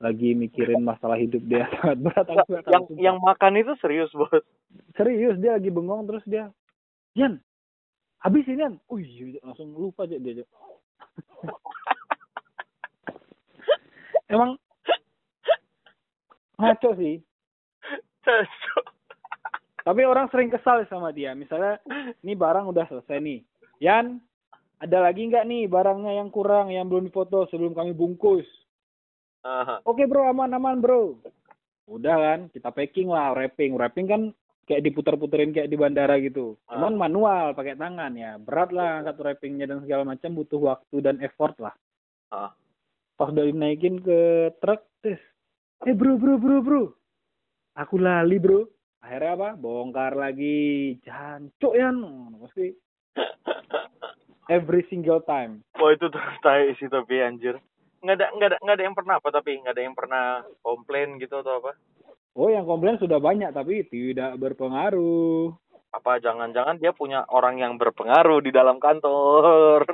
lagi 0.00 0.32
mikirin 0.32 0.80
masalah 0.82 1.20
hidup 1.20 1.44
dia 1.44 1.68
sangat 1.78 2.00
berat 2.00 2.26
aku 2.26 2.40
tahu 2.42 2.48
yang 2.48 2.64
sumpah. 2.88 3.04
yang 3.04 3.18
makan 3.20 3.60
itu 3.60 3.72
serius 3.84 4.08
bos. 4.16 4.32
Serius 4.96 5.36
dia 5.36 5.60
lagi 5.60 5.68
bengong 5.68 6.08
terus 6.08 6.24
dia 6.24 6.48
Yan 7.12 7.36
habis 8.24 8.46
ini 8.48 8.62
iya 8.62 9.42
langsung 9.44 9.74
lupa 9.76 10.08
aja 10.08 10.16
dia 10.16 10.42
emang 14.32 14.56
ngaco 16.56 16.94
sih. 16.96 17.20
Janco. 18.22 18.91
Tapi 19.82 20.06
orang 20.06 20.30
sering 20.30 20.50
kesal 20.50 20.86
sama 20.86 21.10
dia. 21.10 21.34
Misalnya, 21.34 21.82
ini 22.22 22.38
barang 22.38 22.70
udah 22.70 22.86
selesai 22.86 23.18
nih. 23.18 23.40
Yan, 23.82 24.22
ada 24.78 24.98
lagi 25.02 25.26
nggak 25.26 25.46
nih 25.46 25.66
barangnya 25.66 26.22
yang 26.22 26.30
kurang, 26.30 26.70
yang 26.70 26.86
belum 26.86 27.06
difoto 27.06 27.50
sebelum 27.50 27.74
kami 27.74 27.90
bungkus? 27.94 28.46
Ah, 29.42 29.82
Oke 29.82 30.06
bro, 30.06 30.30
aman-aman 30.30 30.78
bro. 30.78 31.18
Udah 31.90 32.14
kan, 32.14 32.40
kita 32.54 32.70
packing 32.70 33.10
lah, 33.10 33.34
wrapping. 33.34 33.74
Wrapping 33.74 34.06
kan 34.06 34.22
kayak 34.70 34.86
diputer-puterin 34.86 35.50
kayak 35.50 35.66
di 35.66 35.74
bandara 35.74 36.14
gitu. 36.22 36.54
Cuman 36.70 36.94
manual, 36.94 37.50
pakai 37.58 37.74
tangan 37.74 38.14
ya. 38.14 38.38
Berat 38.38 38.70
lah 38.70 39.02
angkat 39.02 39.18
wrappingnya 39.18 39.66
dan 39.66 39.82
segala 39.82 40.06
macam, 40.06 40.30
butuh 40.38 40.62
waktu 40.62 40.96
dan 41.02 41.18
effort 41.18 41.58
lah. 41.58 41.74
ah. 42.30 42.54
Pas 43.18 43.28
udah 43.34 43.44
dinaikin 43.50 43.98
ke 43.98 44.50
truk, 44.62 44.82
tes. 45.02 45.18
Eh 45.86 45.94
bro, 45.94 46.14
bro, 46.14 46.38
bro, 46.38 46.58
bro. 46.62 46.82
Aku 47.74 47.98
lali 47.98 48.38
bro. 48.38 48.66
Akhirnya 49.02 49.34
apa? 49.34 49.48
Bongkar 49.58 50.14
lagi. 50.14 50.96
Jancuk 51.02 51.74
ya. 51.74 51.90
Pasti 52.46 52.72
every 54.50 54.82
single 54.90 55.22
time. 55.26 55.62
Wah 55.78 55.90
itu 55.94 56.06
terus 56.08 56.36
tai 56.42 56.72
sih 56.78 56.86
tapi 56.86 57.18
anjir. 57.22 57.58
Nggak 58.02 58.16
ada 58.18 58.26
nggak 58.34 58.48
ada 58.48 58.56
nggak 58.62 58.76
ada 58.78 58.84
yang 58.84 58.96
pernah 58.96 59.14
apa 59.18 59.28
tapi 59.30 59.50
nggak 59.62 59.74
ada 59.74 59.82
yang 59.82 59.96
pernah 59.98 60.24
komplain 60.62 61.18
gitu 61.22 61.38
atau 61.42 61.62
apa? 61.62 61.72
Oh 62.32 62.48
yang 62.48 62.64
komplain 62.64 62.96
sudah 62.96 63.20
banyak 63.20 63.52
tapi 63.52 63.84
tidak 63.90 64.38
berpengaruh. 64.40 65.52
Apa 65.92 66.18
jangan-jangan 66.24 66.80
dia 66.80 66.96
punya 66.96 67.28
orang 67.28 67.60
yang 67.60 67.76
berpengaruh 67.76 68.40
di 68.40 68.50
dalam 68.50 68.80
kantor? 68.80 69.84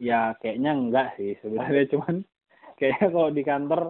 Ya 0.00 0.34
kayaknya 0.40 0.72
enggak 0.74 1.14
sih 1.14 1.38
sebenarnya 1.44 1.84
cuman 1.94 2.26
kayaknya 2.80 3.06
kalau 3.12 3.30
di 3.30 3.42
kantor 3.44 3.80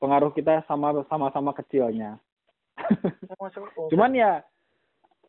pengaruh 0.00 0.32
kita 0.32 0.64
sama 0.64 0.96
sama-sama 1.10 1.52
kecilnya. 1.52 2.16
cuman 3.92 4.12
ya 4.14 4.32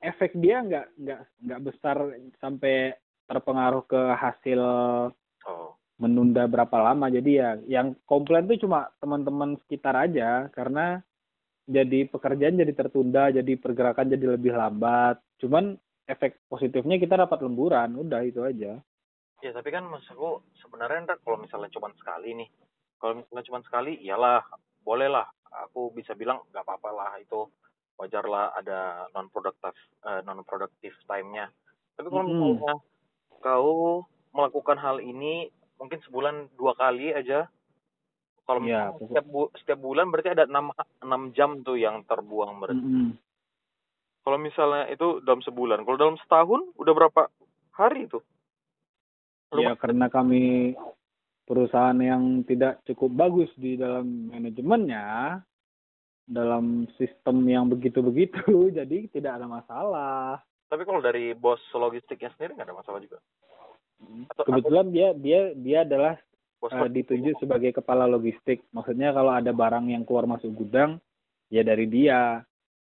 efek 0.02 0.38
dia 0.38 0.62
nggak 0.62 0.86
nggak 0.98 1.22
nggak 1.44 1.62
besar 1.66 1.98
sampai 2.38 2.94
terpengaruh 3.28 3.84
ke 3.90 4.02
hasil 4.16 4.62
Oh. 5.48 5.80
menunda 5.98 6.46
berapa 6.46 6.78
lama. 6.92 7.08
Jadi 7.08 7.40
ya 7.40 7.56
yang 7.66 7.96
komplain 8.04 8.46
tuh 8.46 8.60
cuma 8.60 8.92
teman-teman 9.00 9.56
sekitar 9.64 9.96
aja. 9.96 10.52
Karena 10.52 11.00
jadi 11.68 12.08
pekerjaan 12.12 12.60
jadi 12.60 12.74
tertunda 12.76 13.32
jadi 13.32 13.56
pergerakan 13.56 14.12
jadi 14.12 14.36
lebih 14.36 14.54
lambat. 14.54 15.18
Cuman 15.40 15.80
efek 16.08 16.44
positifnya 16.52 17.00
kita 17.00 17.16
dapat 17.16 17.40
lemburan 17.44 17.96
udah 17.96 18.22
itu 18.28 18.44
aja. 18.44 18.80
Ya 19.40 19.52
tapi 19.54 19.70
kan 19.72 19.88
maksudku 19.88 20.44
sebenarnya 20.60 21.08
ntar 21.08 21.18
kalau 21.22 21.38
misalnya 21.40 21.70
cuma 21.70 21.94
sekali 21.94 22.34
nih, 22.34 22.50
kalau 22.98 23.22
misalnya 23.22 23.46
cuma 23.46 23.60
sekali, 23.62 23.92
iyalah 24.02 24.42
boleh 24.82 25.08
lah. 25.14 25.30
Aku 25.66 25.90
bisa 25.90 26.14
bilang 26.14 26.44
nggak 26.54 26.62
apa-apa 26.62 26.90
lah 26.94 27.12
itu 27.18 27.50
wajar 27.98 28.30
lah 28.30 28.54
ada 28.54 29.10
non 29.12 29.26
productive 29.34 29.74
non 30.22 30.46
productive 30.46 30.94
time-nya. 31.10 31.50
Tapi 31.98 32.08
kalau 32.08 32.30
Mm-mm. 32.30 32.62
misalnya 32.62 32.76
kau 33.42 34.06
melakukan 34.38 34.78
hal 34.78 35.02
ini 35.02 35.50
mungkin 35.82 35.98
sebulan 36.06 36.54
dua 36.54 36.78
kali 36.78 37.10
aja. 37.10 37.50
Kalau 38.46 38.64
Iya, 38.64 38.96
pokok- 38.96 39.12
setiap 39.12 39.26
bu- 39.28 39.52
setiap 39.60 39.80
bulan 39.82 40.08
berarti 40.08 40.32
ada 40.32 40.46
enam 40.48 40.72
enam 41.04 41.22
jam 41.36 41.66
tuh 41.66 41.76
yang 41.76 42.06
terbuang 42.06 42.62
berarti. 42.62 42.80
Mm-mm. 42.80 43.10
Kalau 44.24 44.38
misalnya 44.40 44.92
itu 44.92 45.24
dalam 45.24 45.40
sebulan, 45.40 45.88
kalau 45.88 45.98
dalam 46.00 46.18
setahun 46.20 46.62
udah 46.76 46.94
berapa 46.96 47.22
hari 47.76 48.08
itu? 48.08 48.20
ya 49.56 49.80
karena 49.80 50.12
kami 50.12 50.76
perusahaan 51.48 51.96
yang 51.96 52.44
tidak 52.44 52.84
cukup 52.84 53.16
bagus 53.16 53.50
di 53.56 53.80
dalam 53.80 54.30
manajemennya 54.30 55.40
dalam 56.28 56.84
sistem 57.00 57.48
yang 57.48 57.72
begitu-begitu 57.72 58.44
jadi 58.78 59.08
tidak 59.08 59.40
ada 59.40 59.48
masalah. 59.48 60.44
Tapi 60.68 60.84
kalau 60.84 61.00
dari 61.00 61.32
bos 61.32 61.64
logistiknya 61.72 62.28
sendiri 62.36 62.60
nggak 62.60 62.68
ada 62.68 62.76
masalah 62.76 63.00
juga. 63.00 63.24
Atau- 64.30 64.46
kebetulan 64.46 64.92
dia 64.92 65.16
dia 65.16 65.56
dia 65.56 65.88
adalah 65.88 66.20
Bos 66.58 66.74
eh, 66.74 66.90
ditunjuk 66.90 67.38
sebagai 67.38 67.70
kepala 67.70 68.10
logistik. 68.10 68.66
Maksudnya 68.74 69.14
kalau 69.14 69.30
ada 69.30 69.54
barang 69.54 69.94
yang 69.94 70.02
keluar 70.02 70.26
masuk 70.26 70.58
gudang 70.58 70.98
ya 71.54 71.62
dari 71.62 71.86
dia. 71.86 72.42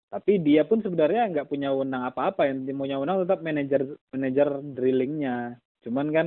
Tapi 0.06 0.38
dia 0.38 0.62
pun 0.62 0.78
sebenarnya 0.78 1.34
nggak 1.34 1.50
punya 1.50 1.74
wewenang 1.74 2.06
apa-apa. 2.06 2.46
Yang 2.46 2.78
punya 2.78 2.96
wewenang 3.02 3.26
tetap 3.26 3.42
manajer 3.42 3.82
manajer 4.14 4.48
drillingnya. 4.62 5.58
Cuman 5.82 6.06
kan 6.14 6.26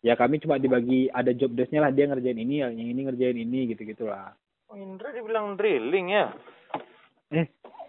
ya 0.00 0.14
kami 0.14 0.38
cuma 0.38 0.56
dibagi 0.56 1.08
ada 1.08 1.30
job 1.30 1.52
desknya 1.52 1.84
lah 1.84 1.92
dia 1.92 2.06
ngerjain 2.06 2.36
ini 2.36 2.54
yang 2.60 2.72
ini 2.72 3.00
ngerjain 3.04 3.36
ini 3.36 3.70
gitu 3.70 3.84
gitulah 3.84 4.32
Oh, 4.66 4.78
Indra 4.78 5.10
dibilang 5.10 5.58
drilling 5.58 6.14
ya. 6.14 6.30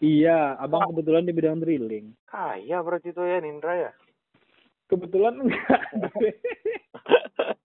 iya 0.01 0.57
abang 0.57 0.89
kebetulan 0.89 1.23
di 1.23 1.31
bidang 1.31 1.61
drilling 1.61 2.09
Kaya 2.25 2.81
berarti 2.81 3.09
itu 3.09 3.21
ya 3.21 3.37
Indra 3.39 3.73
ya. 3.77 3.91
kebetulan 4.87 5.39
enggak 5.39 5.81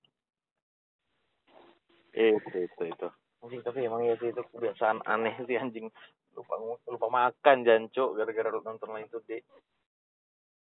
Eh, 2.16 2.32
itu 2.32 2.48
itu 2.64 2.82
itu. 2.88 3.08
Anjing 3.44 3.60
tapi 3.60 3.84
emang 3.84 4.00
ya 4.00 4.16
sih 4.16 4.32
itu 4.32 4.40
kebiasaan 4.48 5.04
aneh 5.04 5.36
sih 5.44 5.60
anjing. 5.60 5.92
Lupa 6.32 6.56
lupa 6.88 7.06
makan 7.08 7.60
jancuk 7.60 8.16
gara-gara 8.16 8.48
nonton 8.56 8.88
lain 8.88 9.04
tuh 9.08 9.20
deh. 9.28 9.44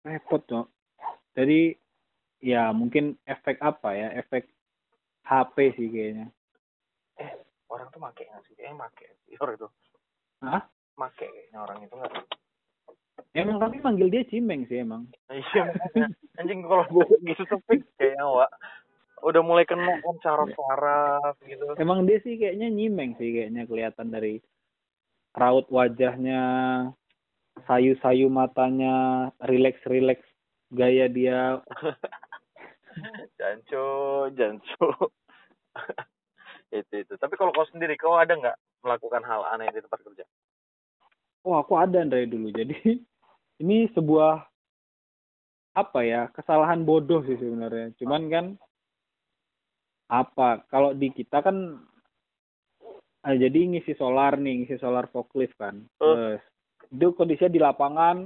repot 0.01 0.41
cok 0.45 0.65
jadi 1.34 1.78
ya 2.41 2.73
mungkin 2.73 3.15
efek 3.23 3.61
apa 3.61 3.93
ya 3.93 4.07
efek 4.17 4.49
HP 5.25 5.77
sih 5.77 5.87
kayaknya 5.87 6.27
Orang 7.71 7.87
tuh 7.95 8.03
make 8.03 8.27
nggak 8.27 8.43
sih? 8.51 8.55
Eh 8.59 8.75
make 8.75 9.07
sih 9.23 9.39
orang 9.39 9.55
itu. 9.55 9.67
Hah? 10.43 10.63
Make 10.99 11.15
kayaknya 11.15 11.59
orang 11.63 11.79
itu 11.87 11.95
nggak. 11.95 12.13
Emang 13.31 13.57
kami 13.63 13.77
manggil 13.79 14.11
dia 14.11 14.27
Cimeng 14.27 14.67
sih 14.67 14.83
emang. 14.83 15.07
Iya 15.31 15.71
anjing 16.35 16.67
kalau 16.67 16.83
gue 16.91 17.15
gitu 17.23 17.47
tuh 17.47 17.59
kayaknya 17.95 18.27
Wak. 18.27 18.51
Udah 19.23 19.41
mulai 19.45 19.63
kena 19.63 20.03
kan 20.03 20.17
saraf-saraf 20.19 21.39
gitu. 21.47 21.63
Emang 21.79 22.03
dia 22.03 22.19
sih 22.27 22.35
kayaknya 22.35 22.67
nyimeng 22.67 23.15
sih 23.15 23.31
kayaknya 23.31 23.63
kelihatan 23.69 24.11
dari 24.11 24.43
raut 25.31 25.69
wajahnya, 25.71 26.43
sayu-sayu 27.63 28.27
matanya, 28.27 29.29
rileks-rileks 29.47 30.27
gaya 30.75 31.07
dia. 31.07 31.63
jancu, 33.39 33.85
jancu. 34.35 34.85
itu 36.79 36.93
itu. 37.03 37.13
Tapi 37.15 37.33
kalau 37.35 37.51
kau 37.55 37.67
sendiri, 37.69 37.95
kau 37.99 38.15
ada 38.15 38.35
nggak 38.35 38.57
melakukan 38.83 39.23
hal 39.23 39.45
aneh 39.51 39.69
di 39.71 39.83
tempat 39.83 39.99
kerja? 40.03 40.25
Oh 41.47 41.57
aku 41.57 41.75
ada 41.79 42.03
dari 42.05 42.27
dulu. 42.27 42.51
Jadi 42.53 42.75
ini 43.63 43.89
sebuah 43.91 44.45
apa 45.71 45.99
ya 46.03 46.27
kesalahan 46.35 46.83
bodoh 46.83 47.23
sih 47.23 47.39
sebenarnya. 47.39 47.95
Cuman 47.95 48.23
kan 48.27 48.45
apa 50.11 50.67
kalau 50.67 50.91
di 50.91 51.07
kita 51.07 51.39
kan 51.39 51.79
ah, 53.23 53.31
jadi 53.31 53.59
ngisi 53.71 53.95
solar 53.95 54.35
nih 54.35 54.67
ngisi 54.67 54.75
solar 54.75 55.07
forklift 55.07 55.55
kan 55.55 55.87
Oh. 56.03 56.19
terus 56.19 56.43
itu 56.91 57.07
kondisinya 57.15 57.47
di 57.47 57.61
lapangan 57.63 58.17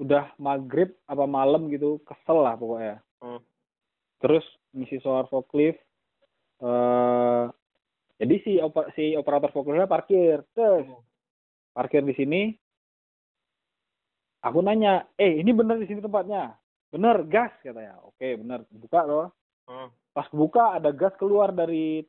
udah 0.00 0.32
maghrib 0.40 0.96
apa 1.04 1.28
malam 1.28 1.68
gitu 1.68 2.00
kesel 2.08 2.40
lah 2.40 2.56
pokoknya 2.56 3.04
Hmm. 3.20 3.36
Terus 4.20 4.44
ngisi 4.76 5.00
solar 5.00 5.26
forklift 5.26 5.80
eh 6.60 7.44
jadi 8.20 8.36
si 8.44 8.52
oper, 8.60 8.92
si 8.92 9.16
operator 9.16 9.48
forkliftnya 9.48 9.88
parkir. 9.88 10.44
Terus 10.52 10.84
parkir 11.72 12.04
di 12.04 12.12
sini. 12.12 12.52
Aku 14.44 14.60
nanya 14.60 15.08
eh 15.16 15.40
ini 15.40 15.56
bener 15.56 15.80
di 15.80 15.88
sini 15.88 16.04
tempatnya? 16.04 16.52
Bener 16.92 17.24
gas 17.24 17.52
katanya. 17.64 17.96
Oke 18.04 18.36
bener 18.36 18.68
buka 18.68 19.00
loh. 19.08 19.32
Hmm. 19.70 19.86
pas 20.10 20.26
buka 20.34 20.74
ada 20.74 20.90
gas 20.90 21.14
keluar 21.14 21.54
dari 21.54 22.02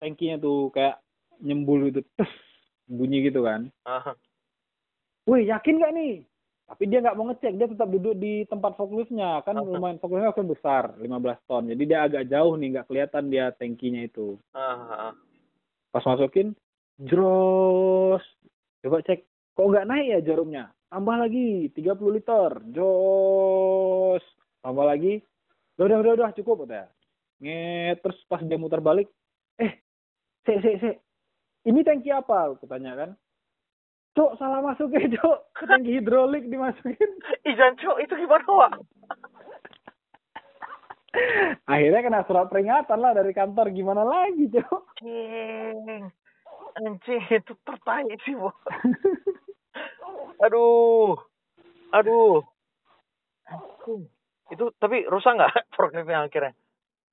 tangkinya 0.00 0.40
tuh 0.40 0.72
kayak 0.72 0.96
nyembul 1.44 1.92
gitu 1.92 2.00
tes 2.16 2.32
bunyi 2.88 3.28
gitu 3.28 3.44
kan. 3.44 3.68
Ah, 3.84 4.16
wih 5.28 5.44
yakin 5.44 5.76
gak 5.76 5.92
nih 5.92 6.24
tapi 6.72 6.88
dia 6.88 7.04
nggak 7.04 7.16
mau 7.20 7.28
ngecek 7.28 7.52
dia 7.60 7.68
tetap 7.68 7.84
duduk 7.92 8.16
di 8.16 8.48
tempat 8.48 8.72
forkliftnya. 8.80 9.44
Kan 9.44 9.60
Ah. 9.60 9.64
lumayan 9.68 10.00
forkliftnya 10.00 10.32
kan 10.32 10.48
besar 10.48 10.96
15 10.96 11.36
ton. 11.44 11.68
Jadi 11.68 11.82
dia 11.84 12.08
agak 12.08 12.32
jauh 12.32 12.56
nih 12.56 12.68
nggak 12.72 12.88
kelihatan 12.88 13.28
dia 13.28 13.52
tangkinya 13.52 14.00
itu. 14.08 14.40
Ah, 14.56 15.12
ah. 15.12 15.12
pas 15.92 16.00
masukin 16.08 16.56
jros. 16.96 18.24
Coba 18.80 19.04
cek 19.04 19.20
kok 19.52 19.68
nggak 19.68 19.84
naik 19.84 20.06
ya 20.16 20.18
jarumnya? 20.32 20.72
Tambah 20.88 21.16
lagi 21.20 21.68
30 21.76 22.08
liter. 22.08 22.50
Jos 22.72 24.24
tambah 24.64 24.88
lagi. 24.88 25.20
Udah 25.76 26.00
udah 26.00 26.12
udah 26.16 26.32
cukup 26.40 26.64
udah. 26.64 26.88
Nget 27.44 28.00
terus 28.00 28.16
pas 28.32 28.40
dia 28.40 28.56
muter 28.56 28.80
balik 28.80 29.12
eh 29.60 29.76
se 30.48 30.52
se 30.64 30.70
se 30.80 30.90
ini 31.68 31.84
tangki 31.84 32.08
apa? 32.08 32.56
aku 32.56 32.64
tanya 32.64 32.96
kan 32.96 33.10
cok 34.12 34.36
salah 34.36 34.60
masuk 34.60 34.92
ya 34.92 35.08
cok 35.18 35.38
ke 35.56 35.64
tangki 35.64 35.98
hidrolik 35.98 36.44
dimasukin 36.48 37.10
Ih, 37.48 37.54
jancu, 37.56 37.90
itu 38.00 38.14
gimana, 38.16 38.46
Wak? 38.48 38.72
akhirnya 41.68 42.00
kena 42.00 42.24
surat 42.24 42.48
peringatan 42.48 42.96
lah 42.96 43.12
dari 43.12 43.36
kantor 43.36 43.68
gimana 43.72 44.02
lagi 44.04 44.48
cok 44.48 44.84
Anjing. 45.02 46.04
Anjing, 46.72 47.22
itu 47.28 47.52
tertarik 47.64 48.20
sih, 48.24 48.36
Wak. 48.36 48.56
Aduh. 50.44 51.14
Aduh. 51.92 52.42
Itu 54.52 54.72
tapi 54.76 55.04
rusak 55.08 55.36
nggak 55.36 55.52
forkliftnya 55.76 56.24
akhirnya? 56.26 56.52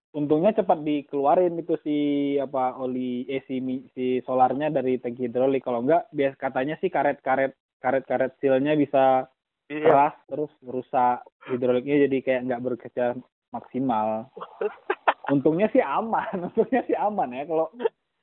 Untungnya 0.09 0.57
cepat 0.57 0.81
dikeluarin 0.81 1.61
itu 1.61 1.77
si 1.85 1.97
apa 2.41 2.73
oli 2.81 3.29
eh 3.29 3.45
si, 3.45 3.61
si 3.93 4.25
solarnya 4.25 4.73
dari 4.73 4.97
tangki 4.97 5.29
hidrolik 5.29 5.61
kalau 5.61 5.85
enggak 5.85 6.09
bias 6.09 6.33
katanya 6.41 6.81
sih 6.81 6.89
karet-karet 6.89 7.53
karet-karet 7.77 8.33
sealnya 8.41 8.73
bisa 8.73 9.29
Iya. 9.69 9.85
keras 9.85 10.15
terus 10.25 10.49
rusak 10.65 11.21
hidroliknya 11.45 12.09
jadi 12.09 12.17
kayak 12.25 12.41
nggak 12.49 12.63
bekerja 12.65 13.05
maksimal 13.53 14.25
untungnya 15.33 15.69
sih 15.69 15.77
aman 15.77 16.25
untungnya 16.49 16.81
sih 16.89 16.97
aman 16.97 17.29
ya 17.37 17.45
kalau 17.45 17.69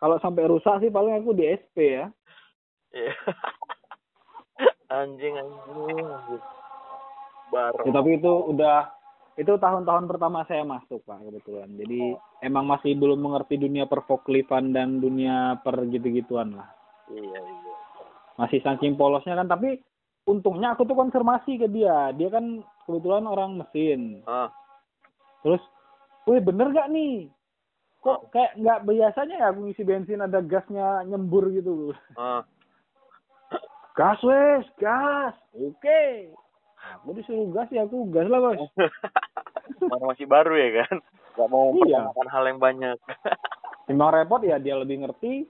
kalau 0.03 0.19
sampai 0.19 0.43
rusak 0.51 0.83
sih 0.83 0.91
paling 0.91 1.15
aku 1.23 1.39
di 1.39 1.47
SP 1.47 2.03
ya 2.03 2.11
Iya. 2.91 3.15
anjing, 4.99 5.35
anjing, 5.37 5.99
anjing. 6.01 6.43
Baru. 7.53 7.83
Ya, 7.85 7.93
tapi 7.93 8.11
itu 8.19 8.33
udah 8.57 8.79
itu 9.37 9.53
tahun-tahun 9.61 10.09
pertama 10.09 10.49
saya 10.49 10.65
masuk 10.65 11.05
pak 11.05 11.21
kebetulan. 11.21 11.69
Jadi 11.77 12.17
emang 12.41 12.65
masih 12.65 12.97
belum 12.97 13.21
mengerti 13.21 13.61
dunia 13.61 13.85
perfoklifan 13.85 14.73
dan 14.73 14.97
dunia 14.97 15.61
per 15.61 15.77
gitu-gituan 15.93 16.57
lah. 16.57 16.73
Iya, 17.13 17.39
iya. 17.39 17.75
masih 18.37 18.61
saking 18.61 19.01
polosnya 19.01 19.33
kan 19.39 19.49
tapi 19.49 19.81
untungnya 20.29 20.73
aku 20.75 20.89
tuh 20.89 20.97
konfirmasi 20.97 21.61
ke 21.61 21.69
dia. 21.69 22.17
Dia 22.17 22.33
kan 22.33 22.65
kebetulan 22.89 23.29
orang 23.29 23.61
mesin. 23.61 24.25
Ah, 24.25 24.49
terus 25.45 25.61
wih 26.25 26.41
bener 26.41 26.73
gak 26.73 26.89
nih? 26.89 27.29
Kok 28.01 28.33
kayak 28.33 28.57
nggak 28.57 28.81
biasanya 28.89 29.37
ya 29.37 29.47
aku 29.53 29.69
ngisi 29.69 29.83
bensin 29.85 30.25
ada 30.25 30.41
gasnya 30.41 31.05
nyembur 31.05 31.53
gitu? 31.53 31.93
Ah. 32.17 32.41
gas 34.01 34.21
wes 34.25 34.65
gas. 34.81 35.37
Oke 35.53 36.33
aku 36.95 37.11
disuruh 37.15 37.49
gas 37.51 37.69
ya 37.69 37.83
aku 37.83 38.07
gas 38.09 38.27
lah 38.27 38.39
bos 38.39 38.59
Mana 39.91 40.05
masih 40.07 40.27
baru 40.27 40.55
ya 40.55 40.83
kan? 40.83 40.97
Gak 41.35 41.49
mau 41.49 41.75
Iya. 41.77 42.07
mempertanyakan 42.07 42.29
hal 42.29 42.45
yang 42.47 42.59
banyak. 42.59 42.97
emang 43.93 44.11
repot 44.11 44.41
ya 44.41 44.57
dia 44.57 44.75
lebih 44.75 45.03
ngerti 45.03 45.47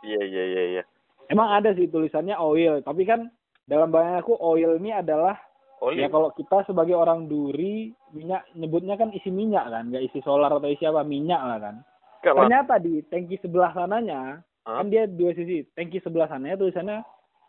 Iya, 0.00 0.20
iya, 0.22 0.44
iya, 0.46 0.62
iya. 0.70 0.82
emang 1.26 1.52
ada 1.52 1.72
sih 1.72 1.86
tulisannya 1.86 2.34
oil 2.34 2.80
tapi 2.80 3.04
kan 3.04 3.28
dalam 3.64 3.88
bayangan 3.88 4.20
aku 4.20 4.34
oil 4.34 4.76
ini 4.76 4.90
adalah 4.90 5.36
Oli. 5.80 5.96
Ya 5.96 6.12
kalau 6.12 6.28
kita 6.30 6.60
sebagai 6.68 6.92
orang 6.92 7.24
duri, 7.24 7.88
minyak 8.12 8.44
nyebutnya 8.52 9.00
kan 9.00 9.16
isi 9.16 9.32
minyak 9.32 9.64
kan, 9.64 9.88
nggak 9.88 10.04
isi 10.04 10.20
solar 10.20 10.52
atau 10.52 10.68
isi 10.68 10.84
apa, 10.84 11.00
minyak 11.00 11.40
lah 11.40 11.56
kan. 11.56 11.74
Kalau 12.20 12.44
Ternyata 12.44 12.76
di 12.76 13.00
tangki 13.08 13.40
sebelah 13.40 13.72
sananya, 13.72 14.44
Hah? 14.68 14.76
kan 14.76 14.92
dia 14.92 15.08
dua 15.08 15.32
sisi. 15.32 15.64
Tangki 15.72 16.04
sebelah 16.04 16.28
sananya 16.28 16.60
tulisannya 16.60 17.00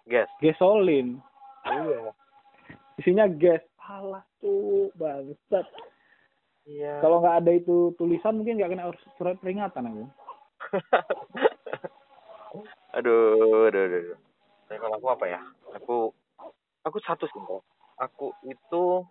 gas. 0.07 0.31
gasolin. 0.39 1.19
Iya. 1.67 2.15
Isinya 2.99 3.27
gas. 3.27 3.63
Alah 3.91 4.23
tuh, 4.39 4.87
bangsat. 4.95 5.67
Iya. 6.63 7.03
Kalau 7.03 7.19
nggak 7.19 7.43
ada 7.43 7.51
itu 7.51 7.91
tulisan 7.99 8.39
mungkin 8.39 8.55
nggak 8.55 8.71
kena 8.71 8.87
surat 9.19 9.35
peringatan 9.43 9.91
aku. 9.91 10.03
aduh, 12.97 13.67
aduh, 13.67 13.81
aduh. 13.83 13.99
aduh. 13.99 14.19
Tapi 14.69 14.77
kalau 14.79 14.95
aku 14.95 15.07
apa 15.11 15.25
ya? 15.27 15.39
Aku 15.75 15.97
aku 16.87 16.97
satu 17.03 17.27
sih. 17.27 17.41
Aku 17.99 18.31
itu 18.47 19.03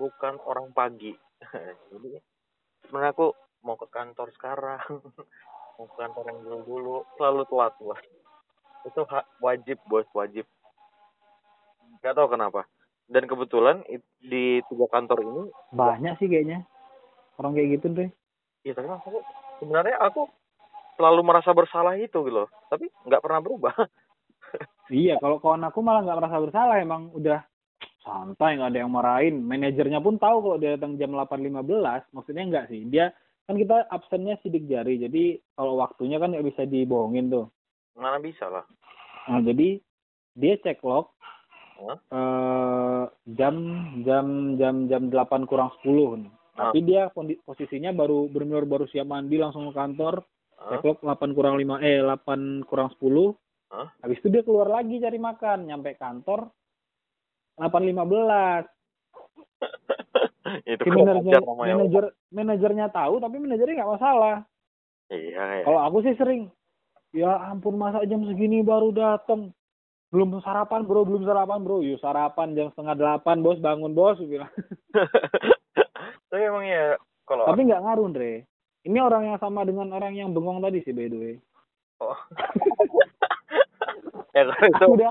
bukan 0.00 0.34
orang 0.48 0.74
pagi. 0.74 1.14
Jadi 1.94 2.18
sebenarnya 2.82 3.14
aku 3.14 3.30
mau 3.62 3.78
ke 3.78 3.86
kantor 3.92 4.34
sekarang. 4.34 4.82
mau 5.78 5.86
ke 5.86 5.94
kantor 5.94 6.24
yang 6.34 6.38
dulu 6.42 6.58
dulu 6.64 6.96
selalu 7.14 7.42
telat 7.46 7.74
gua. 7.78 7.96
Itu 8.88 9.04
hak 9.04 9.28
wajib, 9.44 9.76
Bos, 9.84 10.08
wajib. 10.16 10.48
Gak 12.00 12.16
tahu 12.16 12.28
kenapa. 12.32 12.64
Dan 13.10 13.26
kebetulan 13.26 13.82
di 14.22 14.62
tiga 14.70 14.86
kantor 14.88 15.18
ini 15.20 15.42
Banyak 15.74 16.14
sih 16.22 16.28
kayaknya. 16.30 16.64
Orang 17.36 17.56
kayak 17.56 17.80
gitu 17.80 17.86
deh. 17.92 18.10
ya 18.60 18.76
tapi 18.76 18.92
aku 18.92 19.24
sebenarnya 19.56 19.96
aku 20.04 20.28
selalu 21.00 21.20
merasa 21.24 21.50
bersalah 21.56 21.96
itu 21.96 22.20
gitu 22.20 22.44
loh. 22.44 22.48
Tapi 22.68 22.92
nggak 23.08 23.22
pernah 23.24 23.40
berubah. 23.40 23.74
Iya, 24.90 25.22
kalau 25.22 25.38
kawan 25.38 25.62
aku 25.62 25.78
malah 25.86 26.02
nggak 26.02 26.18
merasa 26.18 26.42
bersalah, 26.42 26.82
emang 26.82 27.14
udah 27.14 27.46
santai, 28.02 28.58
nggak 28.58 28.74
ada 28.74 28.80
yang 28.82 28.90
marahin. 28.90 29.38
Manajernya 29.46 30.02
pun 30.02 30.18
tahu 30.18 30.42
kalau 30.42 30.56
dia 30.58 30.74
datang 30.74 30.98
jam 30.98 31.14
8.15, 31.14 32.10
maksudnya 32.10 32.44
nggak 32.50 32.66
sih. 32.74 32.82
Dia 32.90 33.14
kan 33.46 33.54
kita 33.54 33.86
absennya 33.86 34.42
sidik 34.42 34.66
jari, 34.66 34.98
jadi 34.98 35.38
kalau 35.54 35.78
waktunya 35.78 36.18
kan 36.18 36.34
nggak 36.34 36.42
bisa 36.42 36.66
dibohongin 36.66 37.30
tuh. 37.30 37.46
Mana 37.94 38.18
bisa 38.18 38.50
lah. 38.50 38.66
Nah, 39.30 39.38
jadi 39.46 39.78
dia 40.34 40.54
cek 40.58 40.82
log 40.82 41.14
Eh, 41.80 43.04
jam 43.32 43.56
jam 44.04 44.26
jam 44.56 44.74
jam 44.86 45.02
8 45.08 45.48
kurang 45.48 45.72
10 45.80 46.20
nih. 46.20 46.32
Ah. 46.54 46.68
Tapi 46.68 46.78
dia 46.84 47.08
kondi- 47.10 47.40
posisinya 47.40 47.88
baru 47.90 48.28
benar 48.28 48.68
baru 48.68 48.84
siap 48.84 49.08
mandi 49.08 49.40
langsung 49.40 49.70
ke 49.70 49.74
kantor. 49.74 50.20
Hah? 50.60 50.76
Cek 50.76 50.84
log 50.84 50.98
8 51.00 51.32
kurang 51.32 51.56
5 51.56 51.80
eh 51.80 52.04
8 52.04 52.68
kurang 52.68 52.92
10. 52.92 53.32
Hah? 53.72 53.88
Habis 54.02 54.20
itu 54.20 54.28
dia 54.28 54.44
keluar 54.44 54.68
lagi 54.68 55.00
cari 55.00 55.16
makan, 55.16 55.64
nyampe 55.64 55.96
kantor 55.96 56.52
8.15. 57.56 58.68
itu 60.66 60.82
Si 60.82 60.90
manajer 60.90 61.40
namanya. 61.40 61.74
manajer 61.76 62.04
manajernya 62.28 62.86
tahu 62.90 63.20
tapi 63.20 63.36
manajernya 63.38 63.76
nggak 63.78 63.92
masalah. 63.96 64.36
Iya, 65.08 65.42
iya. 65.58 65.64
Kalau 65.64 65.80
aku 65.80 66.02
sih 66.02 66.14
sering, 66.14 66.50
ya 67.10 67.34
ampun 67.48 67.74
masa 67.74 68.04
jam 68.04 68.22
segini 68.22 68.60
baru 68.60 68.92
datang. 68.92 69.50
Belum 70.10 70.42
sarapan 70.42 70.82
bro, 70.82 71.06
belum 71.06 71.22
sarapan 71.22 71.62
bro. 71.62 71.82
Yuk 71.82 72.02
sarapan 72.02 72.54
jam 72.58 72.68
setengah 72.74 72.98
delapan 72.98 73.42
bos, 73.42 73.58
bangun 73.62 73.94
bos. 73.94 74.18
bilang. 74.18 74.50
Tapi 76.30 76.42
emang 76.42 76.66
ya 76.66 76.98
kalau 77.26 77.46
Tapi 77.46 77.66
nggak 77.66 77.82
ngaruh 77.82 78.06
Andre. 78.10 78.46
Ini 78.80 78.98
orang 78.98 79.22
yang 79.30 79.38
sama 79.38 79.62
dengan 79.62 79.92
orang 79.92 80.16
yang 80.16 80.34
bengong 80.34 80.62
tadi 80.62 80.82
sih 80.82 80.94
by 80.94 81.06
the 81.06 81.18
way. 81.18 81.36
Oh. 82.00 82.16
ya 84.34 84.42
kalau 84.46 84.66
itu 84.70 84.86
udah 85.00 85.10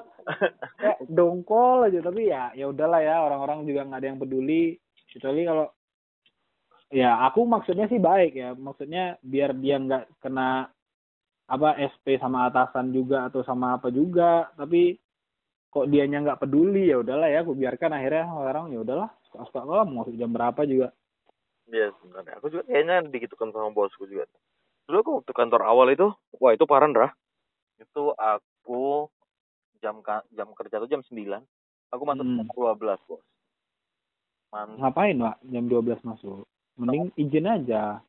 kayak 0.79 0.99
dongkol 1.11 1.85
aja 1.85 1.99
tapi 1.99 2.31
ya 2.31 2.55
ya 2.55 2.71
udahlah 2.71 3.01
ya 3.03 3.19
orang-orang 3.19 3.67
juga 3.67 3.85
nggak 3.85 3.99
ada 3.99 4.09
yang 4.09 4.21
peduli 4.21 4.79
kecuali 5.11 5.41
kalau 5.43 5.67
ya 6.89 7.19
aku 7.27 7.45
maksudnya 7.45 7.85
sih 7.91 7.99
baik 7.99 8.33
ya 8.33 8.55
maksudnya 8.55 9.19
biar 9.21 9.53
dia 9.59 9.75
nggak 9.77 10.03
kena 10.23 10.71
apa 11.49 11.75
SP 11.81 12.21
sama 12.21 12.45
atasan 12.47 12.93
juga 12.93 13.25
atau 13.27 13.41
sama 13.41 13.75
apa 13.81 13.89
juga 13.89 14.53
tapi 14.53 14.95
kok 15.69 15.89
dianya 15.89 16.21
nggak 16.21 16.41
peduli 16.45 16.89
ya 16.89 17.01
udahlah 17.01 17.29
ya 17.29 17.41
aku 17.41 17.57
biarkan 17.57 17.93
akhirnya 17.93 18.25
orang 18.29 18.73
ya 18.73 18.79
udahlah 18.81 19.09
suka-suka 19.29 19.65
lah 19.65 19.85
mau 19.85 20.05
masuk 20.05 20.17
jam 20.17 20.29
berapa 20.33 20.61
juga 20.65 20.93
ya 21.69 21.93
sebenarnya 22.01 22.33
aku 22.41 22.47
juga 22.49 22.63
kayaknya 22.65 23.05
digitukan 23.13 23.53
sama 23.53 23.69
bosku 23.69 24.09
juga. 24.09 24.25
Dulu 24.89 24.97
aku 25.05 25.11
waktu 25.21 25.33
kantor 25.37 25.61
awal 25.69 25.93
itu, 25.93 26.09
wah 26.41 26.49
itu 26.49 26.65
parah 26.65 26.89
Ndra. 26.89 27.13
Itu 27.77 28.17
aku 28.17 29.05
jam 29.77 30.01
jam 30.33 30.49
kerja 30.57 30.81
tuh 30.81 30.89
jam 30.89 31.05
9. 31.05 31.45
Aku 31.93 32.03
masuk 32.09 32.25
Hmm. 32.25 32.41
jam 32.41 32.49
12, 32.49 32.97
Bos. 33.05 33.21
Man 34.49 34.81
ngapain 34.81 35.13
pak 35.13 35.37
jam 35.45 35.69
12 35.69 36.01
masuk 36.01 36.41
mending 36.73 37.13
izin 37.21 37.45
aja 37.45 38.01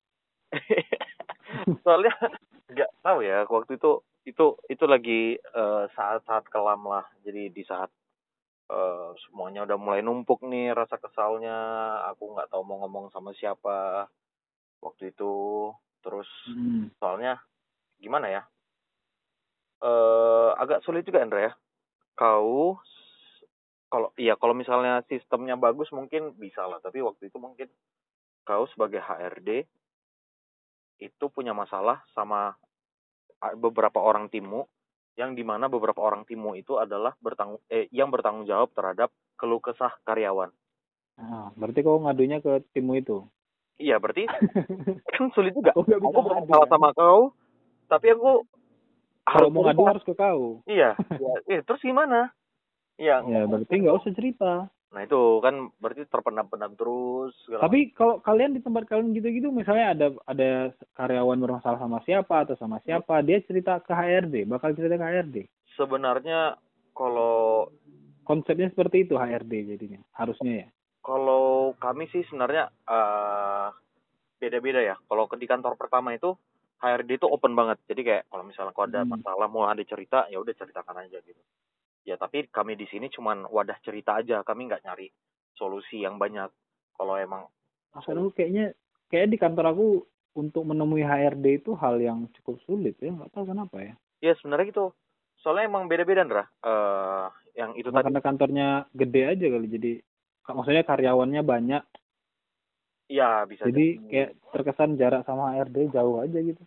soalnya 1.85 2.17
nggak 2.71 2.91
tahu 3.03 3.19
ya 3.27 3.45
waktu 3.47 3.77
itu 3.77 4.01
itu 4.29 4.47
itu 4.69 4.85
lagi 4.87 5.21
eh, 5.37 5.85
saat-saat 5.97 6.47
kelam 6.53 6.87
lah. 6.87 7.05
Jadi 7.25 7.51
di 7.51 7.63
saat 7.67 7.91
eh, 8.71 9.11
semuanya 9.27 9.67
udah 9.67 9.79
mulai 9.81 10.01
numpuk 10.05 10.45
nih 10.47 10.73
rasa 10.77 10.97
kesalnya 11.01 11.57
aku 12.11 12.37
nggak 12.37 12.51
tahu 12.53 12.63
mau 12.63 12.79
ngomong 12.87 13.11
sama 13.11 13.35
siapa 13.35 14.07
waktu 14.85 15.11
itu. 15.13 15.71
Terus 16.01 16.29
Hmm. 16.49 16.89
soalnya 16.97 17.37
gimana 18.01 18.27
ya? 18.31 18.43
Eh 19.81 20.51
agak 20.61 20.85
sulit 20.85 21.05
juga 21.05 21.25
Andra 21.25 21.41
ya. 21.51 21.53
Kau 22.17 22.77
kalau 23.91 24.15
iya 24.21 24.37
kalau 24.39 24.55
misalnya 24.55 25.03
sistemnya 25.11 25.57
bagus 25.57 25.89
mungkin 25.91 26.37
bisa 26.37 26.65
lah. 26.69 26.79
Tapi 26.85 27.01
waktu 27.03 27.33
itu 27.33 27.39
mungkin 27.41 27.69
kau 28.45 28.65
sebagai 28.73 29.01
HRD 29.01 29.65
itu 31.01 31.33
punya 31.33 31.57
masalah 31.57 32.05
sama 32.13 32.55
beberapa 33.57 33.99
orang 33.99 34.29
timu 34.29 34.69
yang 35.17 35.33
di 35.33 35.43
mana 35.43 35.67
beberapa 35.67 36.01
orang 36.01 36.29
timu 36.29 36.55
itu 36.55 36.77
adalah 36.77 37.17
bertanggung 37.19 37.61
eh 37.73 37.89
yang 37.91 38.13
bertanggung 38.13 38.47
jawab 38.47 38.71
terhadap 38.77 39.09
keluh 39.37 39.61
kesah 39.61 39.93
karyawan. 40.05 40.53
Ah, 41.21 41.53
berarti 41.57 41.81
kau 41.85 42.01
ngadunya 42.01 42.41
ke 42.41 42.65
timmu 42.73 42.97
itu? 42.97 43.25
Iya 43.81 43.97
berarti 43.97 44.29
kan 45.17 45.33
sulit 45.33 45.57
juga. 45.57 45.73
Aku 45.77 45.89
nggak 45.89 46.01
bisa 46.01 46.09
aku 46.09 46.21
ngadu 46.21 46.29
bermasalah 46.29 46.67
kan? 46.69 46.73
sama 46.73 46.89
kau 46.97 47.21
tapi 47.91 48.07
aku 48.15 48.45
kalau 49.27 49.49
mau 49.53 49.63
ngadu 49.67 49.83
harus 49.89 50.05
ke 50.05 50.15
kau. 50.15 50.61
Iya 50.69 50.97
iya. 51.17 51.33
Eh, 51.53 51.61
terus 51.65 51.81
gimana? 51.85 52.33
Iya. 53.01 53.25
Ya 53.25 53.45
berarti 53.49 53.75
nggak 53.81 53.97
usah 54.01 54.13
cerita 54.13 54.53
nah 54.91 55.07
itu 55.07 55.39
kan 55.39 55.71
berarti 55.79 56.03
terpendam-pendam 56.11 56.75
terus 56.75 57.31
tapi 57.47 57.95
kalau 57.95 58.19
kalian 58.19 58.59
di 58.59 58.61
tempat 58.61 58.91
kalian 58.91 59.15
gitu-gitu 59.15 59.55
misalnya 59.55 59.95
ada 59.95 60.07
ada 60.27 60.51
karyawan 60.99 61.39
bermasalah 61.39 61.79
sama 61.79 62.03
siapa 62.03 62.43
atau 62.43 62.59
sama 62.59 62.83
siapa 62.83 63.23
dia 63.23 63.39
cerita 63.47 63.79
ke 63.79 63.95
HRD 63.95 64.51
bakal 64.51 64.75
cerita 64.75 64.99
ke 64.99 65.07
HRD 65.07 65.37
sebenarnya 65.79 66.59
kalau 66.91 67.71
konsepnya 68.27 68.67
seperti 68.75 69.07
itu 69.07 69.15
HRD 69.15 69.79
jadinya 69.79 70.03
harusnya 70.19 70.67
ya 70.67 70.69
kalau 71.01 71.73
kami 71.79 72.11
sih 72.13 72.27
sebenarnya 72.29 72.69
eh 72.91 73.69
beda-beda 74.41 74.81
ya. 74.81 74.97
Kalau 75.05 75.29
di 75.37 75.47
kantor 75.47 75.77
pertama 75.77 76.17
itu 76.17 76.33
HRD 76.81 77.21
itu 77.21 77.29
open 77.29 77.53
banget. 77.53 77.77
Jadi 77.85 78.01
kayak 78.01 78.25
kalau 78.33 78.45
misalnya 78.49 78.73
kau 78.73 78.89
ada 78.89 79.05
Hmm. 79.05 79.13
masalah 79.21 79.47
mau 79.53 79.69
ada 79.69 79.85
cerita 79.85 80.25
ya 80.33 80.41
udah 80.41 80.57
ceritakan 80.57 81.05
aja 81.05 81.21
gitu. 81.21 81.41
Ya 82.05 82.17
tapi 82.17 82.49
kami 82.49 82.77
di 82.77 82.89
sini 82.89 83.13
cuman 83.13 83.47
wadah 83.49 83.77
cerita 83.85 84.19
aja. 84.19 84.41
Kami 84.43 84.69
nggak 84.69 84.85
nyari 84.85 85.09
solusi 85.57 86.03
yang 86.03 86.17
banyak. 86.17 86.49
Kalau 86.97 87.15
emang 87.17 87.49
aku 87.93 88.31
kayaknya 88.37 88.77
kayak 89.11 89.35
di 89.35 89.37
kantor 89.41 89.67
aku 89.75 89.87
untuk 90.39 90.63
menemui 90.63 91.03
HRD 91.03 91.65
itu 91.65 91.75
hal 91.75 91.99
yang 91.99 92.31
cukup 92.39 92.63
sulit 92.63 92.95
ya 93.03 93.11
nggak 93.11 93.35
tahu 93.35 93.51
kenapa 93.51 93.83
ya 93.83 93.95
ya 94.23 94.33
sebenarnya 94.39 94.71
gitu. 94.71 94.87
Soalnya 95.41 95.73
emang 95.73 95.89
beda-beda 95.89 96.23
Ndra. 96.23 96.45
Eh 96.45 97.27
yang 97.59 97.75
itu 97.75 97.91
Cuma 97.91 97.99
tadi 98.01 98.07
karena 98.13 98.23
kantornya 98.23 98.69
gede 98.95 99.23
aja 99.27 99.47
kali 99.51 99.67
jadi 99.67 99.93
maksudnya 100.51 100.87
karyawannya 100.87 101.43
banyak 101.43 101.83
ya 103.11 103.43
bisa 103.43 103.67
jadi 103.67 103.99
jadi. 103.99 104.07
kayak 104.07 104.31
terkesan 104.55 104.95
jarak 104.95 105.27
sama 105.27 105.59
HRD 105.59 105.91
jauh 105.91 106.23
aja 106.23 106.39
gitu 106.39 106.63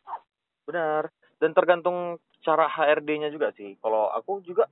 Benar. 0.67 1.11
Dan 1.39 1.51
tergantung 1.51 2.19
cara 2.43 2.67
HRD-nya 2.71 3.31
juga 3.31 3.51
sih. 3.55 3.75
Kalau 3.79 4.11
aku 4.11 4.43
juga 4.43 4.67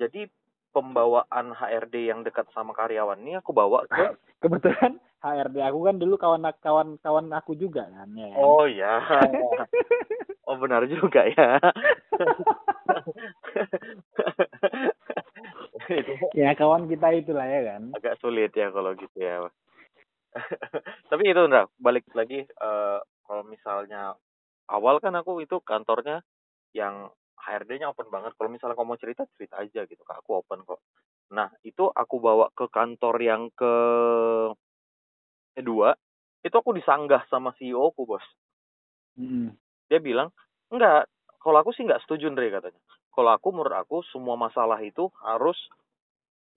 jadi 0.00 0.26
pembawaan 0.74 1.54
HRD 1.54 2.10
yang 2.10 2.26
dekat 2.26 2.50
sama 2.50 2.74
karyawan 2.74 3.22
ini 3.22 3.38
aku 3.38 3.54
bawa 3.54 3.86
ke 3.86 4.18
kebetulan 4.42 4.98
HRD 5.22 5.62
aku 5.62 5.78
kan 5.86 5.96
dulu 5.96 6.18
kawan 6.18 6.42
kawan 6.58 6.98
kawan 7.00 7.30
aku 7.32 7.54
juga 7.54 7.86
kan 7.88 8.10
ya 8.12 8.28
kan? 8.34 8.42
Oh 8.42 8.66
ya. 8.66 9.00
Oh 10.44 10.60
benar 10.60 10.84
juga 10.84 11.24
ya. 11.24 11.56
ya 16.36 16.52
kawan 16.52 16.84
kita 16.84 17.16
itulah 17.16 17.48
ya 17.48 17.64
kan 17.64 17.96
agak 17.96 18.20
sulit 18.20 18.52
ya 18.52 18.68
kalau 18.68 18.92
gitu 18.92 19.16
ya. 19.16 19.48
Tapi 21.10 21.32
itu 21.32 21.42
enggak 21.48 21.72
balik 21.80 22.04
lagi 22.12 22.44
eh, 22.44 22.98
kalau 23.24 23.42
misalnya 23.48 24.20
awal 24.68 25.00
kan 25.00 25.16
aku 25.16 25.40
itu 25.40 25.64
kantornya 25.64 26.20
yang 26.76 27.08
HRD-nya 27.38 27.90
open 27.90 28.08
banget. 28.08 28.32
Kalau 28.38 28.50
misalnya 28.50 28.78
kamu 28.78 28.88
mau 28.94 29.00
cerita 29.00 29.22
cerita 29.34 29.60
aja 29.60 29.84
gitu. 29.84 30.02
Kak, 30.06 30.22
aku 30.22 30.40
open 30.42 30.62
kok. 30.62 30.80
Nah, 31.34 31.50
itu 31.66 31.88
aku 31.90 32.16
bawa 32.22 32.52
ke 32.54 32.68
kantor 32.70 33.16
yang 33.18 33.50
ke 33.52 33.74
kedua, 35.54 35.94
itu 36.42 36.54
aku 36.54 36.74
disanggah 36.76 37.24
sama 37.30 37.54
CEO 37.56 37.94
ku, 37.94 38.04
Bos. 38.04 38.24
Mm-mm. 39.16 39.54
Dia 39.86 40.02
bilang, 40.02 40.34
enggak, 40.68 41.06
kalau 41.38 41.62
aku 41.62 41.70
sih 41.72 41.86
nggak 41.86 42.02
setuju, 42.04 42.28
Andre, 42.28 42.50
katanya. 42.50 42.82
Kalau 43.14 43.30
aku, 43.30 43.54
menurut 43.54 43.74
aku, 43.78 44.02
semua 44.10 44.34
masalah 44.34 44.82
itu 44.82 45.06
harus 45.22 45.56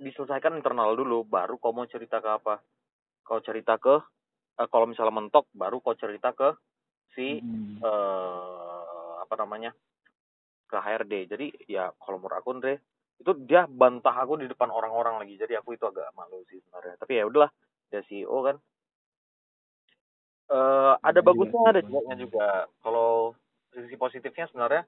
diselesaikan 0.01 0.57
internal 0.57 0.97
dulu, 0.97 1.25
baru 1.25 1.61
kau 1.61 1.73
mau 1.73 1.85
cerita 1.85 2.17
ke 2.17 2.29
apa. 2.29 2.61
Kau 3.21 3.41
cerita 3.45 3.77
ke, 3.77 4.01
eh, 4.57 4.67
kalau 4.69 4.89
misalnya 4.89 5.13
mentok, 5.13 5.45
baru 5.53 5.77
kau 5.81 5.93
cerita 5.93 6.33
ke 6.33 6.57
si, 7.13 7.41
Mm-mm. 7.41 7.81
eh 7.81 8.83
apa 9.21 9.35
namanya, 9.37 9.75
ke 10.67 10.77
HRD. 10.77 11.13
Jadi, 11.31 11.47
ya, 11.71 11.89
kalau 12.03 12.19
menurut 12.19 12.37
aku, 12.37 12.49
Andre, 12.59 12.83
itu 13.17 13.31
dia 13.47 13.65
bantah 13.65 14.13
aku 14.13 14.37
di 14.37 14.45
depan 14.51 14.69
orang-orang 14.69 15.23
lagi. 15.23 15.39
Jadi, 15.39 15.55
aku 15.55 15.73
itu 15.73 15.87
agak 15.87 16.11
malu 16.13 16.43
sih 16.51 16.59
sebenarnya. 16.61 16.99
Tapi 16.99 17.11
ya 17.17 17.23
udahlah, 17.25 17.51
dia 17.89 18.03
CEO 18.05 18.37
kan. 18.43 18.57
Eh 20.47 20.93
ada 21.03 21.19
Iya 21.19 21.25
juga 21.25 21.27
bagusnya, 21.33 21.59
sih, 21.59 21.71
ada 21.71 21.79
Bos. 21.79 21.87
jeleknya 21.89 22.15
juga. 22.19 22.47
Kalau 22.83 23.09
sisi 23.73 23.95
positifnya 23.99 24.45
sebenarnya 24.47 24.83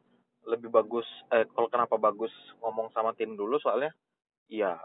lebih 0.48 0.72
bagus 0.72 1.06
eh 1.30 1.46
kalau 1.52 1.68
kenapa 1.68 2.00
bagus 2.00 2.32
ngomong 2.64 2.90
sama 2.96 3.12
tim 3.14 3.36
dulu 3.36 3.60
soalnya 3.60 3.92
ya 4.48 4.80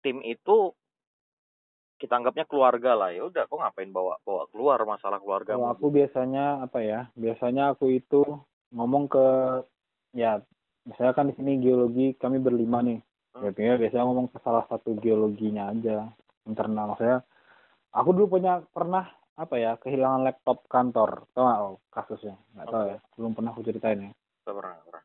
tim 0.00 0.22
itu 0.24 0.72
kita 2.00 2.16
anggapnya 2.16 2.48
keluarga 2.48 2.96
lah 2.96 3.10
ya 3.12 3.28
udah 3.28 3.44
kok 3.44 3.60
ngapain 3.60 3.92
bawa 3.92 4.16
bawa 4.24 4.48
keluar 4.48 4.80
masalah 4.88 5.20
keluarga 5.20 5.52
Kalau 5.52 5.68
aku 5.68 5.92
biasanya 5.92 6.64
apa 6.64 6.80
ya? 6.80 7.00
Biasanya 7.12 7.76
aku 7.76 7.92
itu 7.92 8.24
ngomong 8.72 9.04
ke 9.10 9.26
ya 10.16 10.42
misalnya 10.88 11.14
kan 11.14 11.28
di 11.30 11.34
sini 11.36 11.60
geologi 11.62 12.14
kami 12.18 12.42
berlima 12.42 12.82
nih. 12.82 12.98
Hmm. 13.36 13.54
Ya 13.54 13.78
biasanya 13.78 14.04
ngomong 14.06 14.32
ke 14.34 14.38
salah 14.42 14.66
satu 14.66 14.98
geologinya 14.98 15.70
aja 15.70 16.10
internal 16.44 16.98
saya. 16.98 17.22
Aku 17.94 18.14
dulu 18.14 18.38
punya 18.38 18.62
pernah 18.70 19.06
apa 19.40 19.56
ya 19.56 19.72
kehilangan 19.80 20.20
laptop 20.28 20.68
kantor 20.68 21.24
tau 21.32 21.48
gak 21.48 21.60
oh, 21.64 21.76
kasusnya 21.88 22.36
nggak 22.52 22.66
tahu 22.68 22.84
ya 22.92 22.98
belum 23.16 23.32
pernah 23.32 23.50
aku 23.56 23.64
ceritain 23.64 24.00
ya 24.04 24.12
pernah 24.44 24.76
pernah 24.84 25.04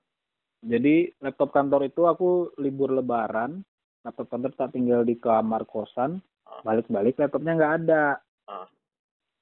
jadi 0.60 0.96
laptop 1.24 1.50
kantor 1.56 1.82
itu 1.88 2.02
aku 2.04 2.52
libur 2.60 2.92
lebaran 2.92 3.64
laptop 4.04 4.28
kantor 4.28 4.52
tak 4.60 4.76
tinggal 4.76 5.08
di 5.08 5.16
kamar 5.16 5.64
kosan 5.64 6.20
Ah. 6.46 6.62
balik-balik 6.62 7.18
laptopnya 7.18 7.58
nggak 7.58 7.74
ada 7.84 8.04
Ah. 8.46 8.68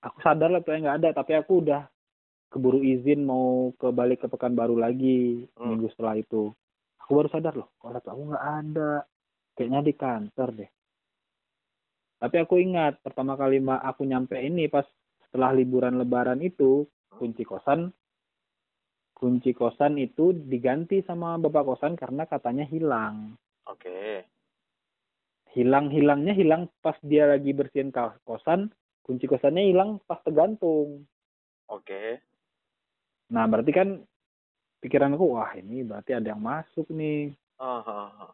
aku 0.05 0.18
sadar 0.24 0.53
laptopnya 0.53 0.82
nggak 0.88 0.97
ada 1.03 1.09
tapi 1.18 1.36
aku 1.41 1.66
udah 1.66 1.89
keburu 2.54 2.86
izin 2.86 3.26
mau 3.26 3.74
ke 3.74 3.89
balik 3.89 4.22
ke 4.22 4.28
Pekanbaru 4.30 4.78
lagi 4.78 5.49
Hmm. 5.58 5.74
minggu 5.74 5.89
setelah 5.89 6.22
itu. 6.22 6.54
Aku 7.01 7.18
baru 7.18 7.28
sadar 7.34 7.58
loh 7.58 7.74
kok 7.82 7.89
laptop 7.89 8.14
aku 8.14 8.24
nggak 8.30 8.45
ada. 8.62 8.91
Kayaknya 9.58 9.80
di 9.82 9.93
kantor 9.97 10.49
deh. 10.54 10.70
Tapi 12.22 12.36
aku 12.39 12.56
ingat 12.62 13.01
pertama 13.01 13.34
kali 13.36 13.60
aku 13.66 14.06
nyampe 14.06 14.38
ini 14.38 14.70
pas 14.70 14.86
setelah 15.28 15.51
liburan 15.51 15.97
lebaran 15.97 16.39
itu 16.45 16.86
kunci 17.10 17.43
kosan 17.43 17.89
kunci 19.18 19.51
kosan 19.51 19.99
itu 19.99 20.32
diganti 20.32 21.01
sama 21.04 21.36
bapak 21.41 21.64
kosan 21.64 21.93
karena 21.97 22.24
katanya 22.30 22.66
hilang. 22.70 23.36
Oke. 23.68 24.24
Hilang 25.54 25.89
hilangnya 25.93 26.34
hilang 26.34 26.70
pas 26.82 26.97
dia 27.04 27.30
lagi 27.30 27.51
bersihin 27.54 27.93
kosan 28.24 28.72
kunci 29.04 29.28
kosannya 29.28 29.70
hilang 29.70 29.99
pas 30.08 30.22
tergantung. 30.24 31.04
Oke 31.68 32.24
nah 33.34 33.49
berarti 33.49 33.71
kan 33.73 33.89
pikiranku 34.84 35.25
wah 35.34 35.55
ini 35.55 35.81
berarti 35.88 36.11
ada 36.13 36.36
yang 36.36 36.43
masuk 36.43 36.91
nih. 36.91 37.31
Ah, 37.57 37.79
ah, 37.79 38.09
ah. 38.27 38.31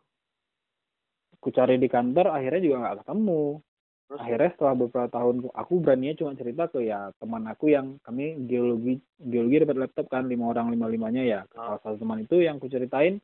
aku 1.37 1.53
cari 1.53 1.77
di 1.79 1.85
kantor 1.85 2.33
akhirnya 2.33 2.61
juga 2.65 2.77
nggak 2.81 2.97
ketemu. 3.05 3.61
Terus? 4.09 4.19
Akhirnya 4.25 4.49
setelah 4.57 4.73
beberapa 4.73 5.09
tahun 5.13 5.35
aku 5.53 5.73
beraninya 5.85 6.15
cuma 6.17 6.33
cerita 6.33 6.65
ke 6.65 6.81
ya 6.81 7.13
teman 7.21 7.45
aku 7.45 7.69
yang 7.69 8.01
kami 8.01 8.41
geologi 8.49 8.97
geologi 9.21 9.61
dapat 9.61 9.77
laptop 9.85 10.09
kan 10.09 10.25
lima 10.25 10.49
orang 10.49 10.73
lima 10.73 10.89
limanya 10.89 11.21
ya. 11.21 11.39
Ah. 11.53 11.77
salah 11.77 11.79
satu 11.85 12.01
teman 12.01 12.25
itu 12.25 12.41
yang 12.41 12.57
aku 12.57 12.67
ceritain 12.73 13.21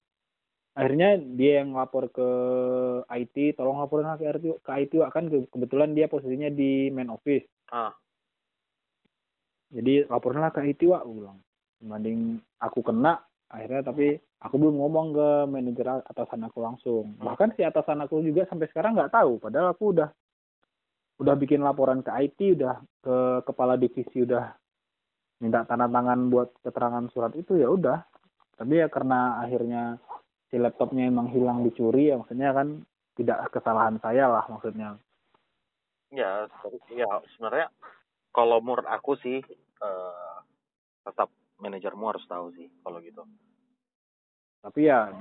akhirnya 0.76 1.18
dia 1.18 1.64
yang 1.64 1.74
lapor 1.74 2.12
ke 2.12 2.30
IT 3.10 3.58
tolong 3.58 3.82
laporin 3.82 4.12
ke 4.20 4.28
IT 4.30 4.46
ke 4.62 4.72
IT 4.86 4.92
Wak. 5.02 5.10
kan 5.10 5.26
ke- 5.32 5.50
kebetulan 5.50 5.98
dia 5.98 6.06
posisinya 6.06 6.54
di 6.54 6.94
main 6.94 7.10
office. 7.10 7.50
Ah. 7.74 7.96
Jadi 9.74 10.06
laporinlah 10.06 10.54
ke 10.54 10.62
IT 10.62 10.86
Wak, 10.86 11.02
aku 11.02 11.14
dibanding 11.80 12.40
aku 12.60 12.80
kena 12.82 13.20
akhirnya 13.52 13.94
tapi 13.94 14.18
aku 14.42 14.56
belum 14.58 14.76
ngomong 14.82 15.08
ke 15.16 15.30
manajer 15.50 15.88
atasan 16.06 16.46
aku 16.46 16.60
langsung. 16.62 17.18
Bahkan 17.22 17.56
si 17.56 17.62
atasan 17.66 18.04
aku 18.04 18.22
juga 18.22 18.46
sampai 18.50 18.70
sekarang 18.70 18.98
nggak 18.98 19.14
tahu 19.16 19.38
padahal 19.42 19.74
aku 19.74 19.96
udah 19.96 20.10
udah 21.16 21.36
bikin 21.40 21.64
laporan 21.64 22.04
ke 22.04 22.12
IT 22.12 22.60
udah 22.60 22.76
ke 23.00 23.16
kepala 23.48 23.80
divisi 23.80 24.28
udah 24.28 24.52
minta 25.40 25.64
tanda 25.64 25.88
tangan 25.88 26.28
buat 26.28 26.52
keterangan 26.64 27.06
surat 27.12 27.32
itu 27.40 27.60
ya 27.60 27.72
udah. 27.72 28.04
Tapi 28.56 28.80
ya 28.80 28.88
karena 28.88 29.44
akhirnya 29.44 30.00
si 30.48 30.56
laptopnya 30.56 31.12
emang 31.12 31.32
hilang 31.32 31.64
dicuri 31.64 32.12
ya 32.12 32.20
maksudnya 32.20 32.56
kan 32.56 32.84
tidak 33.16 33.52
kesalahan 33.52 34.00
saya 34.04 34.28
lah 34.28 34.46
maksudnya. 34.52 35.00
Ya 36.12 36.48
ya 36.92 37.10
sebenarnya 37.36 37.68
kalau 38.36 38.60
menurut 38.60 38.88
aku 38.88 39.16
sih 39.20 39.40
eh 39.80 40.36
tetap 41.06 41.30
manajermu 41.60 42.04
harus 42.12 42.26
tahu 42.28 42.52
sih 42.56 42.68
kalau 42.84 43.00
gitu. 43.00 43.24
Tapi 44.66 44.90
ya 44.90 45.14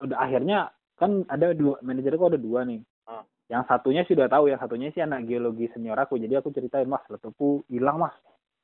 udah 0.00 0.18
akhirnya 0.20 0.70
kan 1.00 1.24
ada 1.26 1.56
dua 1.56 1.80
manajerku 1.80 2.28
ada 2.28 2.40
dua 2.40 2.68
nih. 2.68 2.82
Ah. 3.10 3.26
yang 3.50 3.66
satunya 3.66 4.06
sudah 4.06 4.30
tahu 4.30 4.46
yang 4.46 4.62
satunya 4.62 4.94
sih 4.94 5.02
anak 5.02 5.26
geologi 5.26 5.66
senior 5.74 5.98
aku. 5.98 6.20
Jadi 6.20 6.38
aku 6.38 6.54
ceritain 6.54 6.86
mas 6.86 7.02
laptopku 7.10 7.66
hilang 7.66 7.98
mas. 7.98 8.14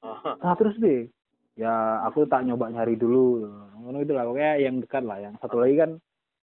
Ah, 0.04 0.38
nah 0.38 0.54
terus 0.54 0.78
deh. 0.78 1.10
Ya 1.58 2.04
aku 2.06 2.28
tak 2.30 2.46
nyoba 2.46 2.70
nyari 2.70 2.94
dulu. 2.94 3.48
Ngono 3.82 3.98
itu 4.04 4.12
lah 4.14 4.28
pokoknya 4.28 4.54
yang 4.62 4.78
dekat 4.78 5.02
lah. 5.02 5.18
Yang 5.18 5.34
satu 5.42 5.56
lagi 5.58 5.74
kan 5.74 5.90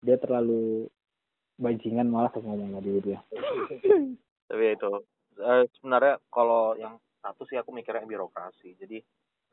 dia 0.06 0.22
terlalu 0.22 0.86
bajingan 1.58 2.08
malah 2.08 2.30
aku 2.30 2.46
ngomong 2.46 2.78
tadi 2.78 2.90
gitu 3.02 3.10
ya. 3.18 3.22
Tapi 4.50 4.62
ya 4.62 4.72
itu 4.78 4.92
eh, 5.40 5.64
sebenarnya 5.80 6.22
kalau 6.30 6.76
yang 6.78 7.02
satu 7.20 7.44
sih 7.50 7.58
aku 7.58 7.74
mikirnya 7.74 8.06
birokrasi. 8.06 8.78
Jadi 8.78 9.02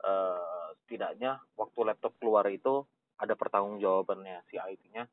eh, 0.03 0.67
setidaknya 0.83 1.41
waktu 1.57 1.79
laptop 1.85 2.13
keluar 2.21 2.45
itu 2.49 2.85
ada 3.17 3.33
pertanggungjawabannya 3.33 4.45
si 4.49 4.61
IT-nya 4.61 5.03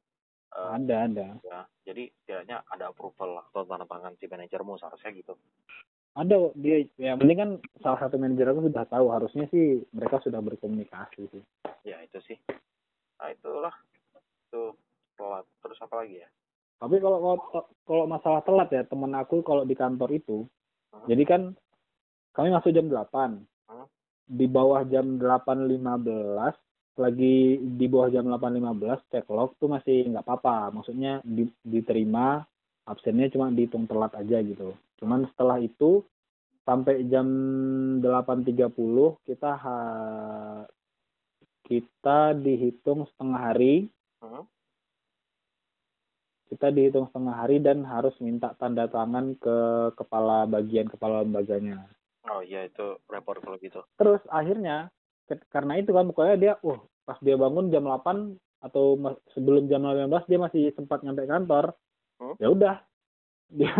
eh, 0.55 0.69
ada 0.77 0.97
ada. 1.09 1.27
ya 1.41 1.61
jadi 1.89 2.11
setidaknya 2.23 2.65
ada 2.69 2.93
approval 2.93 3.41
lah 3.41 3.45
atau 3.53 3.65
tanda 3.65 3.87
tangan 3.89 4.17
si 4.21 4.25
manajermu 4.29 4.77
seharusnya 4.81 5.13
gitu. 5.17 5.35
Ada 6.15 6.55
dia 6.55 6.87
yang 7.03 7.19
penting 7.19 7.39
kan 7.43 7.51
salah 7.83 8.07
satu 8.07 8.23
manajer 8.23 8.47
aku 8.47 8.71
sudah 8.71 8.87
tahu 8.87 9.07
harusnya 9.11 9.51
sih 9.51 9.83
mereka 9.91 10.23
sudah 10.23 10.39
berkomunikasi 10.39 11.27
sih. 11.27 11.43
Ya 11.83 11.99
itu 12.07 12.23
sih. 12.23 12.39
Nah 13.19 13.35
itulah. 13.35 13.75
Itu 14.47 14.79
telat. 15.19 15.43
Terus 15.59 15.79
apa 15.83 16.07
lagi 16.07 16.23
ya? 16.23 16.31
Tapi 16.79 17.03
kalau 17.03 17.19
kalau, 17.19 17.67
kalau 17.83 18.05
masalah 18.07 18.47
telat 18.47 18.71
ya 18.71 18.87
temen 18.87 19.11
aku 19.19 19.43
kalau 19.43 19.67
di 19.67 19.75
kantor 19.75 20.11
itu, 20.15 20.47
Hmm. 20.95 21.11
jadi 21.11 21.23
kan 21.27 21.43
kami 22.39 22.55
masuk 22.55 22.71
jam 22.71 22.87
8. 22.87 23.43
Di 24.25 24.47
bawah 24.49 24.83
jam 24.89 25.21
8.15 25.21 26.57
lagi 26.95 27.59
di 27.59 27.87
bawah 27.91 28.09
jam 28.09 28.31
8.15 28.31 29.11
cek 29.11 29.27
log 29.29 29.59
tuh 29.59 29.69
masih 29.69 30.09
nggak 30.15 30.25
apa-apa. 30.25 30.73
Maksudnya 30.81 31.21
di- 31.27 31.61
diterima 31.61 32.41
absennya 32.89 33.33
cuma 33.33 33.51
dihitung 33.51 33.85
telat 33.91 34.15
aja 34.17 34.41
gitu. 34.41 34.73
Cuman 35.01 35.27
setelah 35.33 35.59
itu 35.61 36.05
sampai 36.65 37.05
jam 37.13 37.27
8.30 38.01 39.21
kita 39.29 39.51
ha- 39.59 40.65
kita 41.65 42.37
dihitung 42.37 43.09
setengah 43.13 43.41
hari 43.53 43.89
Hmm? 44.25 44.49
kita 46.49 46.73
dihitung 46.73 47.13
setengah 47.13 47.35
hari 47.37 47.61
dan 47.61 47.85
harus 47.85 48.17
minta 48.25 48.57
tanda 48.57 48.89
tangan 48.89 49.37
ke 49.37 49.57
kepala 50.01 50.49
bagian 50.49 50.89
kepala 50.89 51.21
lembaganya. 51.21 51.85
Oh 52.31 52.41
iya 52.45 52.69
itu 52.69 52.99
repot 53.09 53.39
kalau 53.41 53.57
gitu. 53.61 53.81
Terus 53.97 54.23
akhirnya 54.29 54.89
karena 55.49 55.81
itu 55.81 55.91
kan 55.93 56.09
pokoknya 56.13 56.37
dia, 56.37 56.55
uh 56.61 56.81
pas 57.05 57.21
dia 57.21 57.37
bangun 57.37 57.69
jam 57.69 57.85
8 57.85 58.65
atau 58.65 58.97
sebelum 59.37 59.69
jam 59.69 59.85
18 59.85 60.09
dia 60.29 60.41
masih 60.41 60.63
sempat 60.73 61.05
nyampe 61.05 61.29
kantor. 61.29 61.77
Hmm. 62.21 62.37
Ya 62.41 62.49
udah. 62.49 62.77
Dia 63.53 63.77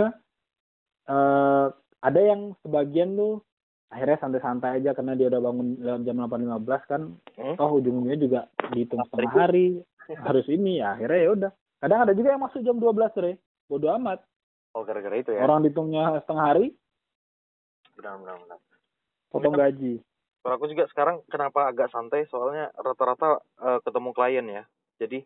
eh 1.13 1.67
ada 2.05 2.21
yang 2.21 2.53
sebagian 2.61 3.17
tuh 3.17 3.41
akhirnya 3.89 4.21
santai-santai 4.21 4.83
aja 4.83 4.93
karena 4.93 5.17
dia 5.17 5.33
udah 5.33 5.41
bangun 5.41 5.69
dalam 5.81 6.03
jam 6.05 6.21
8.15 6.21 6.91
kan. 6.91 7.03
Hmm? 7.35 7.57
toh 7.57 7.71
ujungnya 7.81 8.17
juga 8.21 8.41
dihitung 8.73 9.03
setengah 9.09 9.33
hari 9.33 9.67
harus 10.09 10.47
ini 10.53 10.85
ya 10.85 10.97
akhirnya 10.97 11.21
ya 11.21 11.31
udah. 11.33 11.51
Kadang 11.81 12.01
ada 12.09 12.13
juga 12.17 12.29
yang 12.37 12.43
masuk 12.45 12.61
jam 12.61 12.77
12 12.77 13.25
re. 13.25 13.33
Bodo 13.65 13.89
amat. 13.97 14.21
Oh 14.77 14.85
gara-gara 14.85 15.17
itu 15.17 15.33
ya? 15.33 15.41
Orang 15.45 15.65
dihitungnya 15.65 16.21
setengah 16.25 16.45
hari 16.53 16.77
benar 17.95 18.19
benar 18.21 18.37
benar. 18.43 18.59
Potong 19.31 19.55
gaji. 19.55 19.95
Kalau 20.45 20.55
aku 20.61 20.67
juga 20.69 20.85
sekarang 20.93 21.25
kenapa 21.33 21.73
agak 21.73 21.89
santai? 21.89 22.29
Soalnya 22.29 22.69
rata-rata 22.77 23.41
eh, 23.65 23.81
ketemu 23.83 24.11
klien 24.13 24.47
ya. 24.47 24.65
Jadi 25.01 25.25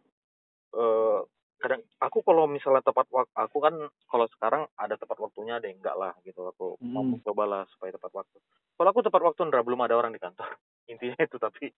eh 0.79 1.21
kadang 1.59 1.83
aku 1.99 2.23
kalau 2.23 2.47
misalnya 2.47 2.87
tepat 2.87 3.11
waktu 3.11 3.35
aku 3.35 3.59
kan 3.59 3.75
kalau 4.07 4.27
sekarang 4.31 4.63
ada 4.79 4.95
tepat 4.95 5.19
waktunya 5.19 5.59
ada 5.59 5.67
yang 5.67 5.83
enggak 5.83 5.99
lah 5.99 6.15
gitu. 6.23 6.47
Aku 6.55 6.79
mau 6.85 7.03
Hmm. 7.03 7.19
coba 7.27 7.45
lah 7.51 7.63
supaya 7.75 7.91
tepat 7.91 8.15
waktu. 8.15 8.39
Kalau 8.79 8.89
aku 8.95 9.01
tepat 9.03 9.23
waktu 9.27 9.41
Ndra 9.51 9.67
belum 9.67 9.83
ada 9.83 9.99
orang 9.99 10.15
di 10.15 10.23
kantor. 10.23 10.47
Intinya 10.93 11.19
itu 11.19 11.37
tapi 11.37 11.75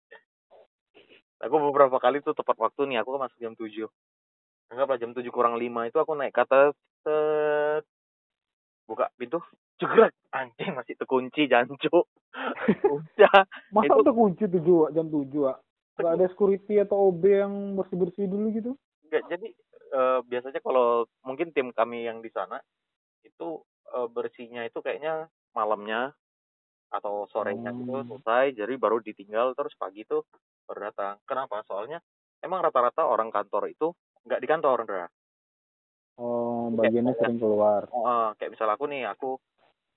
aku 1.39 1.55
beberapa 1.71 1.95
kali 1.95 2.19
tuh 2.19 2.35
tepat 2.35 2.59
waktu 2.59 2.91
nih. 2.91 2.99
Aku 3.01 3.15
kan 3.15 3.29
masuk 3.29 3.39
jam 3.39 3.55
7 3.55 3.87
anggaplah 4.69 5.01
jam 5.01 5.11
7 5.17 5.25
kurang 5.33 5.57
5 5.57 5.89
itu 5.89 5.97
aku 5.97 6.13
naik 6.13 6.29
ke 6.29 6.41
atas 6.45 6.77
set, 7.01 7.83
buka 8.85 9.09
pintu 9.17 9.41
jegrak 9.79 10.13
anjing 10.29 10.75
masih 10.75 10.93
terkunci 10.99 11.47
jancuk 11.47 12.05
udah 12.95 13.35
Masa 13.73 13.95
Itu- 13.95 14.05
tuh 14.05 14.15
kunci 14.15 14.43
tujuh 14.45 14.93
jam 14.93 15.07
tujuh 15.09 15.49
ah? 15.49 15.57
Gak 15.99 16.15
ada 16.15 16.25
security 16.31 16.79
atau 16.79 17.11
OB 17.11 17.23
yang 17.27 17.53
bersih 17.75 17.99
bersih 17.99 18.23
dulu 18.31 18.55
gitu? 18.55 18.71
Nggak, 19.11 19.23
jadi 19.27 19.47
eh, 19.89 20.19
biasanya 20.23 20.59
kalau 20.63 21.03
mungkin 21.27 21.51
tim 21.51 21.75
kami 21.75 22.07
yang 22.07 22.23
di 22.23 22.31
sana 22.31 22.61
itu 23.25 23.59
eh, 23.91 24.07
bersihnya 24.07 24.63
itu 24.63 24.79
kayaknya 24.79 25.27
malamnya 25.51 26.15
atau 26.89 27.27
sorenya 27.29 27.69
gitu 27.75 27.91
Hmm. 27.99 28.07
selesai 28.07 28.57
jadi 28.57 28.73
baru 28.79 28.97
ditinggal 29.03 29.53
terus 29.53 29.75
pagi 29.77 30.01
itu 30.07 30.25
baru 30.65 30.89
datang 30.89 31.21
kenapa 31.27 31.61
soalnya 31.67 32.01
emang 32.41 32.65
rata-rata 32.65 33.05
orang 33.05 33.29
kantor 33.29 33.69
itu 33.69 33.93
nggak 34.25 34.41
di 34.41 34.47
kantor 34.49 34.77
Ndra. 34.87 35.07
Oh, 36.19 36.67
bagiannya 36.75 37.15
sering 37.15 37.39
keluar. 37.39 37.87
Eh, 37.87 38.29
kayak 38.39 38.51
misalnya 38.55 38.75
aku 38.75 38.85
nih 38.87 39.03
aku 39.07 39.29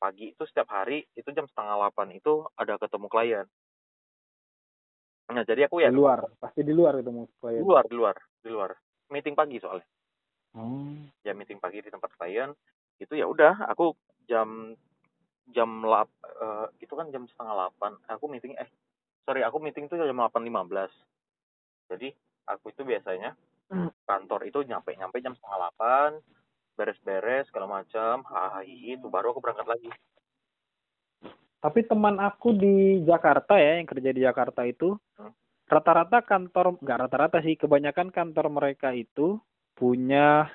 pagi 0.03 0.35
itu 0.35 0.43
setiap 0.43 0.67
hari 0.67 1.07
itu 1.15 1.31
jam 1.31 1.47
setengah 1.47 1.79
delapan 1.79 2.11
itu 2.11 2.43
ada 2.59 2.75
ketemu 2.75 3.07
klien 3.07 3.47
nah 5.31 5.47
jadi 5.47 5.71
aku 5.71 5.81
ya 5.81 5.89
Di 5.89 5.97
luar, 5.97 6.27
pasti 6.37 6.61
di 6.61 6.75
luar 6.75 6.99
ketemu 6.99 7.23
di 7.25 7.35
klien. 7.39 7.63
luar 7.63 7.85
di 7.87 7.95
luar 7.95 8.17
di 8.43 8.49
luar 8.51 8.71
meeting 9.09 9.39
pagi 9.39 9.63
soalnya 9.63 9.87
Oh. 10.53 10.93
ya 11.25 11.33
meeting 11.33 11.57
pagi 11.57 11.81
di 11.81 11.89
tempat 11.89 12.13
klien 12.13 12.53
itu 13.01 13.17
ya 13.17 13.25
udah 13.25 13.65
aku 13.73 13.97
jam 14.29 14.77
jam 15.49 15.81
lap 15.83 16.13
eh, 16.23 16.67
itu 16.77 16.93
kan 16.93 17.09
jam 17.09 17.25
setengah 17.25 17.57
delapan 17.57 17.97
aku 18.05 18.29
meeting 18.29 18.53
eh 18.61 18.69
sorry 19.25 19.41
aku 19.41 19.57
meeting 19.57 19.89
tuh 19.89 19.97
jam 19.97 20.13
delapan 20.13 20.45
lima 20.45 20.61
belas 20.69 20.93
jadi 21.89 22.13
aku 22.45 22.69
itu 22.69 22.83
biasanya 22.83 23.33
Hmm. 23.73 23.89
kantor 24.05 24.45
itu 24.45 24.61
nyampe 24.69 24.93
nyampe 24.93 25.25
jam 25.25 25.33
setengah 25.33 25.57
delapan 25.57 26.21
beres-beres 26.75 27.49
segala 27.49 27.81
macam 27.81 28.25
hai 28.33 28.97
itu 28.97 29.07
baru 29.09 29.33
aku 29.33 29.41
berangkat 29.41 29.69
lagi 29.69 29.91
Tapi 31.63 31.87
teman 31.87 32.19
aku 32.19 32.59
di 32.59 33.07
Jakarta 33.07 33.55
ya, 33.55 33.79
yang 33.79 33.87
kerja 33.87 34.11
di 34.11 34.27
Jakarta 34.27 34.67
itu, 34.67 34.99
Hmm. 35.15 35.31
rata-rata 35.71 36.19
kantor, 36.27 36.83
nggak 36.83 36.99
rata-rata 37.07 37.39
sih, 37.39 37.55
kebanyakan 37.55 38.11
kantor 38.11 38.51
mereka 38.51 38.91
itu 38.91 39.39
punya, 39.79 40.51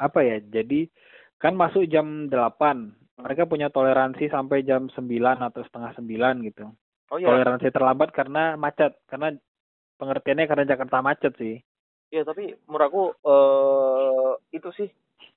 apa 0.00 0.24
ya, 0.24 0.40
jadi 0.40 0.88
kan 1.36 1.52
masuk 1.52 1.84
jam 1.92 2.32
8, 2.32 2.88
mereka 3.20 3.44
punya 3.44 3.68
toleransi 3.68 4.32
sampai 4.32 4.64
jam 4.64 4.88
9 4.96 5.44
atau 5.44 5.60
setengah 5.60 5.92
9 5.92 6.40
gitu. 6.48 6.72
oh 7.12 7.20
iya 7.20 7.28
Toleransi 7.36 7.68
terlambat 7.68 8.16
karena 8.16 8.56
macet, 8.56 8.96
karena 9.12 9.36
pengertiannya 10.00 10.48
karena 10.48 10.64
Jakarta 10.72 11.04
macet 11.04 11.36
sih. 11.36 11.60
Iya 12.10 12.22
tapi 12.22 12.54
menurut 12.70 12.86
aku 12.86 13.02
eh 13.26 14.32
itu 14.54 14.68
sih 14.78 14.88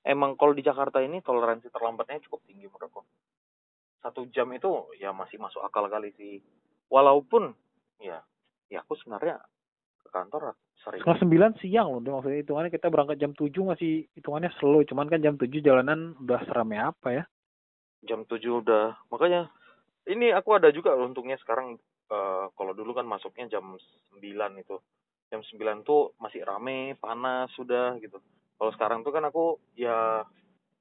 emang 0.06 0.38
kalau 0.38 0.54
di 0.54 0.62
Jakarta 0.62 1.02
ini 1.02 1.18
toleransi 1.20 1.68
terlambatnya 1.70 2.22
cukup 2.26 2.40
tinggi 2.46 2.70
menurut 2.70 2.86
aku. 2.86 3.00
Satu 4.00 4.24
jam 4.32 4.48
itu 4.54 4.70
ya 4.96 5.10
masih 5.12 5.36
masuk 5.36 5.60
akal 5.60 5.90
kali 5.90 6.14
sih. 6.16 6.40
Walaupun 6.88 7.52
ya 8.00 8.22
ya 8.70 8.80
aku 8.86 8.94
sebenarnya 9.02 9.42
ke 10.00 10.08
kantor 10.14 10.54
sering 10.80 11.02
Setengah 11.04 11.52
9 11.58 11.60
siang 11.60 11.88
loh, 11.92 12.00
maksudnya 12.00 12.40
hitungannya 12.40 12.72
kita 12.72 12.88
berangkat 12.88 13.20
jam 13.20 13.32
7 13.36 13.52
masih 13.68 14.08
hitungannya 14.16 14.50
slow, 14.56 14.80
cuman 14.88 15.12
kan 15.12 15.20
jam 15.20 15.36
7 15.36 15.60
jalanan 15.60 16.16
udah 16.24 16.40
seramai 16.48 16.80
apa 16.80 17.08
ya. 17.12 17.24
jam 18.00 18.24
7 18.24 18.40
udah 18.64 18.96
makanya 19.12 19.52
ini 20.08 20.32
aku 20.32 20.56
ada 20.56 20.72
juga 20.72 20.96
loh 20.96 21.12
untungnya 21.12 21.36
sekarang 21.44 21.76
eh, 22.08 22.44
kalau 22.56 22.72
dulu 22.72 22.96
kan 22.96 23.04
masuknya 23.04 23.52
jam 23.52 23.76
9 24.16 24.24
itu 24.56 24.80
jam 25.30 25.40
9 25.46 25.86
tuh 25.86 26.12
masih 26.18 26.42
rame 26.42 26.98
panas 26.98 27.48
sudah 27.54 27.94
gitu. 28.02 28.18
Kalau 28.58 28.70
sekarang 28.74 29.06
tuh 29.06 29.14
kan 29.14 29.24
aku 29.24 29.56
ya 29.78 30.26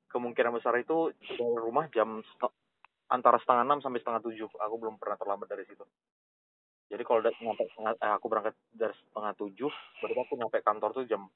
kemungkinan 0.09 0.57
besar 0.57 0.73
itu 0.81 1.13
dari 1.21 1.45
rumah 1.61 1.85
jam 1.93 2.25
antara 3.13 3.37
setengah 3.39 3.63
enam 3.63 3.79
sampai 3.79 4.01
setengah 4.01 4.25
tujuh. 4.25 4.49
Aku 4.49 4.75
belum 4.81 4.97
pernah 4.97 5.15
terlambat 5.21 5.47
dari 5.47 5.63
situ. 5.69 5.85
Jadi 6.89 7.05
kalau 7.05 7.21
nyampe 7.21 7.69
eh, 7.69 8.13
aku 8.17 8.25
berangkat 8.25 8.57
dari 8.73 8.93
setengah 8.97 9.33
tujuh 9.37 9.71
berarti 10.01 10.19
aku 10.25 10.33
nyampe 10.41 10.57
kantor 10.65 10.89
tuh 10.97 11.05
jam 11.05 11.29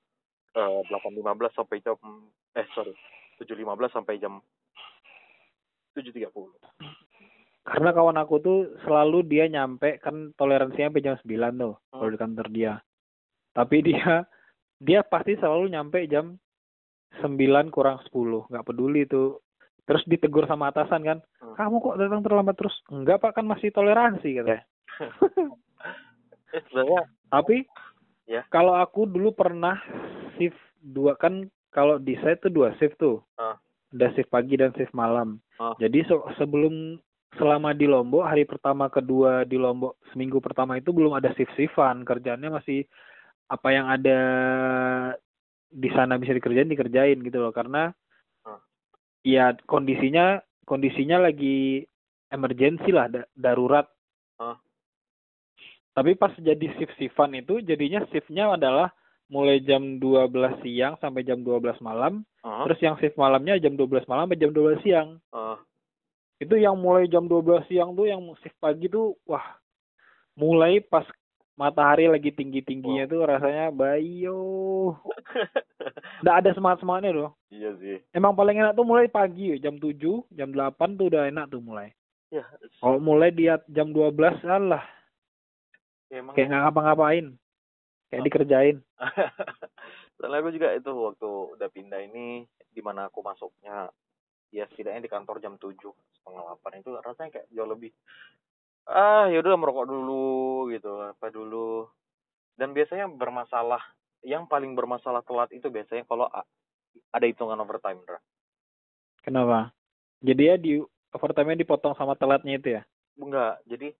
eh, 0.58 0.82
delapan 0.90 1.14
lima 1.14 1.38
belas 1.38 1.54
sampai 1.54 1.78
jam 1.86 1.98
eh 2.58 2.66
sorry 2.74 2.98
tujuh 3.38 3.54
lima 3.54 3.78
belas 3.78 3.94
sampai 3.94 4.18
jam 4.18 4.42
tujuh 5.94 6.10
tiga 6.10 6.34
puluh. 6.34 6.58
Karena 7.64 7.96
kawan 7.96 8.20
aku 8.20 8.36
tuh 8.44 8.60
selalu 8.84 9.24
dia 9.30 9.46
nyampe 9.48 10.02
kan 10.04 10.36
toleransinya 10.36 10.92
sampai 10.92 11.06
jam 11.06 11.16
9 11.16 11.64
tuh 11.64 11.74
kalau 11.96 12.12
di 12.12 12.20
kantor 12.20 12.48
dia. 12.52 12.74
Tapi 13.54 13.82
dia 13.82 14.26
dia 14.78 15.00
pasti 15.02 15.34
selalu 15.36 15.70
nyampe 15.70 16.04
jam 16.06 16.36
9 17.16 17.38
kurang 17.70 18.02
10, 18.04 18.50
nggak 18.50 18.66
peduli 18.66 19.06
tuh. 19.06 19.40
Terus 19.84 20.02
ditegur 20.04 20.44
sama 20.44 20.68
atasan 20.68 21.04
kan, 21.04 21.20
Hmm. 21.38 21.54
kamu 21.56 21.76
kok 21.78 21.98
datang 21.98 22.22
terlambat 22.22 22.56
terus? 22.56 22.74
Enggak 22.88 23.20
pak 23.20 23.36
kan 23.36 23.46
masih 23.46 23.70
toleransi 23.70 24.30
katanya. 24.34 24.64
eh 26.52 26.62
sebenarnya 26.68 27.04
Tapi 27.30 27.66
Ya. 28.24 28.48
kalau 28.48 28.72
aku 28.74 29.04
dulu 29.04 29.36
pernah 29.36 29.76
shift 30.34 30.56
dua 30.80 31.14
kan 31.14 31.44
kalau 31.70 32.00
di 32.00 32.16
saya 32.18 32.40
tuh 32.40 32.48
dua 32.48 32.72
shift 32.74 32.96
tuh. 32.96 33.20
Ah. 33.36 33.60
Ada 33.92 34.16
shift 34.16 34.32
pagi 34.32 34.56
dan 34.56 34.72
shift 34.72 34.96
malam. 34.96 35.44
Ah. 35.58 35.76
Jadi 35.76 36.02
se- 36.02 36.28
sebelum 36.36 36.96
selama 37.34 37.76
di 37.76 37.84
Lombok 37.84 38.24
hari 38.24 38.48
pertama 38.48 38.88
kedua 38.88 39.44
di 39.44 39.58
Lombok 39.58 40.00
seminggu 40.10 40.40
pertama 40.40 40.80
itu 40.80 40.90
belum 40.90 41.12
ada 41.12 41.36
shift 41.36 41.52
shiftan 41.54 42.02
kerjaannya 42.02 42.48
masih 42.54 42.88
apa 43.48 43.68
yang 43.70 43.88
ada 43.88 44.20
di 45.68 45.90
sana 45.90 46.16
bisa 46.16 46.32
dikerjain 46.32 46.70
dikerjain 46.70 47.20
gitu 47.20 47.38
loh. 47.40 47.52
Karena 47.52 47.90
Ah. 48.42 48.60
ya 49.22 49.56
kondisinya 49.66 50.38
kondisinya 50.64 51.20
lagi 51.20 51.84
emergensi 52.28 52.90
lah 52.90 53.08
da- 53.08 53.30
darurat. 53.34 53.88
Ah. 54.36 54.58
tapi 55.94 56.18
pas 56.18 56.34
jadi 56.34 56.74
shift 56.74 56.98
shiftan 56.98 57.38
itu 57.38 57.62
jadinya 57.62 58.02
shiftnya 58.10 58.50
adalah 58.50 58.90
mulai 59.30 59.62
jam 59.62 60.02
12 60.02 60.58
siang 60.60 60.98
sampai 60.98 61.22
jam 61.22 61.46
12 61.46 61.78
malam. 61.80 62.26
Ah, 62.42 62.66
terus 62.66 62.82
yang 62.82 62.98
shift 62.98 63.14
malamnya 63.14 63.62
jam 63.62 63.78
12 63.78 64.02
malam 64.10 64.26
sampai 64.26 64.42
jam 64.42 64.50
12 64.50 64.82
siang. 64.82 65.22
Ah, 65.30 65.62
itu 66.42 66.58
yang 66.58 66.76
mulai 66.76 67.06
jam 67.06 67.30
12 67.30 67.62
siang 67.70 67.94
tuh 67.94 68.10
yang 68.10 68.26
shift 68.42 68.58
pagi 68.58 68.90
tuh 68.90 69.14
wah 69.24 69.46
mulai 70.34 70.82
pas 70.82 71.06
matahari 71.54 72.10
lagi 72.10 72.34
tinggi-tingginya 72.34 73.06
tuh 73.06 73.30
rasanya 73.30 73.70
bayo 73.70 74.42
nggak 76.26 76.38
ada 76.42 76.50
semangat-semangatnya 76.58 77.12
loh 77.14 77.32
iya 77.54 77.70
sih. 77.78 78.02
Emang 78.10 78.34
paling 78.34 78.58
enak 78.58 78.74
tuh 78.74 78.86
mulai 78.88 79.06
pagi 79.06 79.54
ya, 79.54 79.70
jam 79.70 79.78
7 79.78 79.94
jam 80.34 80.50
8 80.50 80.98
tuh 80.98 81.14
udah 81.14 81.30
enak 81.30 81.54
tuh 81.54 81.62
mulai. 81.62 81.94
Ya 82.34 82.42
kalau 82.82 82.98
mulai 82.98 83.30
dia 83.30 83.62
jam 83.70 83.94
12 83.94 84.42
alah. 84.42 84.82
Ya 86.10 86.26
emang 86.26 86.34
kayak 86.34 86.50
nggak 86.50 86.62
ngapa-ngapain. 86.66 87.26
Kayak 88.10 88.22
Oh. 88.22 88.26
dikerjain. 88.26 88.78
Soalnya 90.18 90.38
aku 90.42 90.50
juga 90.54 90.70
itu 90.74 90.90
waktu 90.90 91.30
udah 91.58 91.70
pindah 91.70 92.02
ini 92.06 92.46
di 92.74 92.82
mana 92.82 93.10
aku 93.10 93.22
masuknya 93.22 93.90
ya 94.54 94.66
setidaknya 94.70 95.06
di 95.06 95.12
kantor 95.12 95.42
jam 95.42 95.58
tujuh 95.58 95.94
setengah 96.18 96.42
delapan 96.46 96.82
itu 96.82 96.90
rasanya 97.02 97.30
kayak 97.34 97.48
jauh 97.50 97.70
lebih 97.70 97.90
ah 98.88 99.32
ya 99.32 99.40
udah 99.40 99.56
merokok 99.56 99.88
dulu 99.88 100.68
gitu. 100.72 100.92
Apa 101.14 101.32
dulu? 101.32 101.88
Dan 102.54 102.72
biasanya 102.76 103.10
bermasalah 103.10 103.82
yang 104.24 104.48
paling 104.48 104.72
bermasalah 104.78 105.26
telat 105.26 105.52
itu 105.52 105.68
biasanya 105.68 106.08
kalau 106.08 106.30
ada 107.12 107.26
hitungan 107.26 107.60
overtime 107.60 108.00
Ndra. 108.04 108.20
kenapa? 109.24 109.72
Jadi 110.24 110.42
ya 110.44 110.56
di 110.60 110.80
overtime 111.12 111.56
dipotong 111.60 111.96
sama 111.96 112.16
telatnya 112.16 112.56
itu 112.60 112.70
ya? 112.80 112.82
Enggak 113.20 113.60
jadi 113.68 113.92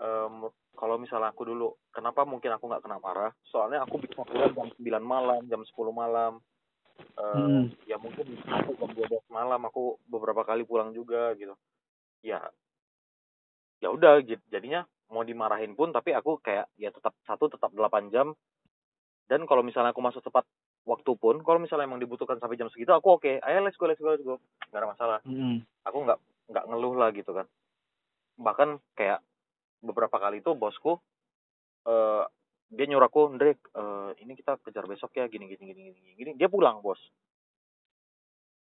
em, 0.00 0.48
kalau 0.78 0.96
misalnya 0.96 1.32
aku 1.34 1.42
dulu 1.48 1.74
kenapa 1.90 2.22
mungkin 2.24 2.52
aku 2.54 2.64
nggak 2.68 2.84
kena 2.84 2.98
marah? 3.02 3.32
Soalnya 3.48 3.84
aku 3.84 4.00
bisa 4.00 4.22
pulang 4.24 4.54
jam 4.54 4.68
9 4.78 5.04
malam 5.04 5.40
jam 5.48 5.60
10 5.64 5.92
malam. 5.92 6.40
Eh, 6.98 7.34
Hmm. 7.38 7.66
ya 7.86 7.94
mungkin 7.98 8.26
aku 8.46 8.74
jam 8.78 8.90
12 8.94 9.22
malam 9.30 9.60
aku 9.66 9.98
beberapa 10.06 10.42
kali 10.46 10.64
pulang 10.64 10.90
juga 10.94 11.34
gitu. 11.36 11.54
Ya 12.22 12.42
ya 13.78 13.88
udah 13.90 14.22
gitu. 14.22 14.42
Jadinya 14.50 14.84
mau 15.08 15.24
dimarahin 15.24 15.72
pun 15.72 15.90
tapi 15.90 16.12
aku 16.12 16.38
kayak 16.44 16.68
ya 16.76 16.92
tetap 16.92 17.16
satu 17.24 17.48
tetap 17.48 17.72
8 17.72 18.12
jam. 18.12 18.34
Dan 19.28 19.44
kalau 19.44 19.60
misalnya 19.60 19.92
aku 19.92 20.00
masuk 20.00 20.24
tepat 20.24 20.48
waktu 20.88 21.12
pun 21.20 21.44
kalau 21.44 21.60
misalnya 21.60 21.84
emang 21.84 22.00
dibutuhkan 22.00 22.40
sampai 22.40 22.56
jam 22.56 22.72
segitu 22.72 22.92
aku 22.96 23.20
oke. 23.20 23.32
Ayo 23.44 23.58
let's 23.60 23.76
go 23.76 23.84
let's 23.84 24.00
go 24.00 24.12
let's 24.12 24.24
go. 24.24 24.40
Nggak 24.72 24.80
ada 24.80 24.88
masalah. 24.88 25.18
Mm-mm. 25.28 25.60
aku 25.84 25.98
nggak 26.04 26.18
nggak 26.48 26.64
ngeluh 26.64 26.94
lah 26.96 27.08
gitu 27.12 27.30
kan. 27.36 27.46
Bahkan 28.40 28.68
kayak 28.96 29.20
beberapa 29.84 30.16
kali 30.16 30.40
itu 30.40 30.56
bosku 30.56 30.96
eh 31.86 32.24
dia 32.68 32.84
nyuruh 32.84 33.08
aku 33.08 33.32
Andre 33.32 33.56
eh, 33.56 34.10
ini 34.20 34.36
kita 34.36 34.60
kejar 34.60 34.84
besok 34.84 35.16
ya 35.16 35.24
gini 35.28 35.48
gini 35.48 35.72
gini 35.72 35.92
gini 35.92 36.10
gini. 36.16 36.30
Dia 36.36 36.48
pulang 36.48 36.80
bos. 36.80 37.00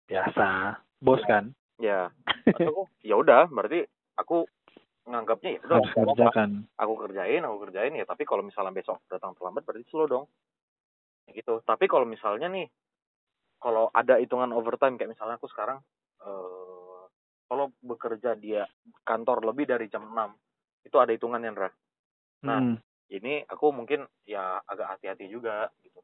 Biasa. 0.07 0.79
Bos 0.99 1.23
kan? 1.27 1.55
Ya. 1.79 2.11
Aku 2.47 2.91
ya 3.03 3.15
udah 3.19 3.47
berarti 3.51 3.87
aku 4.19 4.47
nganggapnya 5.09 5.51
ya 5.57 5.61
udah 5.65 5.77
apa-apa. 5.81 5.99
kerjakan 6.13 6.51
aku 6.77 6.95
kerjain 7.05 7.43
aku 7.43 7.57
kerjain. 7.69 7.93
Ya 7.97 8.07
tapi 8.07 8.23
kalau 8.29 8.45
misalnya 8.45 8.73
besok 8.77 9.01
datang 9.09 9.33
terlambat 9.35 9.65
berarti 9.65 9.89
slow 9.89 10.07
dong. 10.07 10.25
Ya 11.27 11.33
gitu. 11.35 11.65
Tapi 11.65 11.89
kalau 11.89 12.05
misalnya 12.05 12.47
nih 12.53 12.69
kalau 13.59 13.91
ada 13.91 14.21
hitungan 14.23 14.55
overtime 14.55 14.95
kayak 14.95 15.17
misalnya 15.17 15.41
aku 15.41 15.51
sekarang 15.51 15.81
eh 16.23 17.03
kalau 17.49 17.73
bekerja 17.81 18.37
dia 18.37 18.69
kantor 19.03 19.49
lebih 19.49 19.65
dari 19.65 19.89
jam 19.89 20.05
6 20.05 20.37
itu 20.85 20.97
ada 21.01 21.11
hitungannya 21.11 21.51
Ndra? 21.53 21.71
Nah, 22.45 22.61
Hmm. 22.61 22.77
ini 23.09 23.43
aku 23.49 23.73
mungkin 23.73 24.05
ya 24.29 24.61
agak 24.63 24.97
hati-hati 24.97 25.27
juga 25.33 25.73
gitu. 25.81 25.99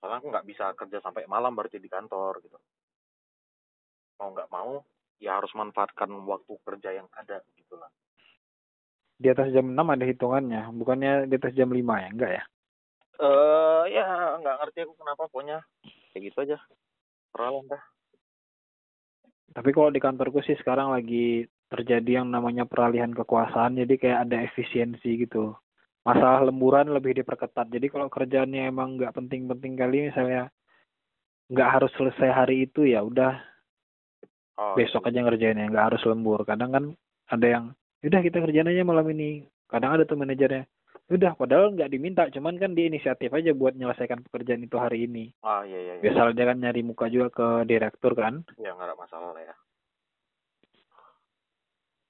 Soalnya 0.00 0.18
aku 0.24 0.28
nggak 0.32 0.48
bisa 0.48 0.72
kerja 0.72 0.98
sampai 1.04 1.28
malam 1.28 1.52
berarti 1.52 1.76
di 1.76 1.92
kantor 1.92 2.40
gitu. 2.40 2.56
Mau 4.16 4.32
nggak 4.32 4.48
mau 4.48 4.80
ya 5.20 5.36
harus 5.40 5.52
manfaatkan 5.52 6.08
waktu 6.24 6.52
kerja 6.64 6.90
yang 6.92 7.08
ada 7.16 7.40
gitu 7.56 7.76
lah 7.76 7.88
di 9.16 9.28
atas 9.32 9.48
jam 9.52 9.72
6 9.72 9.76
ada 9.76 10.04
hitungannya 10.04 10.62
bukannya 10.76 11.12
di 11.28 11.34
atas 11.40 11.52
jam 11.56 11.72
5 11.72 11.80
ya 11.80 12.08
enggak 12.12 12.32
ya 12.36 12.44
eh 13.16 13.82
ya 13.96 14.06
nggak 14.40 14.56
ngerti 14.60 14.78
aku 14.84 14.94
kenapa 15.00 15.22
pokoknya 15.32 15.58
kayak 16.12 16.22
gitu 16.32 16.38
aja 16.44 16.58
peralahan 17.32 17.68
dah 17.72 17.84
Tapi 19.56 19.72
kalau 19.72 19.88
di 19.88 19.96
kantorku 20.04 20.44
sih 20.44 20.52
sekarang 20.60 20.92
lagi 20.92 21.48
terjadi 21.72 22.20
yang 22.20 22.28
namanya 22.28 22.68
peralihan 22.68 23.08
kekuasaan, 23.08 23.80
jadi 23.80 23.94
kayak 23.96 24.18
ada 24.28 24.36
efisiensi 24.44 25.24
gitu. 25.24 25.56
Masalah 26.04 26.44
lemburan 26.44 26.92
lebih 26.92 27.16
diperketat. 27.16 27.72
Jadi 27.72 27.88
kalau 27.88 28.12
kerjaannya 28.12 28.68
emang 28.68 29.00
nggak 29.00 29.16
penting-penting 29.16 29.74
kali, 29.74 30.12
misalnya 30.12 30.52
nggak 31.48 31.70
harus 31.72 31.92
selesai 31.96 32.30
hari 32.36 32.68
itu 32.68 32.84
ya 32.84 33.00
udah 33.00 33.32
oh, 34.60 34.76
besok 34.76 35.08
aja 35.08 35.24
ngerjainnya, 35.24 35.72
nggak 35.72 35.86
harus 35.88 36.02
lembur. 36.04 36.44
Kadang 36.44 36.70
kan 36.76 36.84
ada 37.32 37.46
yang, 37.48 37.64
udah 38.06 38.20
kita 38.22 38.38
kerjain 38.40 38.70
aja 38.70 38.86
malam 38.86 39.06
ini. 39.10 39.42
Kadang 39.66 39.98
ada 39.98 40.06
tuh 40.06 40.14
manajernya, 40.14 40.62
udah 41.10 41.34
padahal 41.34 41.74
nggak 41.74 41.90
diminta, 41.90 42.22
cuman 42.30 42.54
kan 42.54 42.70
dia 42.74 42.86
inisiatif 42.86 43.34
aja 43.34 43.50
buat 43.50 43.74
menyelesaikan 43.74 44.22
pekerjaan 44.30 44.62
itu 44.62 44.78
hari 44.78 45.10
ini. 45.10 45.34
ah 45.42 45.66
iya 45.66 45.78
iya 45.78 45.92
iya 45.98 46.02
Biasanya 46.02 46.34
dia 46.38 46.46
kan 46.46 46.58
nyari 46.62 46.82
muka 46.86 47.06
juga 47.10 47.28
ke 47.34 47.46
direktur 47.66 48.14
kan. 48.14 48.46
ya 48.62 48.70
nggak 48.74 48.86
ada 48.86 48.96
masalah 48.98 49.30
lah 49.34 49.42
ya 49.42 49.54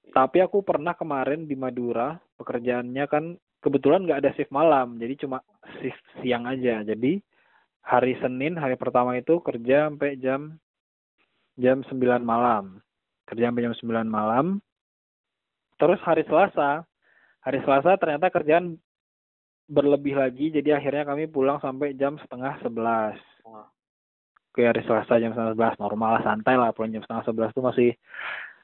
Tapi 0.07 0.37
aku 0.41 0.63
pernah 0.63 0.97
kemarin 0.97 1.45
di 1.45 1.53
Madura, 1.53 2.17
pekerjaannya 2.39 3.05
kan 3.05 3.37
kebetulan 3.61 4.05
nggak 4.07 4.21
ada 4.23 4.31
shift 4.33 4.49
malam, 4.49 4.97
jadi 4.97 5.13
cuma 5.19 5.41
shift 5.81 6.01
siang 6.21 6.47
aja. 6.49 6.81
Jadi 6.81 7.21
hari 7.85 8.17
Senin, 8.17 8.57
hari 8.57 8.79
pertama 8.79 9.13
itu 9.19 9.37
kerja 9.43 9.89
sampai 9.91 10.17
jam 10.17 10.57
jam 11.59 11.81
9 11.85 12.23
malam. 12.23 12.81
Kerja 13.27 13.49
sampai 13.51 13.65
jam 13.67 13.75
9 13.77 14.07
malam. 14.09 14.45
Terus 15.77 16.01
hari 16.01 16.25
Selasa, 16.25 16.81
hari 17.45 17.61
Selasa 17.61 17.97
ternyata 18.01 18.33
kerjaan 18.33 18.81
berlebih 19.69 20.17
lagi, 20.17 20.49
jadi 20.49 20.81
akhirnya 20.81 21.05
kami 21.05 21.29
pulang 21.29 21.61
sampai 21.61 21.93
jam 21.93 22.17
setengah 22.17 22.57
11. 22.65 23.19
Wah. 23.45 23.69
Oke, 24.49 24.65
hari 24.65 24.81
Selasa 24.83 25.21
jam 25.21 25.37
setengah 25.37 25.77
11, 25.77 25.83
normal 25.83 26.17
lah, 26.17 26.23
santai 26.25 26.55
lah, 26.57 26.73
pulang 26.73 26.89
jam 26.97 27.05
setengah 27.05 27.29
11 27.29 27.53
itu 27.53 27.61
masih 27.61 27.89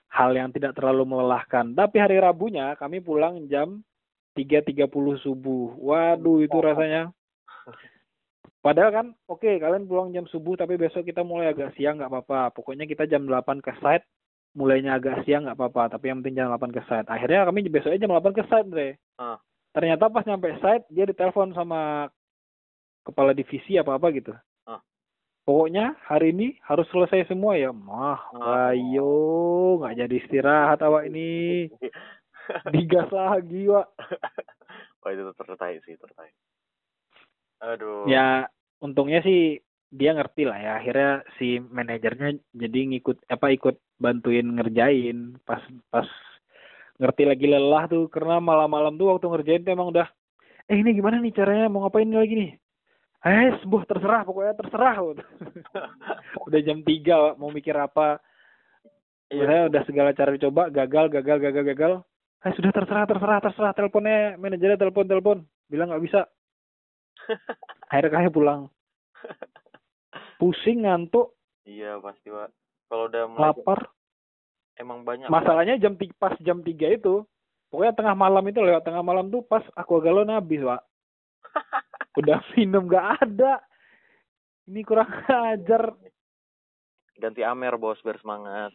hal 0.10 0.32
yang 0.34 0.50
tidak 0.50 0.74
terlalu 0.74 1.06
melelahkan. 1.06 1.74
Tapi 1.78 1.98
hari 2.02 2.18
Rabunya 2.18 2.74
kami 2.82 2.98
pulang 2.98 3.46
jam 3.46 3.86
3.30 4.34 4.90
subuh. 5.22 5.78
Waduh, 5.78 6.42
itu 6.42 6.58
rasanya. 6.58 7.14
Padahal 8.64 8.92
kan, 8.96 9.08
oke 9.28 9.60
kalian 9.60 9.92
pulang 9.92 10.16
jam 10.16 10.24
subuh, 10.32 10.56
tapi 10.56 10.80
besok 10.80 11.04
kita 11.04 11.20
mulai 11.20 11.52
agak 11.52 11.76
siang 11.76 12.00
nggak 12.00 12.08
apa-apa. 12.08 12.56
Pokoknya 12.56 12.88
kita 12.88 13.04
jam 13.12 13.28
8 13.28 13.60
ke 13.60 13.76
site, 13.84 14.08
mulainya 14.54 14.98
agak 14.98 15.26
siang 15.26 15.46
nggak 15.46 15.58
apa-apa. 15.58 15.98
Tapi 15.98 16.10
yang 16.10 16.22
penting 16.22 16.38
jam 16.38 16.50
8 16.54 16.70
ke 16.74 16.82
site. 16.86 17.10
Akhirnya 17.10 17.46
kami 17.50 17.66
besoknya 17.70 18.06
jam 18.06 18.14
8 18.14 18.34
ke 18.38 18.44
site, 18.48 18.70
Dre. 18.70 18.90
Ah. 19.18 19.38
Ternyata 19.74 20.10
pas 20.14 20.26
nyampe 20.26 20.54
site, 20.62 20.86
dia 20.94 21.06
ditelepon 21.10 21.58
sama 21.58 22.10
kepala 23.04 23.34
divisi 23.34 23.76
apa-apa 23.78 24.08
gitu. 24.14 24.34
Ah. 24.70 24.80
Pokoknya 25.44 25.98
hari 26.08 26.32
ini 26.32 26.56
harus 26.64 26.86
selesai 26.94 27.28
semua 27.28 27.58
ya. 27.58 27.74
Mah, 27.74 28.22
Ah. 28.38 28.72
ayo 28.72 29.12
nggak 29.82 29.98
jadi 30.06 30.16
istirahat 30.22 30.80
awak 30.86 31.10
ini. 31.10 31.68
Digas 32.76 33.10
lagi, 33.10 33.68
Wak. 33.72 33.88
Wah 35.04 35.12
itu 35.12 35.24
tertarik 35.36 35.84
sih 35.84 36.00
tertarik. 36.00 36.36
Aduh. 37.64 38.08
Ya, 38.08 38.48
untungnya 38.84 39.24
sih 39.24 39.60
dia 39.94 40.12
ngerti 40.18 40.44
lah 40.50 40.58
ya. 40.58 40.72
Akhirnya 40.82 41.12
si 41.38 41.62
manajernya 41.62 42.42
jadi 42.58 42.80
ngikut 42.90 43.30
apa 43.30 43.54
ikut 43.54 43.78
bantuin 44.02 44.58
ngerjain 44.58 45.38
pas 45.46 45.62
pas 45.94 46.10
ngerti 46.98 47.24
lagi 47.30 47.46
lelah 47.46 47.86
tuh 47.86 48.10
karena 48.10 48.42
malam-malam 48.42 48.98
tuh 48.98 49.14
waktu 49.14 49.26
ngerjain 49.30 49.62
tuh 49.62 49.74
emang 49.74 49.94
udah 49.94 50.08
eh 50.70 50.78
ini 50.80 50.96
gimana 50.98 51.20
nih 51.20 51.36
caranya 51.36 51.68
mau 51.68 51.84
ngapain 51.86 52.08
lagi 52.08 52.36
nih 52.36 52.52
eh 53.24 53.50
sebuah 53.64 53.84
terserah 53.88 54.22
pokoknya 54.28 54.54
terserah 54.60 54.96
udah 56.48 56.60
jam 56.60 56.82
3 56.82 57.40
mau 57.40 57.54
mikir 57.54 57.76
apa. 57.78 58.20
Saya 59.34 59.66
udah 59.66 59.82
segala 59.90 60.14
cara 60.14 60.30
dicoba, 60.30 60.70
gagal, 60.70 61.10
gagal, 61.10 61.38
gagal, 61.42 61.64
gagal. 61.74 61.94
Eh 62.46 62.54
sudah 62.54 62.70
terserah, 62.70 63.10
terserah, 63.10 63.40
terserah. 63.42 63.74
Teleponnya 63.74 64.38
manajernya 64.38 64.78
telepon, 64.78 65.10
telepon. 65.10 65.38
Bilang 65.66 65.90
nggak 65.90 66.04
bisa. 66.06 66.22
Akhirnya 67.90 68.14
kami 68.14 68.30
pulang. 68.30 68.70
Pusing, 70.36 70.84
ngantuk, 70.84 71.34
Iya 71.64 71.96
pasti 71.98 72.28
pak. 72.28 72.52
Kalau 72.86 73.08
udah 73.08 73.24
mulai 73.26 73.42
lapar. 73.50 73.80
emang 74.76 75.02
banyak. 75.02 75.28
Masalahnya 75.28 75.76
jam 75.78 75.96
ti- 75.96 76.12
pas 76.14 76.36
jam 76.40 76.60
3 76.60 76.90
itu, 76.90 77.24
pokoknya 77.68 77.94
tengah 77.94 78.14
malam 78.14 78.44
itu 78.44 78.60
lewat 78.60 78.84
tengah 78.84 79.00
malam 79.00 79.28
tuh 79.28 79.42
pas 79.42 79.64
aku 79.74 79.98
galon 79.98 80.28
habis, 80.28 80.60
Pak. 80.60 80.82
Udah 82.20 82.38
minum 82.54 82.86
nggak 82.86 83.08
ada. 83.20 83.64
Ini 84.66 84.82
kurang 84.82 85.08
ajar. 85.52 85.96
Ganti 87.16 87.42
Amer 87.42 87.78
bos 87.78 88.02
biar 88.02 88.18
semangat. 88.18 88.74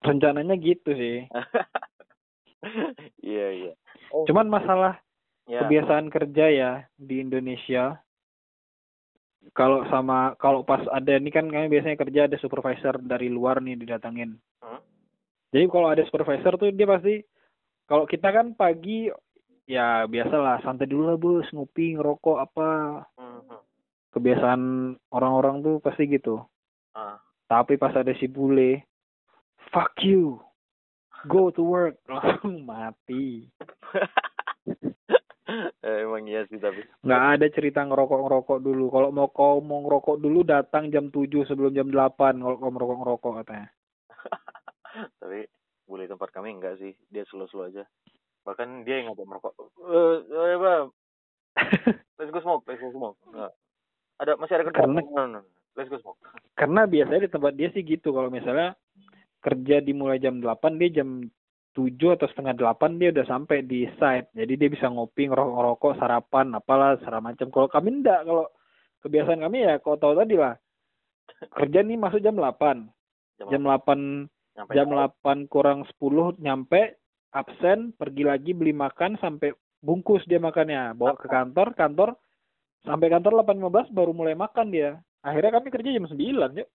Rencananya 0.00 0.54
gitu 0.54 0.92
sih. 0.92 1.24
Iya 3.22 3.46
iya. 3.52 3.72
Oh, 4.10 4.26
Cuman 4.26 4.48
masalah 4.48 4.98
ya. 5.46 5.62
kebiasaan 5.62 6.10
kerja 6.10 6.46
ya 6.48 6.70
di 6.94 7.20
Indonesia 7.20 8.00
kalau 9.52 9.86
sama 9.86 10.34
kalau 10.36 10.62
pas 10.62 10.82
ada 10.88 11.14
ini 11.14 11.28
kan 11.28 11.46
kami 11.46 11.68
biasanya 11.68 11.94
kerja 11.96 12.20
ada 12.24 12.36
supervisor 12.36 12.98
dari 12.98 13.28
luar 13.28 13.60
nih 13.60 13.76
didatangin 13.76 14.34
Hmm. 14.58 14.80
jadi 15.50 15.68
kalau 15.68 15.88
ada 15.88 16.02
supervisor 16.02 16.56
tuh 16.56 16.70
dia 16.70 16.84
pasti 16.84 17.22
kalau 17.84 18.02
kita 18.02 18.32
kan 18.32 18.50
pagi 18.52 19.06
ya 19.64 20.02
biasalah 20.04 20.58
santai 20.60 20.86
dulu 20.86 21.02
lah 21.06 21.16
bos 21.16 21.46
ngopi 21.50 21.94
ngerokok 21.94 22.38
apa 22.40 22.70
Mhm. 23.14 23.58
kebiasaan 24.10 24.62
orang-orang 25.10 25.60
tuh 25.60 25.76
pasti 25.78 26.08
gitu 26.08 26.40
Ah. 26.90 27.20
tapi 27.46 27.76
pas 27.76 27.92
ada 27.92 28.10
si 28.14 28.26
bule 28.26 28.82
fuck 29.70 29.92
you 30.00 30.40
go 31.26 31.50
to 31.50 31.60
work 31.60 32.00
langsung 32.10 32.64
mati 32.64 33.50
emang 36.02 36.26
iya 36.26 36.42
sih 36.46 36.58
tapi. 36.58 36.82
nggak 37.00 37.22
ada 37.38 37.46
cerita 37.48 37.80
ngerokok 37.82 38.18
ngerokok 38.18 38.58
dulu 38.58 38.90
kalau 38.90 39.08
mau 39.10 39.30
kau 39.30 39.62
mau 39.62 39.82
ngerokok 39.82 40.16
dulu 40.18 40.42
datang 40.42 40.90
jam 40.90 41.06
7 41.08 41.46
sebelum 41.46 41.70
jam 41.70 41.88
8 41.88 42.12
kalau 42.36 42.56
kau 42.56 42.70
ngerokok 42.70 42.96
ngerokok 42.98 43.32
katanya 43.42 43.68
tapi 45.22 45.46
boleh 45.86 46.06
tempat 46.06 46.34
kami 46.34 46.50
enggak 46.50 46.82
sih. 46.82 46.98
Dia 47.06 47.22
slow-slow 47.24 47.70
aja. 47.70 47.86
Bahkan 48.42 48.82
dia 48.82 48.98
yang 48.98 49.14
ngajak 49.14 49.22
merokok. 49.22 49.54
Eh, 49.86 50.18
eh, 50.26 50.58
Bang. 50.58 50.86
Let's 52.18 52.30
go 52.30 52.40
smoke, 52.40 52.66
let's 52.66 52.82
go 52.82 52.90
smoke. 52.90 53.18
Ada 54.18 54.34
masih 54.34 54.58
ada 54.58 54.64
kerja. 54.66 54.82
Karena- 54.82 55.04
No, 55.04 55.22
no, 55.30 55.38
no. 55.38 55.50
Let's 55.76 55.86
go 55.86 56.00
smoke. 56.00 56.18
karena 56.56 56.88
biasanya 56.88 57.22
di 57.22 57.30
tempat 57.30 57.52
dia 57.52 57.68
sih 57.70 57.84
gitu 57.84 58.10
kalau 58.10 58.32
misalnya 58.32 58.72
kerja 59.38 59.78
dimulai 59.78 60.16
jam 60.16 60.40
8 60.40 60.74
dia 60.74 60.90
jam 60.90 61.22
7 61.76 62.16
atau 62.16 62.24
setengah 62.32 62.56
8 62.56 62.96
dia 62.96 63.12
udah 63.12 63.26
sampai 63.28 63.60
di 63.68 63.84
site. 64.00 64.32
Jadi 64.32 64.52
dia 64.56 64.68
bisa 64.72 64.88
ngopi 64.88 65.28
ngerokok 65.28 65.52
ngerokok 65.52 65.92
sarapan 66.00 66.56
apalah 66.56 66.96
segala 67.04 67.20
macam. 67.20 67.52
Kalau 67.52 67.68
kami 67.68 68.00
enggak 68.00 68.24
kalau 68.24 68.48
kebiasaan 69.04 69.44
kami 69.44 69.68
ya 69.68 69.76
kau 69.84 70.00
tahu 70.00 70.16
tadi 70.16 70.40
lah. 70.40 70.56
Kerja 71.52 71.84
nih 71.84 72.00
masuk 72.00 72.24
jam 72.24 72.40
8 72.40 72.88
jam 73.52 73.60
8 73.60 74.24
nyampe 74.56 74.72
jam 74.72 74.88
8 74.88 75.52
kurang 75.52 75.84
10 76.00 76.40
nyampe 76.40 76.96
absen 77.36 77.92
pergi 77.92 78.24
lagi 78.24 78.56
beli 78.56 78.72
makan 78.72 79.20
sampai 79.20 79.52
bungkus 79.84 80.24
dia 80.24 80.40
makannya. 80.40 80.96
Bawa 80.96 81.12
ke 81.20 81.28
kantor 81.28 81.76
kantor 81.76 82.16
sampai 82.88 83.12
kantor 83.12 83.44
8.15 83.44 83.92
baru 83.92 84.16
mulai 84.16 84.32
makan 84.32 84.72
dia. 84.72 84.96
Akhirnya 85.20 85.60
kami 85.60 85.68
kerja 85.68 85.92
jam 85.92 86.08
9 86.08 86.16
yuk. 86.56 86.68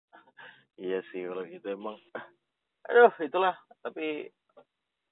Iya 0.78 1.02
sih 1.10 1.26
kalau 1.26 1.42
gitu 1.46 1.66
emang. 1.70 1.98
Aduh, 2.88 3.12
itulah. 3.20 3.54
Tapi 3.84 4.30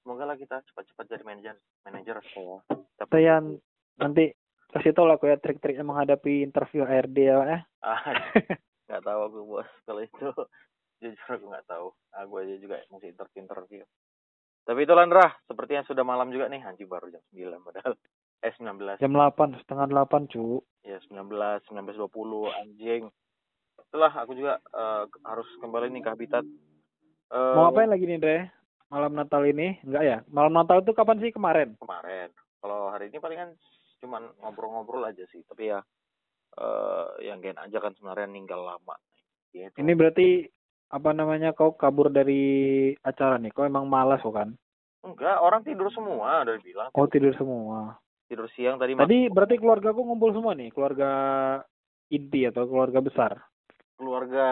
semoga 0.07 0.23
lah 0.23 0.39
kita 0.39 0.63
cepat-cepat 0.71 1.05
jadi 1.11 1.23
manajer 1.27 1.55
manajer 1.83 2.15
ya. 2.23 2.63
Tapi 2.95 3.11
Tayan 3.11 3.59
nanti 3.99 4.31
kasih 4.71 4.95
tau 4.95 5.03
lah 5.03 5.19
ya 5.19 5.35
trik-triknya 5.35 5.83
menghadapi 5.83 6.47
interview 6.47 6.87
ARD 6.87 7.19
ya 7.19 7.35
ya. 7.43 7.59
Ah, 7.83 7.99
nggak 8.87 9.03
tahu 9.03 9.19
aku 9.27 9.39
bos 9.43 9.67
kalau 9.83 10.07
itu 10.07 10.31
jujur 11.03 11.27
aku 11.27 11.45
nggak 11.51 11.67
tahu. 11.67 11.91
Aku 12.23 12.39
aja 12.39 12.55
juga 12.55 12.79
masih 12.87 13.11
interview 13.11 13.43
interview. 13.43 13.83
Tapi 14.63 14.79
itu 14.87 14.93
Landra, 14.95 15.27
sepertinya 15.43 15.83
sudah 15.83 16.07
malam 16.07 16.31
juga 16.31 16.47
nih, 16.47 16.63
anjing 16.63 16.87
baru 16.87 17.11
jam 17.11 17.23
9 17.35 17.67
padahal. 17.67 17.99
Eh 18.47 18.53
19. 18.55 19.03
Jam 19.03 19.11
8, 19.11 19.59
setengah 19.59 19.91
8 19.91 20.31
cu. 20.31 20.63
Ya 20.87 21.03
19, 21.03 21.67
19.20 21.67 22.63
anjing. 22.63 23.03
Itulah 23.91 24.11
aku 24.23 24.31
juga 24.39 24.63
eh, 24.71 25.03
harus 25.27 25.47
kembali 25.59 25.91
nih 25.91 26.03
ke 26.03 26.09
habitat. 26.15 26.47
Eh, 27.27 27.53
Mau 27.59 27.67
ngapain 27.67 27.91
lagi 27.91 28.07
nih 28.07 28.19
Dre? 28.23 28.39
Malam 28.87 29.19
Natal 29.19 29.43
ini? 29.43 29.75
Enggak 29.83 30.03
ya? 30.03 30.17
Malam 30.31 30.55
Natal 30.55 30.79
itu 30.79 30.95
kapan 30.95 31.19
sih 31.19 31.35
kemarin? 31.35 31.75
kemarin. 31.75 32.31
Kalau 32.63 32.87
hari 32.87 33.11
ini 33.11 33.19
palingan 33.19 33.51
cuman 33.99 34.31
ngobrol-ngobrol 34.39 35.03
aja 35.03 35.27
sih. 35.27 35.43
Tapi 35.43 35.75
ya 35.75 35.79
eh 36.57 37.07
yang 37.27 37.43
gen 37.43 37.59
aja 37.59 37.77
kan 37.83 37.91
sebenarnya 37.99 38.31
ninggal 38.31 38.63
lama. 38.63 38.95
Gitu. 39.51 39.75
Ini 39.75 39.91
berarti 39.91 40.47
apa 40.87 41.11
namanya 41.11 41.51
kau 41.51 41.75
kabur 41.75 42.07
dari 42.07 42.95
acara 43.03 43.35
nih? 43.35 43.51
Kau 43.51 43.67
emang 43.67 43.87
malas 43.87 44.23
kan? 44.23 44.55
enggak, 45.07 45.39
orang 45.39 45.63
tidur 45.63 45.87
semua 45.91 46.43
udah 46.43 46.59
bilang. 46.59 46.89
Oh 46.91 47.07
tidur 47.07 47.31
semua. 47.39 47.95
Tidur 48.27 48.47
siang 48.51 48.75
tadi 48.75 48.91
Tadi 48.91 49.31
berarti 49.31 49.55
keluarga 49.55 49.95
aku 49.95 50.03
ngumpul 50.03 50.35
semua 50.35 50.51
nih, 50.51 50.67
keluarga 50.75 51.11
inti 52.11 52.43
atau 52.43 52.67
keluarga 52.67 52.99
besar. 52.99 53.39
keluarga 53.97 54.47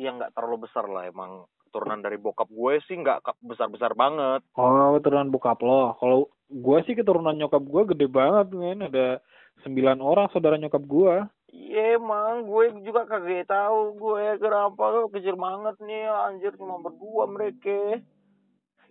yang 0.00 0.16
nggak 0.16 0.32
terlalu 0.32 0.64
besar 0.64 0.88
lah 0.88 1.04
emang 1.04 1.44
keturunan 1.68 2.00
dari 2.00 2.16
bokap 2.16 2.48
gue 2.48 2.80
sih 2.88 2.96
nggak 2.96 3.20
besar-besar 3.44 3.92
banget. 3.92 4.40
Oh 4.56 4.96
keturunan 4.96 5.28
bokap 5.28 5.60
lo. 5.60 5.92
Kalau 6.00 6.32
gue 6.48 6.78
sih 6.88 6.96
keturunan 6.96 7.36
nyokap 7.36 7.60
gue 7.60 7.92
gede 7.92 8.08
banget 8.08 8.56
men. 8.56 8.88
Ada 8.88 9.20
sembilan 9.62 10.00
orang 10.00 10.32
saudara 10.32 10.56
nyokap 10.56 10.80
gue. 10.88 11.14
Iya 11.48 12.00
emang 12.00 12.48
gue 12.48 12.84
juga 12.84 13.04
kagak 13.08 13.48
tahu 13.48 13.96
gue 13.96 14.40
kenapa 14.40 15.08
kecil 15.12 15.36
banget 15.36 15.76
nih 15.84 16.08
anjir 16.08 16.52
cuma 16.56 16.80
berdua 16.80 17.28
mereka. 17.28 18.00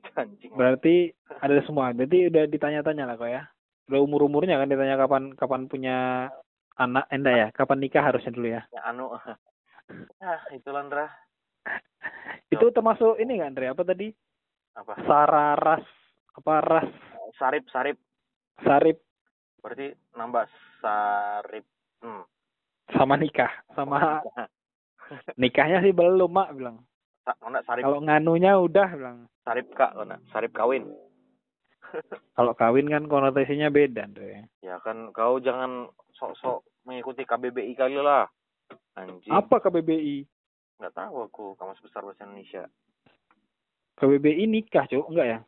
Anjing. 0.21 0.53
Berarti 0.55 1.11
ada 1.41 1.57
semua. 1.65 1.91
Berarti 1.91 2.29
udah 2.29 2.43
ditanya-tanya 2.47 3.03
lah 3.09 3.15
kok 3.19 3.29
ya. 3.29 3.43
Udah 3.89 3.99
umur-umurnya 4.03 4.61
kan 4.61 4.69
ditanya 4.69 4.95
kapan 4.95 5.33
kapan 5.35 5.61
punya 5.65 5.97
anak. 6.77 7.05
Enggak 7.09 7.35
ya? 7.35 7.47
Kapan 7.53 7.77
nikah 7.81 8.03
harusnya 8.05 8.31
dulu 8.33 8.47
ya. 8.47 8.61
Ya, 8.71 8.81
anu 8.87 9.11
ah 10.23 10.41
itu 10.51 10.67
Landra 10.67 11.07
Itu 12.53 12.71
termasuk 12.71 13.19
ini 13.19 13.39
kan 13.39 13.51
Andre? 13.53 13.71
Apa 13.73 13.83
tadi? 13.83 14.07
apa? 14.77 14.93
Sararas 15.09 15.85
apa 16.37 16.53
ras 16.61 16.89
sarip 17.41 17.65
sarip. 17.73 17.97
Sarip. 18.61 18.97
Berarti 19.61 19.93
nambah 20.13 20.45
sarip. 20.79 21.65
Hmm. 21.97 22.21
sama 22.93 23.17
nikah 23.17 23.49
sama 23.73 24.21
nikahnya 25.41 25.81
sih 25.81 25.91
belum 25.91 26.29
mak 26.29 26.53
bilang. 26.53 26.85
Sarip. 27.65 27.83
Kalau 27.83 27.99
nganunya 28.05 28.53
udah 28.53 28.87
bilang. 28.93 29.17
Sarip 29.43 29.73
kak 29.73 29.97
mana 29.97 30.21
sarip 30.29 30.53
kawin. 30.53 30.85
Kalau 32.37 32.53
kawin 32.53 32.87
kan 32.87 33.09
konotasinya 33.09 33.73
beda 33.73 34.07
Andre. 34.07 34.45
Ya 34.61 34.77
kan 34.85 35.09
kau 35.09 35.41
jangan 35.41 35.89
sok-sok 36.15 36.63
mengikuti 36.85 37.25
KBBI 37.25 37.73
kali 37.75 37.97
lah. 37.97 38.29
Anjing. 38.93 39.33
Apa 39.33 39.57
KBBI 39.57 40.23
nggak 40.77 40.93
tahu 40.93 41.15
aku 41.25 41.43
kamus 41.57 41.81
besar 41.81 42.05
bahasa 42.05 42.25
Indonesia. 42.25 42.69
KBBI 43.97 44.45
nikah 44.45 44.85
cuk? 44.85 45.09
Enggak 45.09 45.27
ya? 45.27 45.39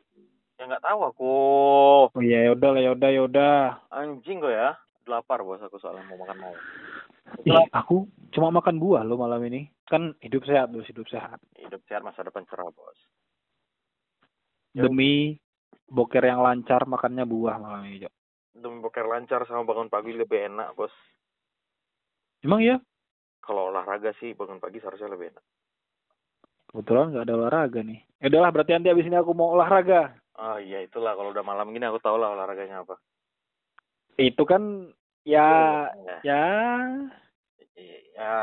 Ya 0.58 0.62
nggak 0.66 0.84
tahu 0.84 1.00
aku. 1.06 1.32
Oh 2.10 2.22
iya 2.22 2.50
yaudah 2.50 2.70
lah 2.74 2.82
yaudah 2.82 3.10
yaudah 3.14 3.58
anjing 3.94 4.42
kok 4.42 4.50
ya? 4.50 4.74
Lapar 5.06 5.40
bos 5.46 5.62
aku 5.62 5.78
soalnya 5.78 6.06
mau 6.10 6.20
makan 6.20 6.38
mau 6.38 6.54
Ih, 7.46 7.54
aku 7.70 8.10
cuma 8.34 8.50
makan 8.50 8.82
buah 8.82 9.06
lo 9.06 9.14
malam 9.14 9.38
ini. 9.46 9.70
Kan 9.86 10.18
hidup 10.18 10.42
sehat 10.44 10.74
bos 10.74 10.86
hidup 10.90 11.06
sehat. 11.06 11.38
Hidup 11.54 11.78
sehat 11.86 12.02
masa 12.02 12.26
depan 12.26 12.42
cerah 12.50 12.66
bos. 12.74 12.98
Demi 14.74 15.38
boker 15.86 16.26
yang 16.26 16.42
lancar 16.42 16.86
makannya 16.86 17.26
buah 17.26 17.58
malam 17.58 17.86
ini 17.86 18.06
Cok. 18.06 18.14
demi 18.60 18.76
boker 18.82 19.06
lancar 19.08 19.46
sama 19.46 19.62
bangun 19.62 19.88
pagi 19.88 20.10
lebih 20.10 20.50
enak 20.50 20.74
bos. 20.74 20.92
Emang 22.42 22.60
ya 22.66 22.82
kalau 23.50 23.74
olahraga 23.74 24.14
sih 24.22 24.30
bangun 24.38 24.62
pagi 24.62 24.78
seharusnya 24.78 25.10
lebih 25.10 25.34
enak. 25.34 25.44
Kebetulan 26.70 27.10
nggak 27.10 27.26
ada 27.26 27.34
olahraga 27.34 27.80
nih. 27.82 27.98
Ya 28.22 28.30
udahlah 28.30 28.54
berarti 28.54 28.78
nanti 28.78 28.94
abis 28.94 29.10
ini 29.10 29.18
aku 29.18 29.34
mau 29.34 29.58
olahraga. 29.58 30.14
Ah 30.38 30.62
iya 30.62 30.86
itulah. 30.86 31.18
Kalau 31.18 31.34
udah 31.34 31.42
malam 31.42 31.74
gini 31.74 31.82
aku 31.82 31.98
tahu 31.98 32.14
lah 32.14 32.30
olahraganya 32.30 32.86
apa. 32.86 32.94
Itu 34.14 34.46
kan 34.46 34.86
ya 35.26 35.50
ya, 36.22 36.22
ya. 36.22 36.44
Ya, 38.14 38.38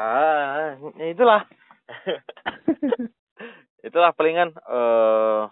ya 0.76 1.06
itulah. 1.08 1.48
Itulah 3.88 4.12
palingan 4.12 4.52
eh 4.52 5.44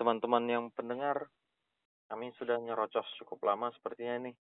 teman-teman 0.00 0.44
yang 0.48 0.64
pendengar 0.72 1.28
kami 2.08 2.32
sudah 2.40 2.56
nyerocos 2.62 3.04
cukup 3.20 3.44
lama 3.44 3.68
sepertinya 3.76 4.30
nih 4.30 4.34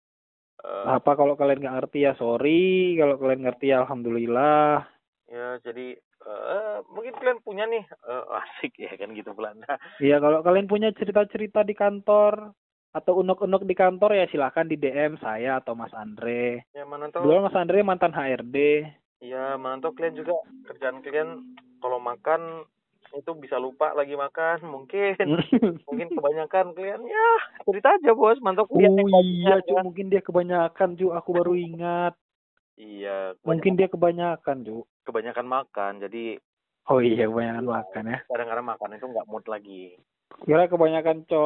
Eh, 0.63 0.85
apa 0.87 1.19
kalau 1.19 1.35
kalian 1.35 1.59
nggak 1.59 1.77
ngerti 1.83 2.07
ya 2.07 2.13
sorry 2.15 2.95
kalau 2.95 3.19
kalian 3.19 3.43
ngerti 3.43 3.75
ya 3.75 3.83
alhamdulillah 3.83 4.87
ya 5.27 5.59
jadi 5.59 5.97
eh 6.23 6.77
mungkin 6.87 7.19
kalian 7.19 7.43
punya 7.43 7.67
nih 7.67 7.83
eh, 7.83 8.25
asik 8.47 8.79
ya 8.79 8.95
kan 8.95 9.11
gitu 9.11 9.35
Belanda 9.35 9.75
Iya 9.99 10.23
kalau 10.23 10.39
kalian 10.47 10.71
punya 10.71 10.95
cerita-cerita 10.95 11.67
di 11.67 11.75
kantor 11.75 12.55
atau 12.93 13.25
unek-unek 13.25 13.65
di 13.65 13.75
kantor 13.75 14.15
ya 14.15 14.29
silahkan 14.29 14.69
di 14.69 14.77
DM 14.77 15.17
saya 15.19 15.59
atau 15.59 15.73
Mas 15.73 15.91
Andre. 15.97 16.69
ya 16.77 16.85
mana 16.85 17.09
tahu 17.09 17.25
Dulu 17.25 17.49
Mas 17.49 17.57
Andre 17.57 17.81
mantan 17.83 18.13
HRD. 18.13 18.57
ya 19.19 19.57
mana 19.57 19.81
tahu 19.81 19.97
kalian 19.97 20.15
juga 20.15 20.37
kerjaan 20.69 21.01
kalian 21.01 21.43
kalau 21.81 21.99
makan 21.99 22.69
itu 23.13 23.31
bisa 23.37 23.61
lupa 23.61 23.93
lagi 23.93 24.17
makan 24.17 24.65
mungkin 24.65 25.17
mungkin 25.89 26.09
kebanyakan 26.09 26.73
kalian 26.73 27.03
ya 27.05 27.31
cerita 27.69 27.93
aja 28.01 28.17
bos 28.17 28.41
mantap 28.41 28.69
oh 28.73 28.81
iya 28.81 29.61
cu, 29.61 29.77
ya. 29.77 29.81
mungkin 29.85 30.09
dia 30.09 30.25
kebanyakan 30.25 30.97
cu, 30.97 31.13
aku 31.13 31.31
baru 31.37 31.53
ingat. 31.53 32.17
iya 32.81 33.37
Mungkin 33.45 33.77
dia 33.77 33.93
kebanyakan 33.93 34.65
cu. 34.65 34.89
kebanyakan 35.05 35.47
makan 35.47 35.93
jadi 36.01 36.41
Oh 36.91 36.99
iya 36.99 37.29
kebanyakan 37.29 37.67
makan 37.69 38.05
ya. 38.11 38.19
kadang-kadang 38.27 38.67
makan 38.67 38.97
itu 38.97 39.07
nggak 39.07 39.29
mood 39.29 39.45
lagi 39.47 39.95
Kira 40.49 40.65
kebanyakan 40.67 41.29
co 41.29 41.45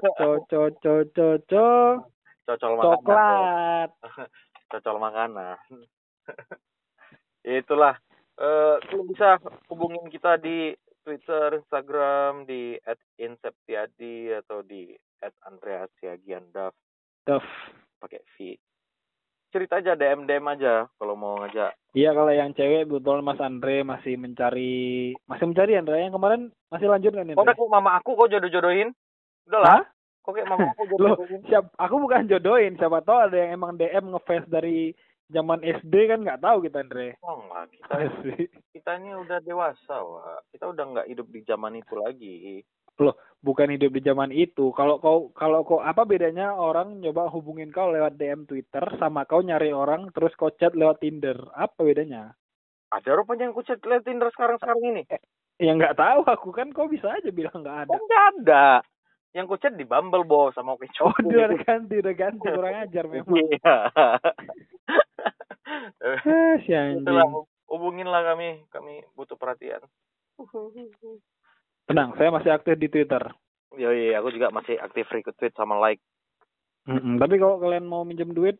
co 0.00 0.10
co 0.48 0.62
co 0.80 0.92
co 1.12 1.26
co 1.44 1.66
cocol 2.46 2.72
coklat. 2.80 3.90
cocol 4.72 4.96
makanan 4.98 5.58
itulah 7.46 7.94
eh 8.36 8.76
kalian 8.84 9.06
bisa 9.08 9.40
hubungin 9.68 10.06
kita 10.08 10.36
di 10.36 10.76
Twitter, 11.00 11.54
Instagram 11.54 12.44
di 12.44 12.74
@inseptiadi 13.16 14.34
atau 14.34 14.60
di 14.60 14.90
@andreasiagiandaf 15.22 16.74
Duh. 17.24 17.46
pakai 17.96 18.20
V. 18.36 18.58
Cerita 19.48 19.78
aja 19.80 19.94
DM 19.94 20.26
DM 20.26 20.44
aja 20.50 20.84
kalau 20.98 21.14
mau 21.16 21.38
ngajak. 21.40 21.72
Iya 21.94 22.12
kalau 22.12 22.28
yang 22.28 22.52
cewek 22.52 22.90
betul 22.90 23.22
Mas 23.22 23.40
Andre 23.40 23.80
masih 23.80 24.18
mencari 24.20 25.14
masih 25.24 25.46
mencari 25.48 25.78
Andre 25.78 26.04
yang 26.04 26.12
kemarin 26.12 26.42
masih 26.68 26.90
lanjut 26.90 27.14
kan 27.14 27.24
Andre? 27.24 27.54
kok 27.54 27.70
mama 27.70 27.96
aku 27.96 28.18
kok 28.18 28.28
jodoh-jodohin? 28.28 28.90
Udah 29.48 29.60
lah. 29.62 29.80
Kok 30.26 30.32
kayak 30.34 30.50
mama 30.50 30.74
aku 30.74 30.82
Loh, 31.00 31.14
jodoh-jodohin? 31.16 31.40
siap 31.46 31.64
aku 31.78 31.94
bukan 32.02 32.26
jodohin, 32.28 32.74
siapa 32.76 33.00
tahu 33.00 33.30
ada 33.30 33.36
yang 33.38 33.56
emang 33.56 33.78
DM 33.78 34.10
ngefans 34.12 34.44
dari 34.50 34.90
zaman 35.30 35.60
SD 35.62 35.94
kan 36.06 36.22
nggak 36.22 36.42
tahu 36.42 36.56
kita 36.62 36.82
Andre. 36.82 37.18
Oh 37.26 37.42
enggak, 37.42 37.64
kita 37.74 37.94
Asli. 38.06 38.36
kita 38.74 38.90
ini 39.02 39.10
udah 39.14 39.38
dewasa, 39.42 39.96
Wak. 39.98 40.50
Kita 40.54 40.64
udah 40.70 40.84
nggak 40.96 41.08
hidup 41.10 41.26
di 41.30 41.40
zaman 41.42 41.74
itu 41.78 41.94
lagi. 41.98 42.62
Bukan 43.44 43.68
hidup 43.76 43.92
di 43.92 44.00
zaman 44.00 44.32
itu. 44.32 44.72
Kalau 44.72 44.96
kau 44.98 45.30
kalau 45.36 45.62
kau 45.62 45.84
apa 45.84 46.08
bedanya 46.08 46.56
orang 46.56 46.98
nyoba 46.98 47.28
hubungin 47.28 47.68
kau 47.68 47.92
lewat 47.92 48.16
DM 48.16 48.48
Twitter 48.48 48.82
sama 48.96 49.28
kau 49.28 49.44
nyari 49.44 49.70
orang 49.70 50.08
terus 50.16 50.32
kau 50.34 50.48
chat 50.56 50.72
lewat 50.72 51.04
Tinder? 51.04 51.36
Apa 51.52 51.84
bedanya? 51.84 52.32
Ada 52.88 53.18
rupanya 53.18 53.50
yang 53.50 53.54
kucet 53.54 53.82
liat 53.82 54.06
Tinder 54.06 54.30
sekarang-sekarang 54.32 54.80
ini. 54.94 55.02
Ya 55.58 55.72
nggak 55.74 55.98
tahu 55.98 56.20
aku 56.24 56.48
kan 56.54 56.70
kau 56.72 56.88
bisa 56.88 57.10
aja 57.12 57.28
bilang 57.34 57.60
nggak 57.60 57.86
ada. 57.86 57.92
Oh, 57.92 58.00
nggak 58.00 58.24
ada. 58.40 58.66
Yang 59.36 59.46
kucet 59.52 59.72
di 59.76 59.84
Bumble, 59.84 60.24
Bos, 60.24 60.56
sama 60.56 60.72
Oke 60.72 60.88
Oh 61.04 61.12
udah 61.12 61.52
ganti 61.60 62.00
udah 62.00 62.14
ganti 62.16 62.46
kurang 62.48 62.88
ajar 62.88 63.04
memang. 63.12 63.36
Iya. 63.36 63.76
Ah, 66.06 66.54
si 66.62 66.70
Itulah, 66.70 67.26
hubungin 67.66 68.06
lah 68.06 68.22
kami. 68.22 68.62
Kami 68.70 69.02
butuh 69.18 69.34
perhatian. 69.34 69.82
Tenang, 71.86 72.14
saya 72.14 72.30
masih 72.30 72.50
aktif 72.54 72.78
di 72.78 72.86
Twitter. 72.86 73.22
Yoi, 73.76 74.14
aku 74.14 74.30
juga 74.32 74.54
masih 74.54 74.78
aktif 74.78 75.10
retweet 75.10 75.52
sama 75.58 75.76
like. 75.82 76.00
Mm-mm, 76.86 77.18
Tapi 77.18 77.34
kalau 77.42 77.58
kalian 77.58 77.82
mau 77.82 78.06
minjem 78.06 78.30
duit, 78.30 78.56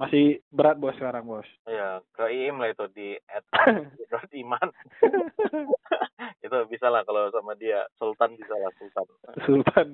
masih 0.00 0.40
berat 0.48 0.80
bos 0.80 0.96
sekarang 0.96 1.28
bos. 1.28 1.44
Ya, 1.68 2.00
ke 2.16 2.32
IM 2.32 2.56
lah 2.58 2.72
itu 2.72 2.88
di 2.96 3.12
iman. 4.42 4.68
itu 6.44 6.56
bisa 6.72 6.88
lah 6.88 7.04
kalau 7.04 7.28
sama 7.28 7.52
dia. 7.60 7.84
Sultan 8.00 8.40
bisa 8.40 8.56
lah, 8.56 8.72
Sultan. 8.80 9.06
Sultan, 9.44 9.88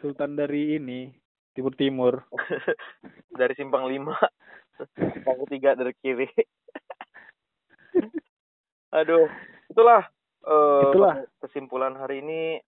Sultan 0.00 0.30
dari 0.32 0.80
ini, 0.80 1.12
timur 1.54 1.72
timur 1.78 2.14
dari 3.40 3.54
simpang 3.54 3.86
lima 3.86 4.18
simpang 4.94 5.38
ketiga 5.46 5.74
dari 5.74 5.94
kiri 5.98 6.28
aduh 8.98 9.26
itulah 9.70 10.02
eh, 10.46 10.82
Itulah. 10.90 11.14
kesimpulan 11.42 11.94
hari 11.96 12.20
ini 12.22 12.58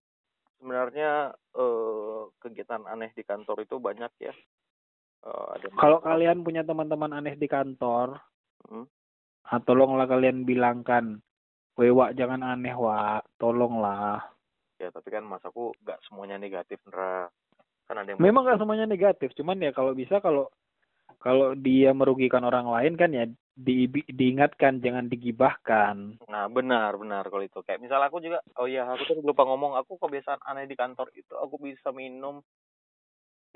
sebenarnya 0.57 1.31
eh, 1.55 2.21
kegiatan 2.39 2.83
aneh 2.87 3.11
di 3.15 3.23
kantor 3.23 3.63
itu 3.63 3.77
banyak 3.77 4.11
ya 4.19 4.33
ada 5.27 5.67
kalau 5.75 5.99
kalian 5.99 6.43
punya 6.43 6.63
teman-teman 6.63 7.11
aneh 7.11 7.35
di 7.35 7.47
kantor 7.47 8.17
Hmm. 8.67 8.83
ah, 9.47 9.61
tolonglah 9.63 10.09
kalian 10.09 10.43
bilangkan 10.43 11.23
Weh, 11.77 11.93
Wak, 11.93 12.17
jangan 12.17 12.41
aneh, 12.43 12.73
Wak. 12.73 13.23
Tolonglah. 13.37 14.19
ya 14.81 14.89
tapi 14.91 15.07
kan 15.13 15.23
mas 15.23 15.39
aku 15.45 15.71
nggak 15.85 16.01
semuanya 16.09 16.35
negatif 16.35 16.81
Ndra 16.83 17.29
kan 17.87 17.95
ada 17.97 18.11
yang 18.11 18.19
Memang 18.19 18.43
gak 18.45 18.59
semuanya 18.59 18.83
negatif, 18.85 19.31
cuman 19.39 19.57
ya 19.63 19.71
kalau 19.71 19.95
bisa 19.95 20.19
kalau 20.19 20.51
kalau 21.17 21.57
dia 21.57 21.91
merugikan 21.91 22.45
orang 22.45 22.69
lain 22.69 22.93
kan 22.93 23.11
ya 23.13 23.25
di, 23.57 23.89
diingatkan 23.89 24.77
jangan 24.85 25.09
digibahkan. 25.09 26.21
Nah 26.29 26.45
benar 26.45 26.93
benar 27.01 27.25
kalau 27.25 27.41
itu 27.41 27.57
kayak 27.65 27.81
misal 27.81 27.97
aku 28.05 28.21
juga 28.21 28.37
oh 28.61 28.69
iya 28.69 28.85
aku 28.85 29.03
tadi 29.09 29.21
lupa 29.25 29.43
ngomong 29.49 29.73
aku 29.73 29.97
kebiasaan 29.97 30.45
aneh 30.45 30.69
di 30.69 30.77
kantor 30.77 31.09
itu 31.17 31.33
aku 31.33 31.57
bisa 31.57 31.89
minum 31.89 32.45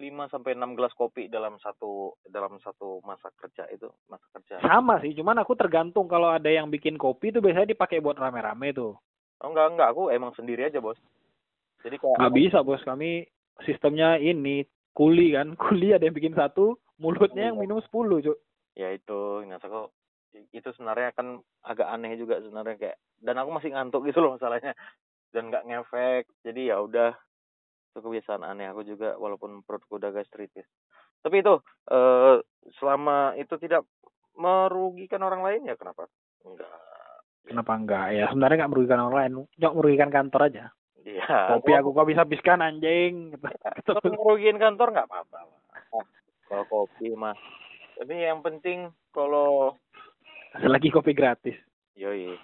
5 0.02 0.34
sampai 0.34 0.58
enam 0.58 0.74
gelas 0.74 0.98
kopi 0.98 1.30
dalam 1.30 1.62
satu 1.62 2.18
dalam 2.26 2.58
satu 2.66 3.06
masa 3.06 3.30
kerja 3.38 3.70
itu 3.70 3.86
masa 4.10 4.26
kerja. 4.34 4.58
Sama 4.66 4.98
sih, 5.06 5.14
cuman 5.14 5.38
aku 5.46 5.54
tergantung 5.54 6.10
kalau 6.10 6.34
ada 6.34 6.50
yang 6.50 6.74
bikin 6.74 6.98
kopi 6.98 7.30
itu 7.30 7.38
biasanya 7.38 7.78
dipakai 7.78 8.02
buat 8.02 8.18
rame-rame 8.18 8.74
tuh. 8.74 8.98
Oh 9.42 9.50
enggak 9.54 9.78
enggak 9.78 9.90
aku 9.94 10.10
emang 10.10 10.34
sendiri 10.34 10.66
aja 10.66 10.82
bos. 10.82 10.98
Jadi 11.86 12.02
kayak 12.02 12.18
Nggak 12.18 12.34
bisa 12.34 12.58
bos, 12.66 12.82
kami 12.82 13.30
sistemnya 13.66 14.18
ini 14.18 14.66
kuli 14.98 15.38
kan, 15.38 15.54
kuli 15.62 15.94
ada 15.94 16.02
yang 16.02 16.18
bikin 16.18 16.34
satu, 16.34 16.78
mulutnya 17.02 17.50
yang 17.50 17.58
minum 17.58 17.82
10 17.82 18.22
cuk. 18.22 18.38
ya 18.78 18.94
itu 18.94 19.44
aku 19.44 19.92
itu 20.54 20.70
sebenarnya 20.78 21.12
kan 21.12 21.44
agak 21.66 21.92
aneh 21.92 22.16
juga 22.16 22.40
sebenarnya 22.40 22.78
kayak 22.80 22.98
dan 23.20 23.36
aku 23.42 23.50
masih 23.52 23.76
ngantuk 23.76 24.08
gitu 24.08 24.24
loh 24.24 24.38
masalahnya 24.40 24.78
dan 25.36 25.52
nggak 25.52 25.66
ngefek 25.68 26.24
jadi 26.46 26.72
ya 26.72 26.78
udah 26.80 27.12
itu 27.92 28.00
kebiasaan 28.00 28.48
aneh 28.48 28.72
aku 28.72 28.88
juga 28.88 29.20
walaupun 29.20 29.66
perutku 29.68 30.00
udah 30.00 30.16
gastritis 30.16 30.64
tapi 31.20 31.44
itu 31.44 31.60
eh 31.92 32.40
selama 32.80 33.36
itu 33.36 33.60
tidak 33.60 33.84
merugikan 34.40 35.20
orang 35.28 35.44
lain 35.44 35.68
ya 35.68 35.76
kenapa 35.76 36.08
enggak 36.48 36.72
Kenapa 37.42 37.74
enggak? 37.74 38.06
Ya 38.14 38.30
sebenarnya 38.30 38.58
nggak 38.64 38.72
merugikan 38.72 39.02
orang 39.02 39.18
lain, 39.18 39.32
cuma 39.58 39.74
merugikan 39.74 40.14
kantor 40.14 40.42
aja. 40.48 40.66
iya 41.02 41.58
Kopi 41.58 41.74
aku 41.74 41.90
kok 41.98 42.06
bisa 42.06 42.22
habiskan 42.22 42.62
anjing. 42.62 43.34
Gitu. 43.34 44.14
merugikan 44.14 44.62
kantor 44.62 44.88
nggak 44.94 45.10
apa-apa 45.10 45.51
kalau 46.52 46.68
kopi 46.68 47.16
mah 47.16 47.32
tapi 47.96 48.20
yang 48.20 48.44
penting 48.44 48.92
kalau 49.16 49.80
Selagi 50.52 50.92
kopi 50.92 51.16
gratis. 51.16 51.56
Yoi. 51.96 52.36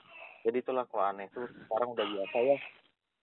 Jadi 0.48 0.64
itulah 0.64 0.88
kalau 0.88 1.12
aneh 1.12 1.28
tuh 1.36 1.44
sekarang 1.68 1.92
udah 1.92 2.08
biasa 2.08 2.38
ya. 2.40 2.58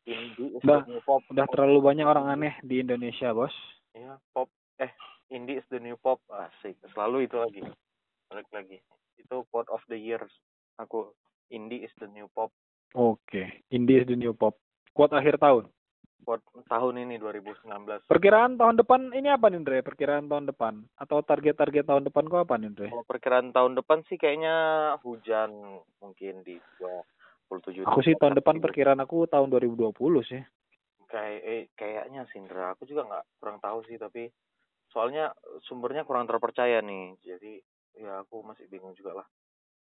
Indie 0.04 0.52
Udah- 0.60 0.84
pop. 1.08 1.24
Udah 1.32 1.48
terlalu 1.48 1.80
banyak 1.80 2.04
orang 2.04 2.28
aneh 2.28 2.52
di 2.60 2.84
Indonesia, 2.84 3.32
bos. 3.32 3.54
Ya, 3.96 4.20
pop. 4.36 4.52
Eh, 4.76 4.92
indie 5.32 5.56
is 5.56 5.64
the 5.72 5.80
new 5.80 5.96
pop. 5.96 6.20
Asik. 6.28 6.76
Selalu 6.92 7.24
itu 7.24 7.40
lagi. 7.40 7.64
Balik 8.28 8.48
lagi. 8.52 8.76
Itu 9.16 9.48
quote 9.48 9.72
of 9.72 9.80
the 9.88 9.96
year. 9.96 10.20
Aku 10.76 11.16
indie 11.48 11.88
is 11.88 11.94
the 11.96 12.10
new 12.12 12.28
pop. 12.36 12.52
Oke, 12.92 13.64
Indie 13.72 14.04
is 14.04 14.06
the 14.06 14.14
new 14.14 14.36
pop. 14.36 14.54
Quote 14.92 15.16
akhir 15.16 15.40
tahun. 15.40 15.66
Quote 16.24 16.44
tahun 16.66 17.04
ini 17.04 17.20
2019. 17.20 18.08
Perkiraan 18.08 18.56
tahun 18.56 18.80
depan 18.80 19.12
ini 19.12 19.28
apa 19.28 19.52
nih, 19.52 19.60
Andre? 19.60 19.84
Perkiraan 19.84 20.26
tahun 20.26 20.48
depan 20.48 20.80
atau 20.96 21.20
target-target 21.20 21.84
tahun 21.84 22.08
depan 22.08 22.24
kok 22.26 22.48
apa 22.48 22.56
nih, 22.56 22.68
Andre? 22.72 22.88
Kalau 22.88 23.04
perkiraan 23.04 23.48
tahun 23.52 23.72
depan 23.76 23.98
sih 24.08 24.16
kayaknya 24.16 24.56
hujan 25.04 25.80
mungkin 26.00 26.40
di 26.42 26.56
27. 27.52 27.84
Aku 27.84 28.00
sih 28.00 28.16
tahun 28.16 28.40
depan 28.40 28.58
perkiraan 28.64 29.04
aku 29.04 29.28
tahun 29.28 29.52
2020 29.52 29.92
sih. 30.24 30.42
kayak 31.14 31.40
eh, 31.46 31.64
kayaknya 31.78 32.26
Sindra 32.34 32.74
aku 32.74 32.90
juga 32.90 33.06
nggak 33.06 33.38
kurang 33.38 33.62
tahu 33.62 33.86
sih 33.86 33.94
tapi 33.94 34.26
soalnya 34.90 35.30
sumbernya 35.62 36.02
kurang 36.02 36.26
terpercaya 36.26 36.82
nih 36.82 37.14
jadi 37.22 37.62
ya 37.94 38.26
aku 38.26 38.42
masih 38.42 38.66
bingung 38.66 38.98
juga 38.98 39.22
lah 39.22 39.26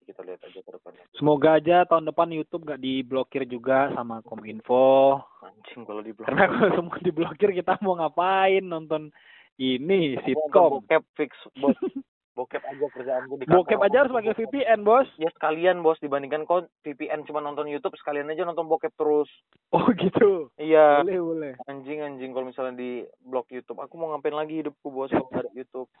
kita 0.03 0.21
lihat 0.21 0.41
aja 0.41 0.59
ke 0.59 0.71
depannya 0.71 1.03
Semoga 1.13 1.49
aja 1.53 1.83
tahun 1.83 2.05
depan 2.05 2.29
YouTube 2.29 2.63
nggak 2.63 2.79
diblokir 2.79 3.43
juga 3.45 3.89
sama 3.91 4.19
Kominfo. 4.21 5.21
anjing 5.41 5.81
kalau 5.83 5.99
di 5.99 6.11
blog 6.11 6.25
Karena 6.25 6.45
kalau 6.47 6.69
semua 6.73 6.97
diblokir 6.99 7.49
kita 7.51 7.77
mau 7.79 7.95
ngapain 7.95 8.61
nonton 8.61 9.13
ini 9.55 10.17
sitcom. 10.19 10.79
bokep 10.79 11.03
fix 11.13 11.31
bos 11.55 11.75
bokep 12.31 12.63
aja 12.63 12.85
kerjaanku 12.89 13.33
di 13.35 13.43
kantor. 13.43 13.57
Bokep 13.59 13.79
aja 13.81 13.97
harus 13.99 14.13
pakai 14.13 14.33
VPN, 14.33 14.79
Bos. 14.81 15.03
ya 15.15 15.27
sekalian 15.29 15.79
bos 15.79 15.99
dibandingkan 15.99 16.43
kau 16.43 16.63
VPN 16.81 17.23
cuma 17.23 17.37
nonton 17.37 17.67
YouTube 17.67 17.93
sekalian 17.95 18.25
aja 18.27 18.41
nonton 18.41 18.65
bokep 18.65 18.95
terus 18.95 19.27
Oh, 19.69 19.83
gitu. 19.93 20.47
iya 20.55 20.99
Boleh, 20.99 21.19
boleh. 21.21 21.53
anjing 21.65 21.99
anjing 21.99 22.31
kalau 22.31 22.47
misalnya 22.47 22.73
di 22.73 22.91
blog 23.21 23.45
YouTube 23.47 23.77
aku 23.77 23.93
mau 23.95 24.09
ngapain 24.09 24.33
lagi 24.33 24.59
hidupku 24.59 24.87
bos 24.87 25.11
kalau 25.11 25.27
ada 25.29 25.51
YouTube 25.51 25.91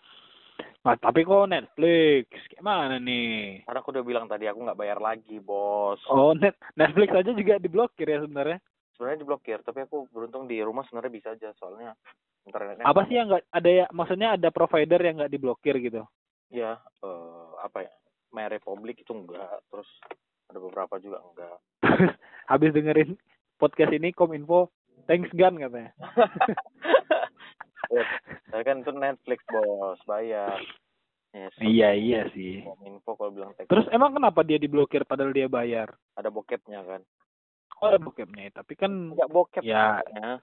Nah, 0.81 0.95
tapi 0.95 1.21
kok 1.21 1.45
Netflix? 1.45 2.25
Gimana 2.49 2.97
nih? 2.97 3.61
karena 3.63 3.79
aku 3.79 3.89
udah 3.89 4.03
bilang 4.03 4.25
tadi 4.25 4.45
aku 4.45 4.59
nggak 4.61 4.75
bayar 4.75 4.97
lagi 4.97 5.37
bos 5.37 6.01
Oh, 6.05 6.33
net 6.33 6.57
Netflix 6.73 7.09
aja 7.11 7.31
juga 7.31 7.57
diblokir 7.57 8.05
ya 8.05 8.19
sebenarnya. 8.19 8.57
sebenarnya 8.91 9.19
diblokir 9.19 9.57
tapi 9.61 9.81
aku 9.81 10.05
beruntung 10.09 10.45
di 10.45 10.59
rumah 10.59 10.83
sebenarnya 10.83 11.09
bisa 11.11 11.29
aja 11.31 11.49
soalnya 11.55 11.93
internetnya 12.43 12.83
Apa 12.83 13.05
sih 13.05 13.15
yang 13.15 13.27
nggak 13.27 13.45
ada 13.49 13.69
ya? 13.71 13.85
Maksudnya 13.89 14.29
ada 14.33 14.49
provider 14.49 14.99
yang 14.99 15.15
nggak 15.17 15.31
diblokir 15.31 15.75
gitu? 15.77 16.01
ya 16.49 16.75
eh, 16.99 17.47
apa 17.59 17.81
ya 17.81 17.93
My 18.29 18.47
Republic 18.47 18.99
itu 18.99 19.11
enggak 19.11 19.43
terus 19.67 19.87
ada 20.45 20.57
beberapa 20.57 20.97
juga 20.97 21.23
enggak 21.23 21.57
Habis 22.51 22.71
dengerin 22.71 23.15
podcast 23.55 23.91
ini 23.91 24.11
Kominfo, 24.11 24.67
thanks 25.05 25.31
Gan 25.31 25.55
katanya. 25.55 25.93
ya, 27.89 28.05
saya 28.53 28.61
kan 28.61 28.85
itu 28.85 28.91
Netflix 28.93 29.39
bos. 29.49 29.99
Bayar. 30.05 30.61
Yes. 31.31 31.55
Iya 31.63 31.89
iya 31.95 32.21
sih. 32.35 32.59
info 32.83 33.15
kalau 33.15 33.31
bilang 33.31 33.55
teks. 33.55 33.71
Terus 33.71 33.87
emang 33.95 34.11
kenapa 34.11 34.43
dia 34.43 34.59
diblokir 34.59 35.07
padahal 35.07 35.31
dia 35.31 35.47
bayar? 35.47 35.95
ada 36.19 36.27
bokepnya 36.27 36.83
kan? 36.83 37.01
Oh 37.81 37.87
ada 37.89 37.97
bokepnya, 37.97 38.51
tapi 38.51 38.77
kan 38.77 39.15
enggak 39.15 39.31
bokep 39.31 39.63
ya 39.65 40.03
ya 40.13 40.37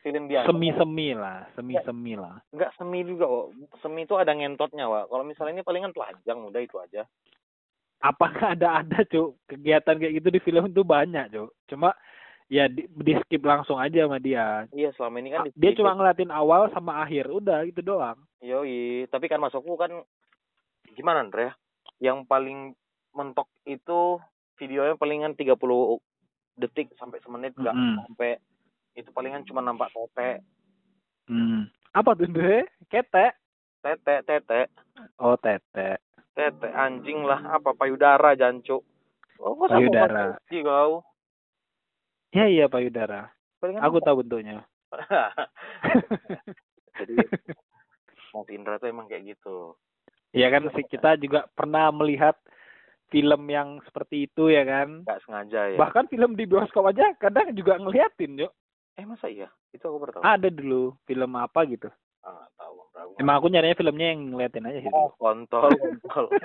film 0.00 0.32
biasa 0.32 0.48
semi-semi 0.48 1.12
lah, 1.12 1.44
semi-semi 1.54 2.16
lah. 2.16 2.40
enggak 2.56 2.72
semi 2.80 3.04
juga 3.04 3.24
kok. 3.28 3.46
Semi 3.84 4.08
itu 4.08 4.14
ada 4.16 4.32
ngentotnya 4.32 4.88
wa 4.88 5.04
kalau 5.06 5.24
misalnya 5.28 5.60
ini 5.60 5.66
palingan 5.66 5.92
telanjang 5.92 6.40
udah 6.40 6.60
itu 6.60 6.76
aja. 6.80 7.04
Apakah 8.00 8.56
ada 8.56 8.80
ada 8.80 9.04
cuk? 9.04 9.36
Kegiatan 9.44 10.00
kayak 10.00 10.14
gitu 10.24 10.28
di 10.32 10.40
film 10.40 10.72
itu 10.72 10.80
banyak 10.80 11.28
cuk. 11.30 11.52
Cuma 11.68 11.92
ya 12.50 12.66
di, 12.66 12.82
di 12.84 13.14
skip 13.16 13.40
langsung 13.40 13.78
aja 13.78 14.04
sama 14.04 14.18
dia. 14.18 14.66
iya 14.70 14.90
selama 14.92 15.16
ini 15.16 15.30
kan 15.30 15.46
di- 15.46 15.54
Dia 15.54 15.70
cuma 15.72 15.94
ngeliatin 15.94 16.28
awal 16.28 16.66
sama 16.68 16.98
akhir, 16.98 17.30
udah 17.30 17.62
gitu 17.64 17.80
doang. 17.80 18.18
Yoi, 18.40 19.06
tapi 19.06 19.24
kan 19.24 19.38
masukku 19.38 19.76
kan 19.76 19.94
gimana 20.90 21.22
Andre? 21.22 21.54
Yang 21.98 22.26
paling 22.26 22.74
mentok 23.10 23.46
itu 23.62 24.18
videonya 24.56 24.94
palingan 24.94 25.32
30 25.32 25.54
detik 26.56 26.90
sampai 26.94 27.20
semenit 27.20 27.54
enggak 27.54 27.72
Mm-mm. 27.72 27.96
sampai 28.04 28.36
itu 28.92 29.08
palingan 29.10 29.46
cuma 29.46 29.60
nampak 29.60 29.88
tete, 29.88 30.42
Hmm. 31.24 31.70
Apa 31.92 32.12
tuh 32.12 32.26
Dre? 32.26 32.66
Ketek. 32.86 33.38
tete, 33.80 34.26
tete, 34.26 34.66
Oh 35.16 35.38
tete. 35.38 36.02
tete 36.30 36.68
anjing 36.68 37.22
lah 37.22 37.38
apa 37.48 37.70
payudara 37.72 38.34
jancuk. 38.34 38.82
Oh, 39.38 39.54
kok 39.56 39.70
Payudara. 39.70 40.36
kau? 40.50 41.06
Ya 42.30 42.46
iya 42.46 42.66
payudara. 42.70 43.34
Palingan 43.58 43.82
Aku 43.90 43.98
tahu 43.98 44.22
bentuknya. 44.22 44.62
Jadi 46.98 47.14
Mas 48.30 48.48
Indra 48.54 48.78
tuh 48.78 48.86
emang 48.86 49.10
kayak 49.10 49.34
gitu. 49.34 49.74
Iya 50.30 50.46
kan 50.54 50.70
sih 50.70 50.86
kita 50.86 51.18
juga 51.18 51.50
pernah 51.58 51.90
melihat 51.90 52.38
film 53.10 53.50
yang 53.50 53.82
seperti 53.82 54.30
itu 54.30 54.46
ya 54.46 54.62
kan. 54.62 55.02
Enggak 55.02 55.20
sengaja 55.26 55.74
ya. 55.74 55.78
Bahkan 55.78 56.06
film 56.06 56.38
di 56.38 56.46
bioskop 56.46 56.86
aja 56.86 57.10
kadang 57.18 57.50
juga 57.50 57.82
ngeliatin 57.82 58.46
yuk. 58.46 58.54
eh 58.98 59.06
masa 59.06 59.26
iya? 59.26 59.50
Itu 59.74 59.90
aku 59.90 59.98
baru 60.06 60.12
tahu. 60.18 60.22
Ada 60.22 60.48
dulu 60.54 60.94
film 61.10 61.32
apa 61.34 61.66
gitu. 61.66 61.90
Ah, 62.22 62.46
tahu. 62.54 62.86
Aku 62.94 63.18
Emang 63.18 63.42
aku 63.42 63.50
nyarinya 63.50 63.74
filmnya 63.74 64.06
yang 64.14 64.30
ngeliatin 64.30 64.68
aja 64.70 64.78
sih. 64.86 64.92
Oh, 64.94 65.10
kontol, 65.18 65.72
kontol. 65.74 66.30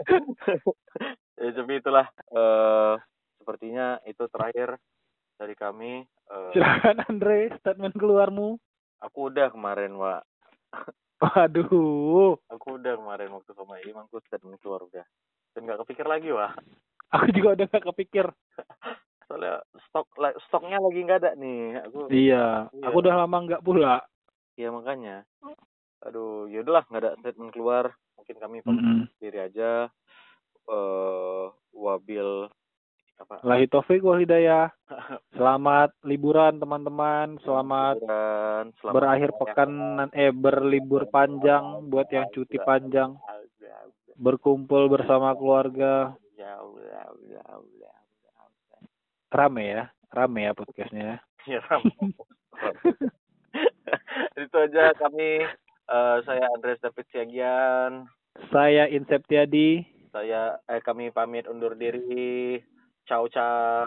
ya, 1.50 1.56
tapi 1.56 1.72
itulah 1.76 2.06
eh 2.30 2.94
sepertinya 3.36 3.86
itu 4.04 4.22
terakhir 4.26 4.78
dari 5.34 5.54
kami. 5.54 5.92
Eh, 6.06 6.50
Silakan 6.52 7.02
Andre, 7.04 7.50
statement 7.58 7.92
keluarmu. 7.92 8.54
aku 9.00 9.28
udah 9.28 9.50
kemarin, 9.50 9.96
Wak. 9.96 10.22
Waduh, 11.20 12.38
Aku 12.48 12.68
udah 12.74 12.96
kemarin 12.96 13.28
waktu 13.30 13.52
sama 13.52 13.76
Imam 13.82 14.06
aku 14.06 14.22
statement 14.22 14.56
keluar 14.58 14.80
udah. 14.82 15.04
Dan 15.50 15.66
nggak 15.66 15.84
kepikir 15.84 16.06
lagi, 16.06 16.30
Wak. 16.30 16.56
aku 17.10 17.26
juga 17.30 17.48
udah 17.54 17.66
gak 17.68 17.86
kepikir. 17.90 18.26
soalnya 19.26 19.62
stok 19.86 20.10
stoknya 20.44 20.78
lagi 20.78 21.00
nggak 21.00 21.20
ada 21.22 21.30
nih 21.34 21.78
aku 21.80 22.10
Iya, 22.10 22.66
Iya. 22.66 22.82
aku 22.82 22.96
udah 22.98 23.14
lama 23.16 23.36
nggak 23.40 23.62
pula. 23.62 24.02
ya 24.58 24.74
makanya 24.74 25.22
aduh 26.02 26.50
ya 26.50 26.60
udahlah 26.60 26.82
nggak 26.84 26.98
ada 27.00 27.12
statement 27.16 27.54
keluar 27.54 27.94
mungkin 28.18 28.36
kami 28.36 28.58
pamit 28.60 28.82
Mm-mm. 28.82 29.06
sendiri 29.14 29.38
aja 29.46 29.86
eh 30.70 31.46
wabil 31.74 32.46
apa 33.20 33.36
Lahi 33.44 33.68
taufik 33.68 34.00
wal 34.00 34.16
hidayah. 34.16 34.72
Selamat 35.36 35.92
liburan 36.08 36.56
teman-teman. 36.56 37.36
Selamat 37.44 38.00
liburan, 38.00 38.64
selamat 38.80 38.94
berakhir 38.96 39.30
pekan 39.36 39.72
eh 40.16 40.32
berlibur 40.32 41.04
panjang 41.12 41.84
buat 41.92 42.08
yang 42.08 42.32
cuti 42.32 42.56
panjang. 42.64 43.20
Berkumpul 44.16 44.88
bersama 44.88 45.36
keluarga. 45.36 46.16
Ya 46.32 46.56
ya 46.80 47.04
ya. 47.28 47.92
Rame 49.30 49.64
ya, 49.68 49.84
rame 50.10 50.40
ya 50.48 50.52
podcastnya. 50.56 51.04
ya. 51.04 51.16
Ya, 51.48 51.56
Ram. 51.72 51.80
itu 54.36 54.56
aja 54.60 54.92
kami 54.92 55.40
eh, 55.88 56.16
saya 56.28 56.44
Andres 56.52 56.76
David 56.84 57.06
Siagian 57.08 58.04
Saya 58.52 58.84
Inseptiadi. 58.92 59.99
Saya 60.10 60.58
eh 60.66 60.82
kami 60.82 61.14
pamit 61.14 61.46
undur 61.46 61.78
diri 61.78 62.58
ciao 63.06 63.30
ciao 63.30 63.86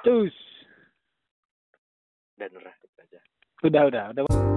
Cus. 0.00 0.36
dan 2.38 2.50
udah 2.56 2.74
aja 3.02 3.20
Udah, 3.60 3.82
udah, 3.92 4.04
udah. 4.16 4.49